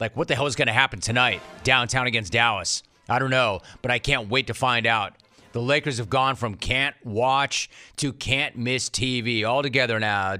like, 0.00 0.16
what 0.16 0.26
the 0.26 0.34
hell 0.34 0.46
is 0.46 0.56
going 0.56 0.66
to 0.66 0.72
happen 0.72 0.98
tonight 0.98 1.40
downtown 1.62 2.08
against 2.08 2.32
Dallas? 2.32 2.82
I 3.12 3.18
don't 3.18 3.30
know, 3.30 3.60
but 3.82 3.90
I 3.90 3.98
can't 3.98 4.30
wait 4.30 4.46
to 4.46 4.54
find 4.54 4.86
out. 4.86 5.12
The 5.52 5.60
Lakers 5.60 5.98
have 5.98 6.08
gone 6.08 6.34
from 6.34 6.54
can't 6.54 6.96
watch 7.04 7.68
to 7.96 8.14
can't 8.14 8.56
miss 8.56 8.88
TV 8.88 9.44
altogether 9.44 10.00
now. 10.00 10.38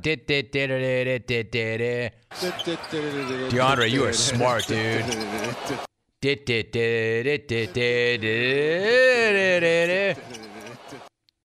DeAndre, 3.50 3.90
you 3.90 4.04
are 4.06 4.14
smart, 4.14 4.66
dude. 4.66 5.04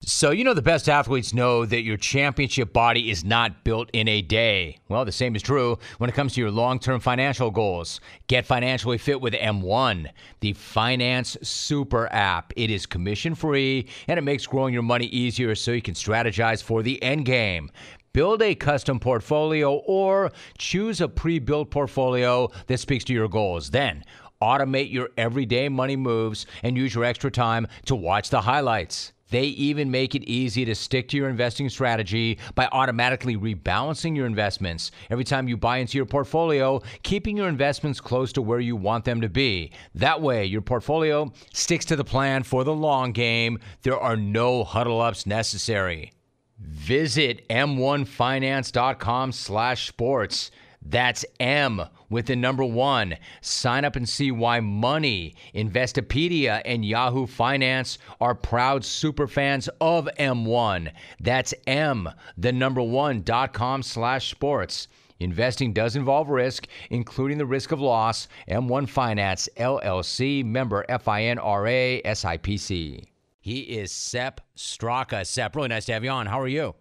So, 0.08 0.30
you 0.30 0.44
know, 0.44 0.54
the 0.54 0.62
best 0.62 0.88
athletes 0.88 1.34
know 1.34 1.66
that 1.66 1.82
your 1.82 1.98
championship 1.98 2.72
body 2.72 3.10
is 3.10 3.26
not 3.26 3.64
built 3.64 3.90
in 3.92 4.08
a 4.08 4.22
day. 4.22 4.78
Well, 4.88 5.04
the 5.04 5.12
same 5.12 5.36
is 5.36 5.42
true 5.42 5.80
when 5.98 6.12
it 6.12 6.14
comes 6.14 6.36
to 6.36 6.42
your 6.42 6.52
long 6.52 6.78
term 6.78 7.00
financial 7.00 7.50
goals. 7.50 8.00
Get 8.28 8.46
financially 8.46 9.00
fit 9.00 9.20
with 9.20 9.34
M1, 9.34 10.12
the 10.42 10.54
finance 10.54 11.38
super 11.42 12.08
app. 12.14 12.54
It 12.56 12.70
is 12.70 12.86
commission 12.86 13.34
free 13.34 13.88
and 14.08 14.20
it 14.20 14.22
makes 14.22 14.46
growing 14.46 14.76
your 14.76 14.84
money 14.84 15.08
easier 15.08 15.56
so 15.56 15.72
you 15.72 15.82
can 15.82 15.96
strategize 15.96 16.62
for 16.62 16.84
the 16.84 17.02
end 17.02 17.26
game. 17.26 17.72
Build 18.14 18.44
a 18.44 18.54
custom 18.54 19.00
portfolio 19.00 19.74
or 19.88 20.32
choose 20.60 21.02
a 21.02 21.08
pre 21.08 21.40
built 21.40 21.72
portfolio 21.72 22.52
that 22.68 22.78
speaks 22.78 23.06
to 23.06 23.14
your 23.14 23.28
goals. 23.28 23.72
Then, 23.72 24.04
automate 24.40 24.92
your 24.92 25.10
everyday 25.18 25.68
money 25.68 25.96
moves 25.96 26.46
and 26.62 26.78
use 26.78 26.94
your 26.94 27.06
extra 27.06 27.32
time 27.32 27.66
to 27.86 27.96
watch 27.96 28.30
the 28.30 28.42
highlights. 28.42 29.14
They 29.36 29.48
even 29.48 29.92
make 29.92 30.16
it 30.16 30.24
easy 30.24 30.64
to 30.64 30.74
stick 30.74 31.10
to 31.10 31.18
your 31.18 31.28
investing 31.28 31.68
strategy 31.68 32.38
by 32.56 32.70
automatically 32.72 33.36
rebalancing 33.36 34.16
your 34.16 34.28
investments 34.28 34.92
every 35.10 35.26
time 35.26 35.50
you 35.50 35.58
buy 35.58 35.80
into 35.80 35.98
your 35.98 36.06
portfolio, 36.06 36.82
keeping 37.04 37.36
your 37.36 37.50
investments 37.50 38.00
close 38.00 38.32
to 38.32 38.42
where 38.42 38.62
you 38.62 38.78
want 38.78 39.04
them 39.04 39.20
to 39.20 39.28
be. 39.28 39.74
That 39.94 40.22
way, 40.22 40.46
your 40.46 40.62
portfolio 40.62 41.34
sticks 41.52 41.84
to 41.88 41.98
the 41.98 42.06
plan 42.06 42.44
for 42.44 42.64
the 42.64 42.74
long 42.74 43.12
game. 43.12 43.60
There 43.82 44.00
are 44.00 44.16
no 44.16 44.64
huddle 44.64 45.02
ups 45.02 45.26
necessary. 45.26 46.14
Visit 46.58 47.46
m1finance.com 47.50 49.34
slash 49.34 49.90
sports. 49.90 50.50
That's 50.86 51.26
M 51.40 51.82
with 52.10 52.28
the 52.28 52.36
number 52.36 52.64
one. 52.64 53.18
Sign 53.42 53.84
up 53.84 53.96
and 53.96 54.08
see 54.08 54.32
why 54.32 54.60
Money, 54.60 55.36
Investopedia, 55.54 56.62
and 56.64 56.86
Yahoo 56.86 57.26
Finance 57.26 57.98
are 58.22 58.36
proud 58.36 58.84
superfans 58.84 59.68
of 59.82 60.08
M1. 60.20 60.92
That's 61.20 61.56
M, 61.66 62.08
the 62.38 62.52
number 62.52 62.84
one 62.84 63.24
dot 63.24 63.52
com 63.52 63.82
slash 63.82 64.30
sports. 64.30 64.88
Investing 65.20 65.74
does 65.74 65.96
involve 65.96 66.30
risk, 66.30 66.68
including 66.90 67.38
the 67.38 67.46
risk 67.46 67.72
of 67.72 67.80
loss. 67.80 68.28
M1 68.50 68.88
Finance, 68.88 69.50
LLC, 69.58 70.44
member 70.46 70.86
FINRA, 70.90 72.04
SIPC. 72.04 73.06
He 73.40 73.60
is 73.62 73.92
Sepp 73.92 74.42
Straka. 74.58 75.26
Sepp, 75.26 75.56
really 75.56 75.70
nice 75.70 75.86
to 75.86 75.94
have 75.94 76.04
you 76.04 76.10
on. 76.10 76.26
How 76.26 76.42
are 76.42 76.48
you? 76.48 76.76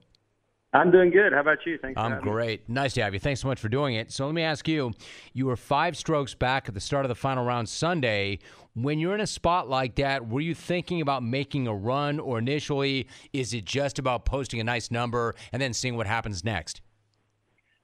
I'm 0.75 0.91
doing 0.91 1.11
good. 1.11 1.33
How 1.33 1.41
about 1.41 1.59
you? 1.65 1.79
Thanks. 1.79 1.99
I'm 2.01 2.21
great. 2.21 2.69
Me. 2.69 2.75
Nice 2.75 2.95
to 2.95 3.03
have 3.03 3.15
you. 3.15 3.21
Thanks 3.21 3.41
so 3.41 3.47
much 3.47 3.61
for 3.61 3.69
doing 3.69 3.95
it. 3.95 4.11
So 4.11 4.27
let 4.27 4.35
me 4.35 4.43
ask 4.43 4.67
you: 4.67 4.93
You 5.33 5.47
were 5.47 5.57
five 5.57 5.97
strokes 5.97 6.35
back 6.35 6.69
at 6.69 6.75
the 6.75 6.81
start 6.81 7.05
of 7.05 7.09
the 7.09 7.15
final 7.15 7.45
round 7.45 7.69
Sunday. 7.69 8.41
When 8.75 8.99
you're 8.99 9.15
in 9.15 9.21
a 9.21 9.27
spot 9.27 9.69
like 9.69 9.95
that, 9.97 10.29
were 10.29 10.41
you 10.41 10.53
thinking 10.53 11.01
about 11.01 11.23
making 11.23 11.69
a 11.69 11.75
run, 11.75 12.19
or 12.19 12.39
initially 12.41 13.07
is 13.33 13.55
it 13.55 13.65
just 13.65 14.01
about 14.01 14.25
posting 14.25 14.59
a 14.59 14.65
nice 14.65 14.91
number 14.91 15.37
and 15.53 15.63
then 15.63 15.73
seeing 15.73 15.97
what 15.97 16.09
happens 16.09 16.45
next? 16.45 16.83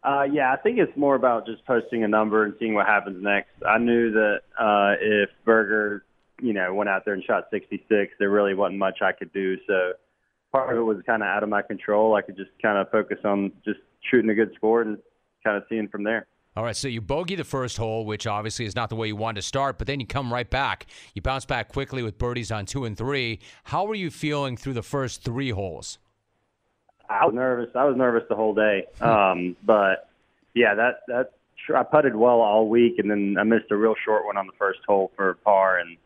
Uh, 0.02 0.24
yeah, 0.24 0.52
I 0.52 0.56
think 0.56 0.78
it's 0.78 0.96
more 0.96 1.14
about 1.14 1.46
just 1.46 1.64
posting 1.66 2.02
a 2.02 2.08
number 2.08 2.44
and 2.44 2.54
seeing 2.58 2.74
what 2.74 2.86
happens 2.86 3.22
next. 3.22 3.50
I 3.68 3.78
knew 3.78 4.10
that 4.10 4.40
uh, 4.58 4.94
if 5.00 5.30
Berger, 5.44 6.04
you 6.40 6.54
know, 6.54 6.74
went 6.74 6.88
out 6.88 7.04
there 7.04 7.14
and 7.14 7.22
shot 7.22 7.44
66, 7.52 8.14
there 8.18 8.30
really 8.30 8.54
wasn't 8.54 8.78
much 8.78 8.98
I 9.02 9.12
could 9.12 9.32
do. 9.32 9.58
So 9.68 9.92
part 10.52 10.72
of 10.72 10.78
it 10.78 10.82
was 10.82 10.98
kind 11.06 11.22
of 11.22 11.28
out 11.28 11.42
of 11.42 11.48
my 11.48 11.62
control. 11.62 12.14
I 12.14 12.22
could 12.22 12.36
just 12.36 12.50
kind 12.60 12.78
of 12.78 12.90
focus 12.90 13.18
on 13.24 13.52
just 13.64 13.80
shooting 14.10 14.30
a 14.30 14.34
good 14.34 14.52
score 14.56 14.82
and 14.82 14.98
kind 15.44 15.56
of 15.56 15.64
seeing 15.68 15.88
from 15.88 16.04
there. 16.04 16.26
All 16.56 16.64
right, 16.64 16.74
so 16.74 16.88
you 16.88 17.00
bogey 17.00 17.36
the 17.36 17.44
first 17.44 17.76
hole, 17.76 18.04
which 18.04 18.26
obviously 18.26 18.64
is 18.64 18.74
not 18.74 18.88
the 18.88 18.96
way 18.96 19.06
you 19.06 19.16
wanted 19.16 19.40
to 19.40 19.46
start, 19.46 19.78
but 19.78 19.86
then 19.86 20.00
you 20.00 20.06
come 20.06 20.32
right 20.32 20.50
back. 20.50 20.86
You 21.14 21.22
bounce 21.22 21.44
back 21.44 21.68
quickly 21.68 22.02
with 22.02 22.18
birdies 22.18 22.50
on 22.50 22.66
two 22.66 22.84
and 22.84 22.98
three. 22.98 23.38
How 23.64 23.84
were 23.84 23.94
you 23.94 24.10
feeling 24.10 24.56
through 24.56 24.74
the 24.74 24.82
first 24.82 25.22
three 25.22 25.50
holes? 25.50 25.98
I 27.08 27.24
was 27.24 27.34
nervous. 27.34 27.70
I 27.74 27.84
was 27.84 27.96
nervous 27.96 28.24
the 28.28 28.34
whole 28.34 28.54
day. 28.54 28.86
Um, 29.00 29.56
but 29.64 30.10
yeah, 30.54 30.74
that 30.74 31.00
that 31.06 31.32
I 31.74 31.84
putted 31.84 32.16
well 32.16 32.40
all 32.40 32.68
week, 32.68 32.98
and 32.98 33.10
then 33.10 33.36
I 33.38 33.44
missed 33.44 33.70
a 33.70 33.76
real 33.76 33.94
short 34.04 34.26
one 34.26 34.36
on 34.36 34.46
the 34.46 34.52
first 34.58 34.80
hole 34.86 35.12
for 35.16 35.34
par, 35.44 35.78
and 35.78 35.96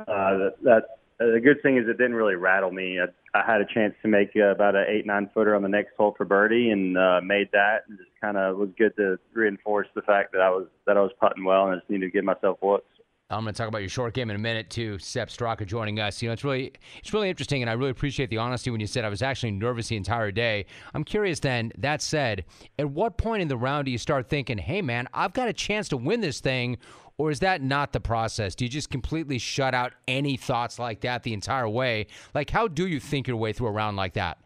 uh, 0.00 0.04
that, 0.38 0.54
that 0.62 0.97
uh, 1.20 1.32
the 1.32 1.40
good 1.40 1.60
thing 1.62 1.76
is 1.76 1.88
it 1.88 1.98
didn't 1.98 2.14
really 2.14 2.36
rattle 2.36 2.70
me. 2.70 2.98
I, 3.00 3.38
I 3.38 3.44
had 3.44 3.60
a 3.60 3.66
chance 3.66 3.94
to 4.02 4.08
make 4.08 4.30
uh, 4.36 4.50
about 4.50 4.76
an 4.76 4.86
eight 4.88 5.06
nine 5.06 5.30
footer 5.34 5.54
on 5.54 5.62
the 5.62 5.68
next 5.68 5.94
hole 5.96 6.14
for 6.16 6.24
birdie 6.24 6.70
and 6.70 6.96
uh, 6.96 7.20
made 7.22 7.48
that. 7.52 7.84
And 7.88 7.98
just 7.98 8.10
kind 8.20 8.36
of 8.36 8.56
was 8.56 8.70
good 8.78 8.94
to 8.96 9.18
reinforce 9.34 9.88
the 9.94 10.02
fact 10.02 10.32
that 10.32 10.40
I 10.40 10.50
was 10.50 10.66
that 10.86 10.96
I 10.96 11.00
was 11.00 11.12
putting 11.20 11.44
well 11.44 11.64
and 11.64 11.74
I 11.74 11.78
just 11.78 11.90
needed 11.90 12.06
to 12.06 12.10
give 12.12 12.24
myself 12.24 12.58
looks. 12.62 12.86
I'm 13.30 13.42
going 13.42 13.52
to 13.52 13.58
talk 13.58 13.68
about 13.68 13.82
your 13.82 13.90
short 13.90 14.14
game 14.14 14.30
in 14.30 14.36
a 14.36 14.38
minute 14.38 14.70
too. 14.70 14.98
Sepp 14.98 15.28
Straka 15.28 15.66
joining 15.66 16.00
us. 16.00 16.22
You 16.22 16.30
know, 16.30 16.32
it's 16.32 16.44
really 16.44 16.72
it's 16.98 17.12
really 17.12 17.28
interesting, 17.28 17.60
and 17.62 17.68
I 17.68 17.74
really 17.74 17.90
appreciate 17.90 18.30
the 18.30 18.38
honesty 18.38 18.70
when 18.70 18.80
you 18.80 18.86
said 18.86 19.04
I 19.04 19.10
was 19.10 19.20
actually 19.20 19.50
nervous 19.50 19.88
the 19.88 19.96
entire 19.96 20.30
day. 20.30 20.64
I'm 20.94 21.04
curious. 21.04 21.38
Then 21.38 21.72
that 21.76 22.00
said, 22.00 22.46
at 22.78 22.88
what 22.88 23.18
point 23.18 23.42
in 23.42 23.48
the 23.48 23.56
round 23.58 23.84
do 23.84 23.90
you 23.90 23.98
start 23.98 24.30
thinking, 24.30 24.56
"Hey, 24.56 24.80
man, 24.80 25.08
I've 25.12 25.34
got 25.34 25.48
a 25.48 25.52
chance 25.52 25.90
to 25.90 25.98
win 25.98 26.22
this 26.22 26.40
thing," 26.40 26.78
Or 27.18 27.32
is 27.32 27.40
that 27.40 27.60
not 27.60 27.92
the 27.92 28.00
process? 28.00 28.54
Do 28.54 28.64
you 28.64 28.70
just 28.70 28.90
completely 28.90 29.38
shut 29.38 29.74
out 29.74 29.92
any 30.06 30.36
thoughts 30.36 30.78
like 30.78 31.00
that 31.00 31.24
the 31.24 31.34
entire 31.34 31.68
way? 31.68 32.06
Like, 32.32 32.48
how 32.48 32.68
do 32.68 32.86
you 32.86 33.00
think 33.00 33.26
your 33.26 33.36
way 33.36 33.52
through 33.52 33.66
a 33.66 33.72
round 33.72 33.96
like 33.96 34.14
that? 34.14 34.38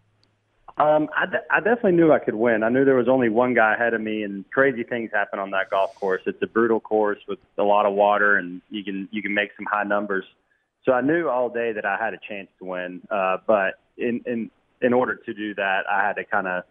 Um, 0.79 1.11
I, 1.15 1.27
de- 1.27 1.45
I 1.51 1.61
definitely 1.61 1.93
knew 1.93 2.13
I 2.13 2.19
could 2.19 2.35
win. 2.35 2.63
I 2.63 2.71
knew 2.71 2.87
there 2.87 2.97
was 2.97 3.09
only 3.09 3.29
one 3.29 3.53
guy 3.53 3.75
ahead 3.75 3.93
of 3.93 4.01
me, 4.01 4.23
and 4.23 4.51
crazy 4.51 4.85
things 4.85 5.11
happen 5.13 5.39
on 5.39 5.51
that 5.51 5.69
golf 5.69 5.95
course. 5.97 6.23
It's 6.25 6.41
a 6.43 6.47
brutal 6.47 6.81
course 6.81 7.19
with 7.29 7.39
a 7.59 7.63
lot 7.63 7.85
of 7.85 7.93
water, 7.93 8.39
and 8.39 8.63
you 8.71 8.83
can 8.83 9.07
you 9.13 9.21
can 9.21 9.35
make 9.35 9.51
some 9.55 9.67
high 9.67 9.85
numbers. 9.85 10.25
So 10.87 10.93
I 10.93 11.03
knew 11.03 11.29
all 11.29 11.51
day 11.51 11.73
that 11.73 11.85
I 11.85 11.99
had 12.03 12.15
a 12.15 12.19
chance 12.27 12.49
to 12.59 12.65
win. 12.65 13.03
Uh, 13.11 13.37
but 13.47 13.75
in 13.99 14.23
in 14.25 14.51
in 14.81 14.95
order 14.95 15.15
to 15.15 15.35
do 15.35 15.55
that, 15.57 15.83
I 15.91 16.07
had 16.07 16.15
to 16.15 16.25
kind 16.25 16.49
of, 16.49 16.65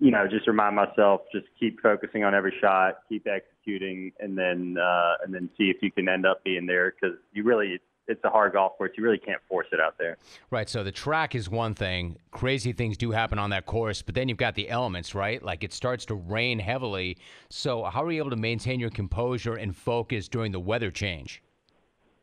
you 0.00 0.10
know, 0.10 0.26
just 0.28 0.46
remind 0.46 0.76
myself, 0.76 1.22
just 1.32 1.46
keep 1.58 1.80
focusing 1.80 2.22
on 2.22 2.34
every 2.34 2.54
shot, 2.60 2.98
keep 3.08 3.26
executing, 3.26 4.12
and 4.20 4.38
then 4.38 4.76
uh, 4.80 5.14
and 5.24 5.34
then 5.34 5.50
see 5.58 5.64
if 5.64 5.78
you 5.82 5.90
can 5.90 6.08
end 6.08 6.24
up 6.24 6.44
being 6.44 6.66
there 6.66 6.92
because 6.92 7.16
you 7.32 7.42
really 7.42 7.80
it's 8.08 8.24
a 8.24 8.30
hard 8.30 8.54
golf 8.54 8.76
course. 8.78 8.92
You 8.96 9.04
really 9.04 9.18
can't 9.18 9.40
force 9.48 9.66
it 9.72 9.80
out 9.80 9.96
there. 9.98 10.16
Right. 10.50 10.68
So 10.68 10.82
the 10.82 10.92
track 10.92 11.34
is 11.34 11.50
one 11.50 11.74
thing. 11.74 12.16
Crazy 12.30 12.72
things 12.72 12.96
do 12.96 13.10
happen 13.10 13.38
on 13.38 13.50
that 13.50 13.66
course, 13.66 14.00
but 14.00 14.14
then 14.14 14.28
you've 14.28 14.38
got 14.38 14.54
the 14.54 14.70
elements, 14.70 15.14
right? 15.14 15.42
Like 15.42 15.62
it 15.62 15.72
starts 15.72 16.06
to 16.06 16.14
rain 16.14 16.58
heavily. 16.58 17.18
So 17.50 17.84
how 17.84 18.02
are 18.02 18.10
you 18.10 18.18
able 18.18 18.30
to 18.30 18.36
maintain 18.36 18.80
your 18.80 18.90
composure 18.90 19.54
and 19.54 19.76
focus 19.76 20.28
during 20.28 20.52
the 20.52 20.60
weather 20.60 20.90
change? 20.90 21.42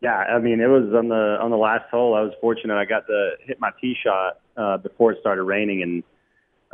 Yeah, 0.02 0.16
I 0.16 0.40
mean, 0.40 0.60
it 0.60 0.68
was 0.68 0.94
on 0.94 1.08
the 1.10 1.38
on 1.42 1.52
the 1.52 1.58
last 1.58 1.90
hole. 1.90 2.16
I 2.16 2.22
was 2.22 2.34
fortunate. 2.42 2.76
I 2.76 2.86
got 2.86 3.08
to 3.08 3.32
hit 3.42 3.60
my 3.60 3.72
tee 3.80 3.96
shot 4.04 4.40
uh, 4.58 4.78
before 4.78 5.14
it 5.14 5.20
started 5.22 5.44
raining, 5.44 5.82
and 5.82 6.04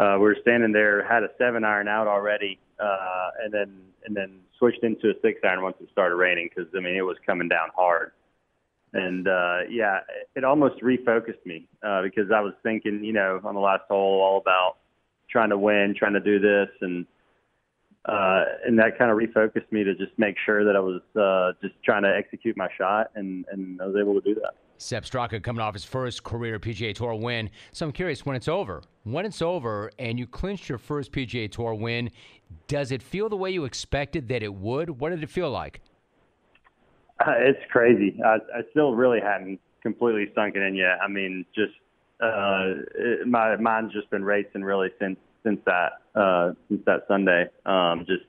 uh, 0.02 0.16
we 0.16 0.24
were 0.24 0.38
standing 0.42 0.72
there, 0.72 1.08
had 1.08 1.24
a 1.24 1.30
seven 1.38 1.64
iron 1.64 1.88
out 1.88 2.08
already, 2.08 2.60
uh, 2.80 3.30
and 3.44 3.54
then 3.54 3.82
and 4.06 4.16
then 4.16 4.40
switched 4.58 4.84
into 4.84 5.10
a 5.10 5.14
six 5.22 5.40
iron 5.44 5.62
once 5.62 5.78
it 5.80 5.88
started 5.92 6.16
raining 6.16 6.50
because 6.50 6.72
I 6.76 6.80
mean 6.82 6.96
it 6.96 7.02
was 7.02 7.18
coming 7.26 7.48
down 7.48 7.70
hard 7.76 8.12
and 8.94 9.28
uh, 9.28 9.60
yeah, 9.70 10.00
it 10.36 10.44
almost 10.44 10.82
refocused 10.82 11.46
me 11.46 11.68
uh, 11.84 12.02
because 12.02 12.32
I 12.34 12.42
was 12.42 12.54
thinking, 12.64 13.04
you 13.04 13.14
know, 13.14 13.40
on 13.44 13.56
the 13.56 13.62
last 13.62 13.84
hole, 13.88 14.22
all 14.22 14.38
about 14.38 14.78
trying 15.30 15.50
to 15.50 15.58
win, 15.58 15.96
trying 15.98 16.14
to 16.14 16.20
do 16.20 16.40
this, 16.40 16.70
and 16.82 17.06
uh, 18.06 18.44
and 18.66 18.80
that 18.80 18.98
kind 18.98 19.12
of 19.12 19.18
refocused 19.18 19.72
me 19.72 19.84
to 19.84 19.96
just 19.96 20.12
make 20.18 20.36
sure 20.46 20.66
that 20.66 20.76
I 20.76 20.80
was 20.80 21.02
uh, 21.16 21.54
just 21.62 21.82
trying 21.84 22.04
to 22.04 22.14
execute 22.14 22.58
my 22.58 22.68
shot, 22.78 23.12
and 23.16 23.46
and 23.52 23.82
I 23.82 23.86
was 23.86 23.96
able 23.96 24.20
to 24.20 24.22
do 24.22 24.40
that. 24.42 24.56
Sepp 24.82 25.04
Straka 25.04 25.42
coming 25.42 25.62
off 25.62 25.74
his 25.74 25.84
first 25.84 26.24
career 26.24 26.60
PGA 26.60 26.94
Tour 26.94 27.14
win. 27.14 27.50
So 27.72 27.86
I'm 27.86 27.92
curious, 27.92 28.26
when 28.26 28.36
it's 28.36 28.48
over, 28.48 28.82
when 29.04 29.26
it's 29.26 29.42
over, 29.42 29.92
and 30.00 30.18
you 30.18 30.26
clinched 30.26 30.68
your 30.70 30.80
first 30.80 31.12
PGA 31.12 31.52
Tour 31.52 31.76
win, 31.76 32.10
does 32.68 32.92
it 32.92 33.04
feel 33.04 33.30
the 33.30 33.38
way 33.38 33.52
you 33.52 33.66
expected 33.66 34.28
that 34.30 34.42
it 34.42 34.54
would? 34.54 34.90
What 34.90 35.12
did 35.12 35.22
it 35.22 35.30
feel 35.30 35.52
like? 35.52 35.82
Uh, 37.20 37.34
it's 37.38 37.60
crazy. 37.72 38.20
I, 38.26 38.36
I 38.36 38.62
still 38.72 38.96
really 38.96 39.20
hadn't 39.22 39.60
completely 39.84 40.32
sunk 40.34 40.56
it 40.56 40.62
in 40.64 40.76
yet. 40.76 40.98
I 41.04 41.08
mean, 41.08 41.46
just 41.54 41.74
uh, 42.20 42.82
it, 42.96 43.28
my 43.28 43.56
mind's 43.58 43.94
just 43.94 44.10
been 44.10 44.24
racing 44.24 44.64
really 44.64 44.90
since 45.00 45.18
since 45.44 45.60
that 45.66 45.92
uh, 46.16 46.54
since 46.70 46.82
that 46.86 47.02
Sunday. 47.08 47.46
Um, 47.66 48.06
just 48.08 48.24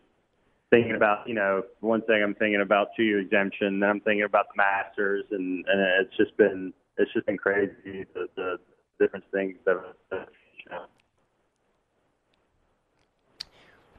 thinking 0.73 0.97
about 0.97 1.29
you 1.29 1.35
know 1.35 1.63
one 1.81 2.03
thing 2.03 2.23
I'm 2.23 2.35
thinking 2.35 2.63
about 2.63 2.89
two 2.97 3.05
year 3.05 3.21
exemption, 3.21 3.79
then 3.79 3.91
I'm 3.91 4.01
thinking 4.01 4.25
about 4.25 4.47
the 4.49 4.57
Masters, 4.57 5.25
and 5.31 5.65
and 5.69 5.81
it's 6.01 6.17
just 6.17 6.37
been 6.37 6.73
it's 6.97 7.13
just 7.13 7.27
been 7.27 7.37
crazy 7.39 8.05
the, 8.15 8.27
the 8.37 8.57
different 8.99 9.25
things 9.33 9.57
that. 9.67 9.77
Have, 10.11 10.27
you 10.59 10.73
know, 10.73 10.85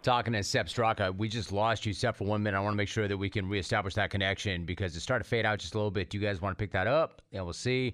Talking 0.02 0.34
to 0.34 0.44
Sepp 0.44 0.68
Straka, 0.68 1.16
we 1.16 1.30
just 1.30 1.54
lost 1.54 1.86
you, 1.86 1.94
Sepp, 1.94 2.18
for 2.18 2.26
one 2.26 2.44
minute. 2.44 2.58
I 2.58 2.60
want 2.60 2.74
to 2.74 2.78
make 2.78 2.90
sure 2.90 3.08
that 3.08 3.16
we 3.16 3.30
can 3.30 3.48
reestablish 3.48 3.94
that 3.94 4.10
connection 4.10 4.66
because 4.66 4.94
it 4.98 5.00
started 5.00 5.24
to 5.24 5.30
fade 5.30 5.46
out 5.46 5.60
just 5.60 5.76
a 5.76 5.78
little 5.78 5.92
bit. 5.92 6.10
Do 6.10 6.18
you 6.18 6.24
guys 6.26 6.42
want 6.42 6.58
to 6.58 6.62
pick 6.62 6.72
that 6.74 6.88
up? 6.88 7.22
Yeah, 7.32 7.42
we'll 7.44 7.54
see. 7.54 7.94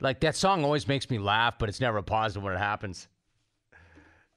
Like 0.00 0.18
that 0.20 0.34
song 0.34 0.64
always 0.64 0.88
makes 0.88 1.08
me 1.08 1.18
laugh, 1.18 1.60
but 1.60 1.68
it's 1.68 1.80
never 1.80 1.98
a 1.98 2.02
positive 2.02 2.42
when 2.42 2.54
it 2.54 2.58
happens. 2.58 3.06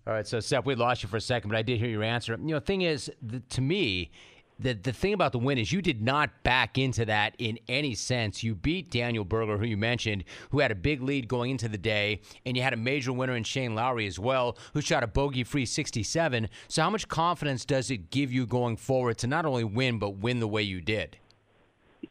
All 0.06 0.14
right, 0.14 0.28
so 0.28 0.42
Sepp, 0.42 0.66
we 0.66 0.76
lost 0.76 1.02
you 1.02 1.10
for 1.10 1.18
a 1.18 1.22
second, 1.22 1.50
but 1.50 1.58
I 1.58 1.62
did 1.62 1.80
hear 1.80 1.90
your 1.90 2.04
answer. 2.04 2.34
You 2.34 2.48
know, 2.48 2.60
the 2.60 2.66
thing 2.66 2.82
is, 2.82 3.10
the, 3.22 3.40
to 3.40 3.62
me, 3.62 4.12
the 4.60 4.74
the 4.74 4.94
thing 4.94 5.14
about 5.14 5.32
the 5.32 5.40
win 5.40 5.58
is 5.58 5.72
you 5.72 5.82
did 5.82 6.02
not 6.02 6.44
back 6.44 6.78
into 6.78 7.06
that 7.06 7.36
in 7.38 7.58
any 7.68 7.96
sense. 7.96 8.44
You 8.44 8.54
beat 8.54 8.92
Daniel 8.92 9.24
Berger, 9.24 9.58
who 9.58 9.66
you 9.66 9.78
mentioned, 9.78 10.26
who 10.52 10.60
had 10.60 10.72
a 10.72 10.76
big 10.76 11.02
lead 11.02 11.28
going 11.28 11.52
into 11.52 11.70
the 11.70 11.78
day, 11.78 12.22
and 12.46 12.56
you 12.56 12.64
had 12.64 12.74
a 12.74 12.78
major 12.78 13.14
winner 13.14 13.36
in 13.36 13.44
Shane 13.44 13.76
Lowry 13.76 14.06
as 14.06 14.20
well, 14.20 14.58
who 14.74 14.82
shot 14.82 15.04
a 15.04 15.08
bogey-free 15.08 15.66
67. 15.66 16.50
So 16.68 16.82
how 16.82 16.90
much 16.90 17.08
confidence 17.08 17.66
does 17.66 17.90
it 17.90 18.10
give 18.10 18.32
you 18.32 18.46
going 18.46 18.78
forward 18.78 19.18
to 19.20 19.28
not 19.28 19.46
only 19.46 19.64
win 19.64 20.00
but 20.00 20.18
win 20.18 20.40
the 20.40 20.48
way 20.48 20.62
you 20.64 20.82
did? 20.82 21.18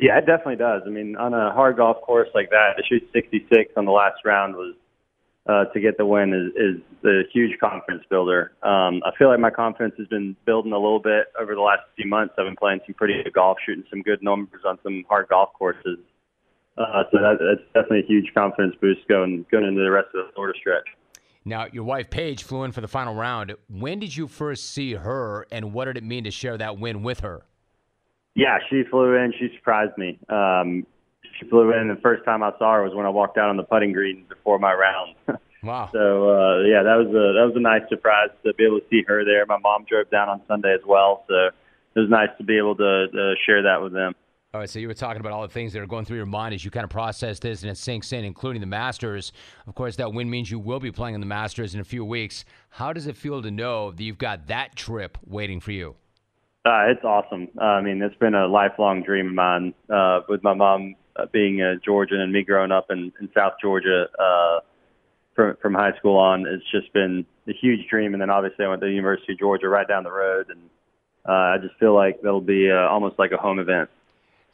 Yeah, 0.01 0.19
it 0.19 0.27
definitely 0.27 0.57
does. 0.57 0.83
I 0.87 0.89
mean, 0.89 1.17
on 1.17 1.35
a 1.35 1.53
hard 1.53 1.77
golf 1.77 2.01
course 2.01 2.29
like 2.35 2.51
that, 2.51 2.75
to 2.77 2.83
shoot 2.89 3.07
66 3.13 3.73
on 3.77 3.85
the 3.85 3.93
last 3.93 4.25
round 4.25 4.55
was 4.55 4.75
uh, 5.47 5.65
to 5.67 5.81
get 5.81 5.99
the 5.99 6.07
win 6.07 6.33
is, 6.33 6.53
is 6.55 6.83
a 7.05 7.23
huge 7.33 7.59
confidence 7.59 8.05
builder. 8.09 8.53
Um, 8.63 9.03
I 9.05 9.11
feel 9.19 9.29
like 9.29 9.41
my 9.41 9.51
confidence 9.51 9.95
has 9.99 10.07
been 10.07 10.37
building 10.47 10.73
a 10.73 10.79
little 10.79 11.01
bit 11.01 11.27
over 11.41 11.55
the 11.55 11.61
last 11.61 11.83
few 11.97 12.09
months. 12.09 12.35
I've 12.39 12.47
been 12.47 12.57
playing 12.57 12.81
some 12.87 12.95
pretty 12.95 13.23
good 13.23 13.33
golf, 13.33 13.59
shooting 13.67 13.85
some 13.91 14.03
good 14.03 14.23
numbers 14.23 14.63
on 14.65 14.79
some 14.83 15.05
hard 15.09 15.29
golf 15.29 15.51
courses. 15.55 15.99
Uh, 16.79 17.03
so 17.11 17.19
that, 17.19 17.39
that's 17.41 17.67
definitely 17.75 18.01
a 18.01 18.07
huge 18.07 18.33
confidence 18.35 18.75
boost 18.81 19.07
going 19.09 19.45
going 19.51 19.67
into 19.67 19.83
the 19.83 19.91
rest 19.91 20.09
of 20.15 20.27
the 20.27 20.33
Florida 20.35 20.59
stretch. 20.59 20.87
Now, 21.45 21.67
your 21.73 21.85
wife 21.85 22.09
Paige 22.09 22.45
flew 22.45 22.63
in 22.63 22.73
for 22.73 22.81
the 22.81 22.89
final 22.89 23.15
round. 23.15 23.55
When 23.69 23.99
did 23.99 24.17
you 24.17 24.29
first 24.29 24.71
see 24.71 24.95
her, 24.95 25.47
and 25.51 25.73
what 25.73 25.87
did 25.87 25.97
it 25.97 26.05
mean 26.05 26.25
to 26.25 26.31
share 26.31 26.57
that 26.57 26.79
win 26.79 27.03
with 27.03 27.21
her? 27.21 27.43
Yeah, 28.35 28.59
she 28.71 28.85
flew 28.89 29.17
in. 29.17 29.35
She 29.39 29.49
surprised 29.57 29.99
me. 29.99 30.19
Um, 30.29 30.87
she 31.39 31.49
flew 31.49 31.73
in. 31.73 31.89
The 31.89 32.01
first 32.01 32.25
time 32.25 32.43
I 32.43 32.53
saw 32.59 32.75
her 32.75 32.83
was 32.83 32.95
when 32.95 33.07
I 33.07 33.11
walked 33.11 33.39
out 33.39 33.49
on 33.49 33.57
the 33.57 33.63
putting 33.63 33.93
green 33.93 34.25
before 34.29 34.59
my 34.59 34.73
round. 34.73 35.15
Wow. 35.63 35.91
so 35.93 36.29
uh, 36.29 36.63
yeah, 36.63 36.83
that 36.83 36.97
was 36.97 37.07
a 37.07 37.39
that 37.39 37.47
was 37.47 37.53
a 37.55 37.61
nice 37.61 37.89
surprise 37.89 38.31
to 38.45 38.53
be 38.55 38.65
able 38.67 38.81
to 38.81 38.87
see 38.91 39.05
her 39.07 39.25
there. 39.25 39.47
My 39.47 39.59
mom 39.59 39.85
drove 39.89 40.11
down 40.11 40.29
on 40.29 40.43
Sunday 40.49 40.75
as 40.75 40.81
well, 40.85 41.25
so 41.29 41.51
it 41.95 42.01
was 42.01 42.11
nice 42.11 42.31
to 42.39 42.45
be 42.45 42.59
able 42.59 42.75
to, 42.75 43.07
to 43.13 43.35
share 43.47 43.63
that 43.63 43.81
with 43.81 43.93
them. 43.93 44.15
All 44.55 44.61
right, 44.61 44.69
so 44.69 44.81
you 44.81 44.89
were 44.89 44.95
talking 44.95 45.21
about 45.21 45.33
all 45.33 45.43
the 45.43 45.49
things 45.49 45.73
that 45.73 45.81
are 45.81 45.87
going 45.87 46.05
through 46.05 46.19
your 46.19 46.27
mind 46.27 46.53
as 46.53 46.63
you 46.63 46.71
kind 46.71 46.85
of 46.85 46.91
process 46.91 47.39
this 47.39 47.63
and 47.63 47.71
it 47.71 47.79
sinks 47.79 48.13
in, 48.13 48.25
including 48.25 48.61
the 48.61 48.67
Masters. 48.67 49.33
Of 49.67 49.75
course, 49.75 49.97
that 49.97 50.13
win 50.13 50.29
means 50.29 50.51
you 50.51 50.59
will 50.59 50.81
be 50.81 50.91
playing 50.93 51.15
in 51.15 51.21
the 51.21 51.27
Masters 51.27 51.75
in 51.75 51.81
a 51.81 51.85
few 51.85 52.05
weeks. 52.05 52.45
How 52.69 52.93
does 52.93 53.07
it 53.07 53.17
feel 53.17 53.41
to 53.41 53.51
know 53.51 53.93
that 53.93 54.03
you've 54.03 54.19
got 54.19 54.49
that 54.49 54.77
trip 54.77 55.17
waiting 55.25 55.61
for 55.61 55.73
you? 55.73 55.95
Uh, 56.67 56.85
it's 56.89 57.03
awesome. 57.03 57.49
Uh, 57.59 57.65
I 57.65 57.81
mean, 57.81 58.03
it's 58.03 58.17
been 58.17 58.35
a 58.35 58.47
lifelong 58.47 59.03
dream 59.03 59.29
of 59.29 59.35
mine. 59.35 59.75
Uh, 59.89 60.21
with 60.29 60.43
my 60.43 60.55
mom 60.55 60.97
uh, 61.17 61.27
being 61.33 61.61
a 61.63 61.77
Georgian 61.77 62.21
and 62.21 62.33
me 62.33 62.43
growing 62.43 62.73
up 62.73 62.87
in, 62.91 63.13
in 63.21 63.29
South 63.35 63.55
Georgia 63.61 64.07
uh, 64.19 64.61
from 65.35 65.57
from 65.61 65.75
high 65.75 65.97
school 65.99 66.17
on, 66.17 66.47
it's 66.47 66.69
just 66.71 66.93
been 66.93 67.27
a 67.49 67.53
huge 67.53 67.89
dream. 67.89 68.15
And 68.15 68.21
then 68.21 68.31
obviously 68.31 68.65
I 68.65 68.69
went 68.69 68.81
to 68.83 68.87
the 68.87 68.93
University 68.93 69.33
of 69.33 69.39
Georgia 69.39 69.69
right 69.69 69.87
down 69.87 70.05
the 70.05 70.13
road, 70.13 70.47
and 70.51 70.61
uh, 71.29 71.55
I 71.55 71.57
just 71.61 71.79
feel 71.79 71.95
like 71.95 72.21
that'll 72.23 72.41
be 72.41 72.71
uh, 72.71 72.89
almost 72.89 73.19
like 73.19 73.33
a 73.33 73.37
home 73.37 73.59
event. 73.59 73.91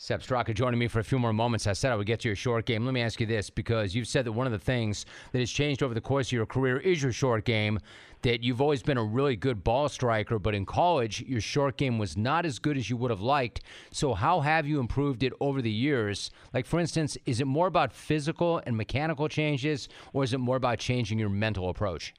Sepp 0.01 0.23
Straka 0.23 0.55
joining 0.55 0.79
me 0.79 0.87
for 0.87 1.01
a 1.01 1.05
few 1.05 1.19
more 1.19 1.33
moments. 1.33 1.67
I 1.67 1.73
said 1.73 1.91
I 1.91 1.97
would 1.97 2.07
get 2.07 2.21
to 2.21 2.29
your 2.29 2.37
short 2.37 2.67
game. 2.67 2.85
Let 2.85 2.95
me 2.95 3.03
ask 3.03 3.19
you 3.19 3.27
this 3.27 3.51
because 3.51 3.97
you've 3.97 4.07
said 4.07 4.25
that 4.27 4.33
one 4.33 4.47
of 4.47 4.53
the 4.53 4.59
things 4.59 5.05
that 5.33 5.41
has 5.41 5.51
changed 5.51 5.83
over 5.83 5.93
the 5.93 6.01
course 6.01 6.29
of 6.29 6.35
your 6.35 6.47
career 6.47 6.79
is 6.79 7.03
your 7.03 7.11
short 7.11 7.45
game. 7.45 7.81
That 8.23 8.45
you've 8.45 8.61
always 8.61 8.81
been 8.81 8.97
a 8.97 9.03
really 9.03 9.35
good 9.35 9.65
ball 9.65 9.89
striker, 9.89 10.39
but 10.39 10.55
in 10.55 10.67
college, 10.67 11.23
your 11.23 11.41
short 11.41 11.77
game 11.77 11.99
was 11.99 12.17
not 12.17 12.47
as 12.47 12.61
good 12.61 12.77
as 12.77 12.89
you 12.89 12.97
would 12.97 13.11
have 13.11 13.21
liked. 13.21 13.63
So, 13.91 14.15
how 14.15 14.39
have 14.39 14.69
you 14.69 14.79
improved 14.79 15.25
it 15.25 15.33
over 15.41 15.61
the 15.61 15.71
years? 15.71 16.31
Like, 16.55 16.67
for 16.67 16.79
instance, 16.79 17.19
is 17.27 17.41
it 17.41 17.49
more 17.49 17.67
about 17.67 17.93
physical 17.93 18.63
and 18.67 18.77
mechanical 18.77 19.29
changes, 19.29 19.89
or 20.13 20.23
is 20.23 20.33
it 20.33 20.39
more 20.39 20.57
about 20.57 20.79
changing 20.79 21.19
your 21.19 21.29
mental 21.29 21.69
approach? 21.71 22.15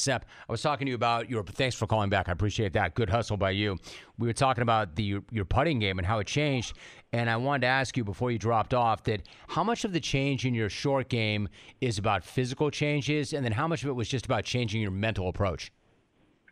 Sepp, 0.00 0.24
I 0.48 0.52
was 0.52 0.62
talking 0.62 0.86
to 0.86 0.90
you 0.90 0.94
about 0.94 1.30
your. 1.30 1.42
Thanks 1.44 1.76
for 1.76 1.86
calling 1.86 2.10
back. 2.10 2.28
I 2.28 2.32
appreciate 2.32 2.72
that. 2.72 2.94
Good 2.94 3.10
hustle 3.10 3.36
by 3.36 3.50
you. 3.50 3.78
We 4.18 4.26
were 4.26 4.32
talking 4.32 4.62
about 4.62 4.96
the 4.96 5.20
your 5.30 5.44
putting 5.44 5.78
game 5.78 5.98
and 5.98 6.06
how 6.06 6.18
it 6.18 6.26
changed, 6.26 6.76
and 7.12 7.30
I 7.30 7.36
wanted 7.36 7.62
to 7.62 7.66
ask 7.68 7.96
you 7.96 8.04
before 8.04 8.30
you 8.30 8.38
dropped 8.38 8.74
off 8.74 9.04
that 9.04 9.22
how 9.48 9.64
much 9.64 9.84
of 9.84 9.92
the 9.92 10.00
change 10.00 10.44
in 10.44 10.54
your 10.54 10.68
short 10.68 11.08
game 11.08 11.48
is 11.80 11.98
about 11.98 12.24
physical 12.24 12.70
changes, 12.70 13.32
and 13.32 13.44
then 13.44 13.52
how 13.52 13.68
much 13.68 13.82
of 13.82 13.88
it 13.88 13.94
was 13.94 14.08
just 14.08 14.24
about 14.24 14.44
changing 14.44 14.80
your 14.80 14.90
mental 14.90 15.28
approach. 15.28 15.72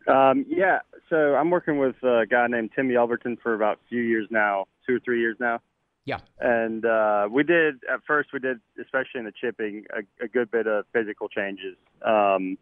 Um, 0.07 0.47
yeah, 0.49 0.79
so 1.11 1.35
I'm 1.35 1.51
working 1.51 1.79
with 1.79 1.97
a 2.03 2.25
guy 2.29 2.47
named 2.49 2.71
Tim 2.75 2.89
Yelverton 2.89 3.41
for 3.43 3.55
about 3.55 3.77
a 3.77 3.89
few 3.89 4.03
years 4.03 4.27
now, 4.31 4.67
two 4.87 4.97
or 4.97 5.01
three 5.01 5.21
years 5.21 5.37
now. 5.39 5.61
Yeah. 6.09 6.21
And 6.41 6.87
uh, 6.87 7.29
we 7.31 7.43
did 7.43 7.83
at 7.93 8.01
first 8.07 8.31
we 8.33 8.39
did 8.39 8.61
especially 8.81 9.19
in 9.19 9.25
the 9.27 9.33
chipping 9.33 9.85
a, 9.95 10.25
a 10.25 10.29
good 10.29 10.51
bit 10.51 10.67
of 10.67 10.87
physical 10.91 11.29
changes. 11.29 11.77
Um, 12.03 12.57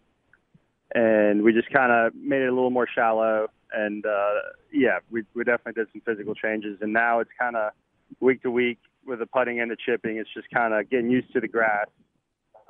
and 0.94 1.42
we 1.42 1.52
just 1.52 1.70
kind 1.70 1.92
of 1.92 2.14
made 2.14 2.42
it 2.42 2.48
a 2.48 2.54
little 2.54 2.70
more 2.70 2.86
shallow. 2.92 3.48
And 3.72 4.04
uh, 4.06 4.34
yeah, 4.72 4.98
we 5.10 5.24
we 5.34 5.44
definitely 5.44 5.82
did 5.82 5.88
some 5.92 6.02
physical 6.02 6.34
changes. 6.34 6.78
And 6.80 6.92
now 6.92 7.20
it's 7.20 7.30
kind 7.38 7.56
of 7.56 7.72
week 8.20 8.42
to 8.42 8.50
week 8.50 8.78
with 9.06 9.18
the 9.18 9.26
putting 9.26 9.60
and 9.60 9.70
the 9.70 9.76
chipping. 9.76 10.16
It's 10.16 10.30
just 10.34 10.48
kind 10.50 10.74
of 10.74 10.88
getting 10.90 11.10
used 11.10 11.32
to 11.32 11.40
the 11.40 11.48
grass 11.48 11.86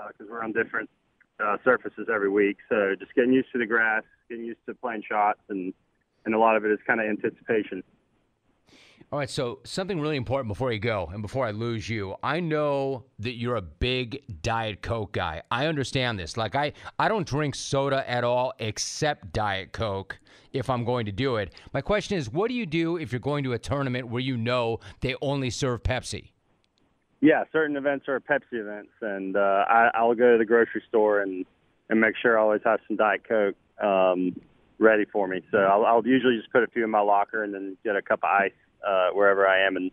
because 0.08 0.26
uh, 0.28 0.32
we're 0.32 0.42
on 0.42 0.52
different 0.52 0.88
uh, 1.42 1.56
surfaces 1.64 2.08
every 2.12 2.30
week. 2.30 2.58
So 2.68 2.94
just 2.98 3.14
getting 3.14 3.32
used 3.32 3.52
to 3.52 3.58
the 3.58 3.66
grass, 3.66 4.02
getting 4.28 4.44
used 4.44 4.60
to 4.66 4.74
playing 4.74 5.02
shots, 5.08 5.40
and 5.48 5.72
and 6.24 6.34
a 6.34 6.38
lot 6.38 6.56
of 6.56 6.64
it 6.64 6.70
is 6.70 6.78
kind 6.86 7.00
of 7.00 7.06
anticipation. 7.06 7.82
All 9.12 9.20
right, 9.20 9.30
so 9.30 9.60
something 9.62 10.00
really 10.00 10.16
important 10.16 10.48
before 10.48 10.72
you 10.72 10.80
go 10.80 11.08
and 11.12 11.22
before 11.22 11.46
I 11.46 11.52
lose 11.52 11.88
you. 11.88 12.16
I 12.24 12.40
know 12.40 13.04
that 13.20 13.36
you're 13.36 13.54
a 13.54 13.62
big 13.62 14.24
Diet 14.42 14.82
Coke 14.82 15.12
guy. 15.12 15.42
I 15.48 15.66
understand 15.66 16.18
this. 16.18 16.36
Like 16.36 16.56
I 16.56 16.72
I 16.98 17.06
don't 17.06 17.24
drink 17.24 17.54
soda 17.54 18.08
at 18.10 18.24
all 18.24 18.52
except 18.58 19.32
Diet 19.32 19.70
Coke 19.70 20.18
if 20.52 20.68
I'm 20.68 20.84
going 20.84 21.06
to 21.06 21.12
do 21.12 21.36
it. 21.36 21.54
My 21.72 21.82
question 21.82 22.18
is, 22.18 22.28
what 22.28 22.48
do 22.48 22.54
you 22.54 22.66
do 22.66 22.96
if 22.96 23.12
you're 23.12 23.20
going 23.20 23.44
to 23.44 23.52
a 23.52 23.58
tournament 23.60 24.08
where 24.08 24.20
you 24.20 24.36
know 24.36 24.80
they 25.00 25.14
only 25.22 25.50
serve 25.50 25.84
Pepsi? 25.84 26.32
Yeah, 27.20 27.44
certain 27.52 27.76
events 27.76 28.08
are 28.08 28.18
Pepsi 28.18 28.54
events, 28.54 28.90
and 29.02 29.36
uh, 29.36 29.64
I, 29.68 29.90
I'll 29.94 30.16
go 30.16 30.32
to 30.32 30.38
the 30.38 30.44
grocery 30.44 30.82
store 30.88 31.20
and 31.20 31.46
and 31.90 32.00
make 32.00 32.16
sure 32.20 32.36
I 32.36 32.42
always 32.42 32.62
have 32.64 32.80
some 32.88 32.96
Diet 32.96 33.22
Coke 33.28 33.54
um, 33.80 34.34
ready 34.80 35.04
for 35.04 35.28
me. 35.28 35.42
So 35.52 35.58
I'll, 35.58 35.86
I'll 35.86 36.06
usually 36.06 36.38
just 36.38 36.50
put 36.50 36.64
a 36.64 36.66
few 36.66 36.82
in 36.82 36.90
my 36.90 37.00
locker 37.00 37.44
and 37.44 37.54
then 37.54 37.76
get 37.84 37.94
a 37.94 38.02
cup 38.02 38.24
of 38.24 38.30
ice 38.30 38.50
uh, 38.86 39.08
wherever 39.12 39.46
I 39.46 39.66
am 39.66 39.76
and 39.76 39.90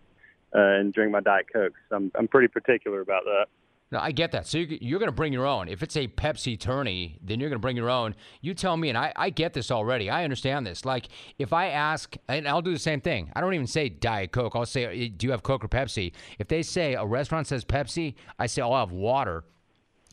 uh, 0.56 0.80
and 0.80 0.94
drink 0.94 1.12
my 1.12 1.20
Diet 1.20 1.48
Coke. 1.52 1.74
So 1.90 1.96
I'm 1.96 2.12
I'm 2.18 2.28
pretty 2.28 2.48
particular 2.48 3.02
about 3.02 3.24
that. 3.26 3.48
No, 3.92 4.00
I 4.00 4.12
get 4.12 4.32
that. 4.32 4.48
So 4.48 4.58
you're, 4.58 4.80
you're 4.82 5.00
going 5.00 5.12
to 5.12 5.16
bring 5.16 5.34
your 5.34 5.46
own. 5.46 5.68
If 5.68 5.84
it's 5.84 5.96
a 5.96 6.08
Pepsi 6.08 6.60
tourney, 6.60 7.20
then 7.22 7.40
you're 7.40 7.50
going 7.50 7.60
to 7.60 7.62
bring 7.62 7.78
your 7.78 7.92
own. 7.92 8.16
You 8.42 8.56
tell 8.56 8.76
me, 8.76 8.90
and 8.90 8.98
I, 8.98 9.14
I 9.16 9.30
get 9.30 9.54
this 9.54 9.70
already. 9.70 10.10
I 10.10 10.24
understand 10.24 10.66
this. 10.66 10.84
Like, 10.84 11.10
if 11.38 11.54
I 11.54 11.68
ask, 11.68 12.16
and 12.28 12.48
I'll 12.48 12.64
do 12.64 12.74
the 12.74 12.80
same 12.80 13.02
thing. 13.02 13.32
I 13.36 13.42
don't 13.42 13.54
even 13.54 13.68
say 13.68 13.90
Diet 13.90 14.32
Coke. 14.32 14.54
I'll 14.56 14.66
say, 14.66 15.10
do 15.10 15.28
you 15.28 15.32
have 15.32 15.44
Coke 15.44 15.64
or 15.64 15.68
Pepsi? 15.68 16.12
If 16.40 16.48
they 16.48 16.64
say 16.64 16.96
a 16.96 17.06
restaurant 17.06 17.46
says 17.46 17.64
Pepsi, 17.64 18.16
I 18.40 18.48
say, 18.48 18.64
I'll 18.64 18.76
have 18.76 18.92
water. 18.92 19.44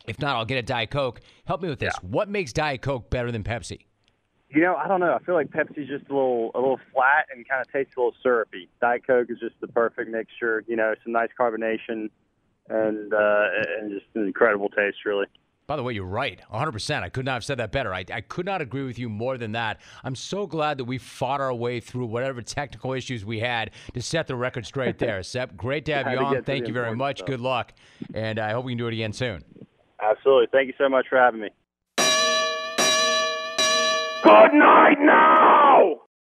If 0.07 0.19
not, 0.19 0.37
I'll 0.37 0.45
get 0.45 0.59
a 0.59 0.63
Diet 0.63 0.91
Coke. 0.91 1.23
Help 1.47 1.63
me 1.63 1.71
with 1.71 1.79
this. 1.79 1.95
What 2.03 2.29
makes 2.29 2.53
Diet 2.53 2.83
Coke 2.83 3.09
better 3.09 3.33
than 3.33 3.45
Pepsi? 3.45 3.87
You 4.53 4.63
know, 4.63 4.75
I 4.75 4.89
don't 4.89 5.01
know. 5.01 5.15
I 5.15 5.23
feel 5.25 5.37
like 5.37 5.51
Pepsi's 5.51 5.89
just 5.89 6.11
a 6.11 6.13
little 6.13 6.51
a 6.55 6.59
little 6.59 6.81
flat 6.93 7.27
and 7.35 7.49
kind 7.49 7.61
of 7.61 7.73
tastes 7.73 7.95
a 7.97 8.01
little 8.01 8.15
syrupy. 8.23 8.69
Diet 8.81 9.07
Coke 9.07 9.29
is 9.31 9.39
just 9.39 9.55
the 9.61 9.69
perfect 9.69 10.11
mixture. 10.11 10.65
You 10.67 10.77
know, 10.77 10.95
some 11.05 11.13
nice 11.13 11.29
carbonation 11.39 12.11
and 12.69 13.15
uh, 13.15 13.45
and 13.79 13.91
just 13.93 14.07
an 14.15 14.27
incredible 14.27 14.69
taste, 14.69 14.99
really. 15.05 15.27
By 15.71 15.77
the 15.77 15.85
way, 15.85 15.93
you're 15.93 16.05
right. 16.05 16.41
100%. 16.53 17.05
I 17.05 17.11
could 17.11 17.25
not 17.25 17.35
have 17.35 17.45
said 17.45 17.59
that 17.59 17.71
better. 17.71 17.95
I, 17.95 18.05
I 18.13 18.23
could 18.23 18.45
not 18.45 18.61
agree 18.61 18.83
with 18.83 18.99
you 18.99 19.09
more 19.09 19.39
than 19.39 19.53
that. 19.53 19.81
I'm 20.03 20.17
so 20.17 20.45
glad 20.45 20.79
that 20.79 20.85
we 20.85 20.99
fought 20.99 21.41
our 21.41 21.55
way 21.55 21.79
through 21.79 22.07
whatever 22.07 22.43
technical 22.43 22.93
issues 22.93 23.25
we 23.25 23.39
had 23.39 23.71
to 23.95 24.03
set 24.03 24.27
the 24.27 24.35
record 24.35 24.67
straight 24.67 24.99
there. 24.99 25.23
Sepp, 25.23 25.57
great 25.57 25.85
to 25.85 25.95
have 25.95 26.09
you 26.11 26.19
to 26.19 26.25
on. 26.25 26.43
Thank 26.43 26.67
you 26.67 26.75
very 26.75 26.97
much. 26.97 27.19
stuff. 27.19 27.29
Good 27.29 27.41
luck. 27.41 27.73
And 28.15 28.41
I 28.41 28.51
hope 28.51 28.65
we 28.65 28.73
can 28.73 28.79
do 28.79 28.89
it 28.89 28.95
again 28.95 29.13
soon. 29.13 29.45
Absolutely. 30.03 30.49
Thank 30.51 30.67
you 30.67 30.75
so 30.77 30.89
much 30.89 31.07
for 31.09 31.19
having 31.19 31.41
me. 31.41 31.51
Good 34.23 34.53
night 34.53 34.99
now! 35.01 36.00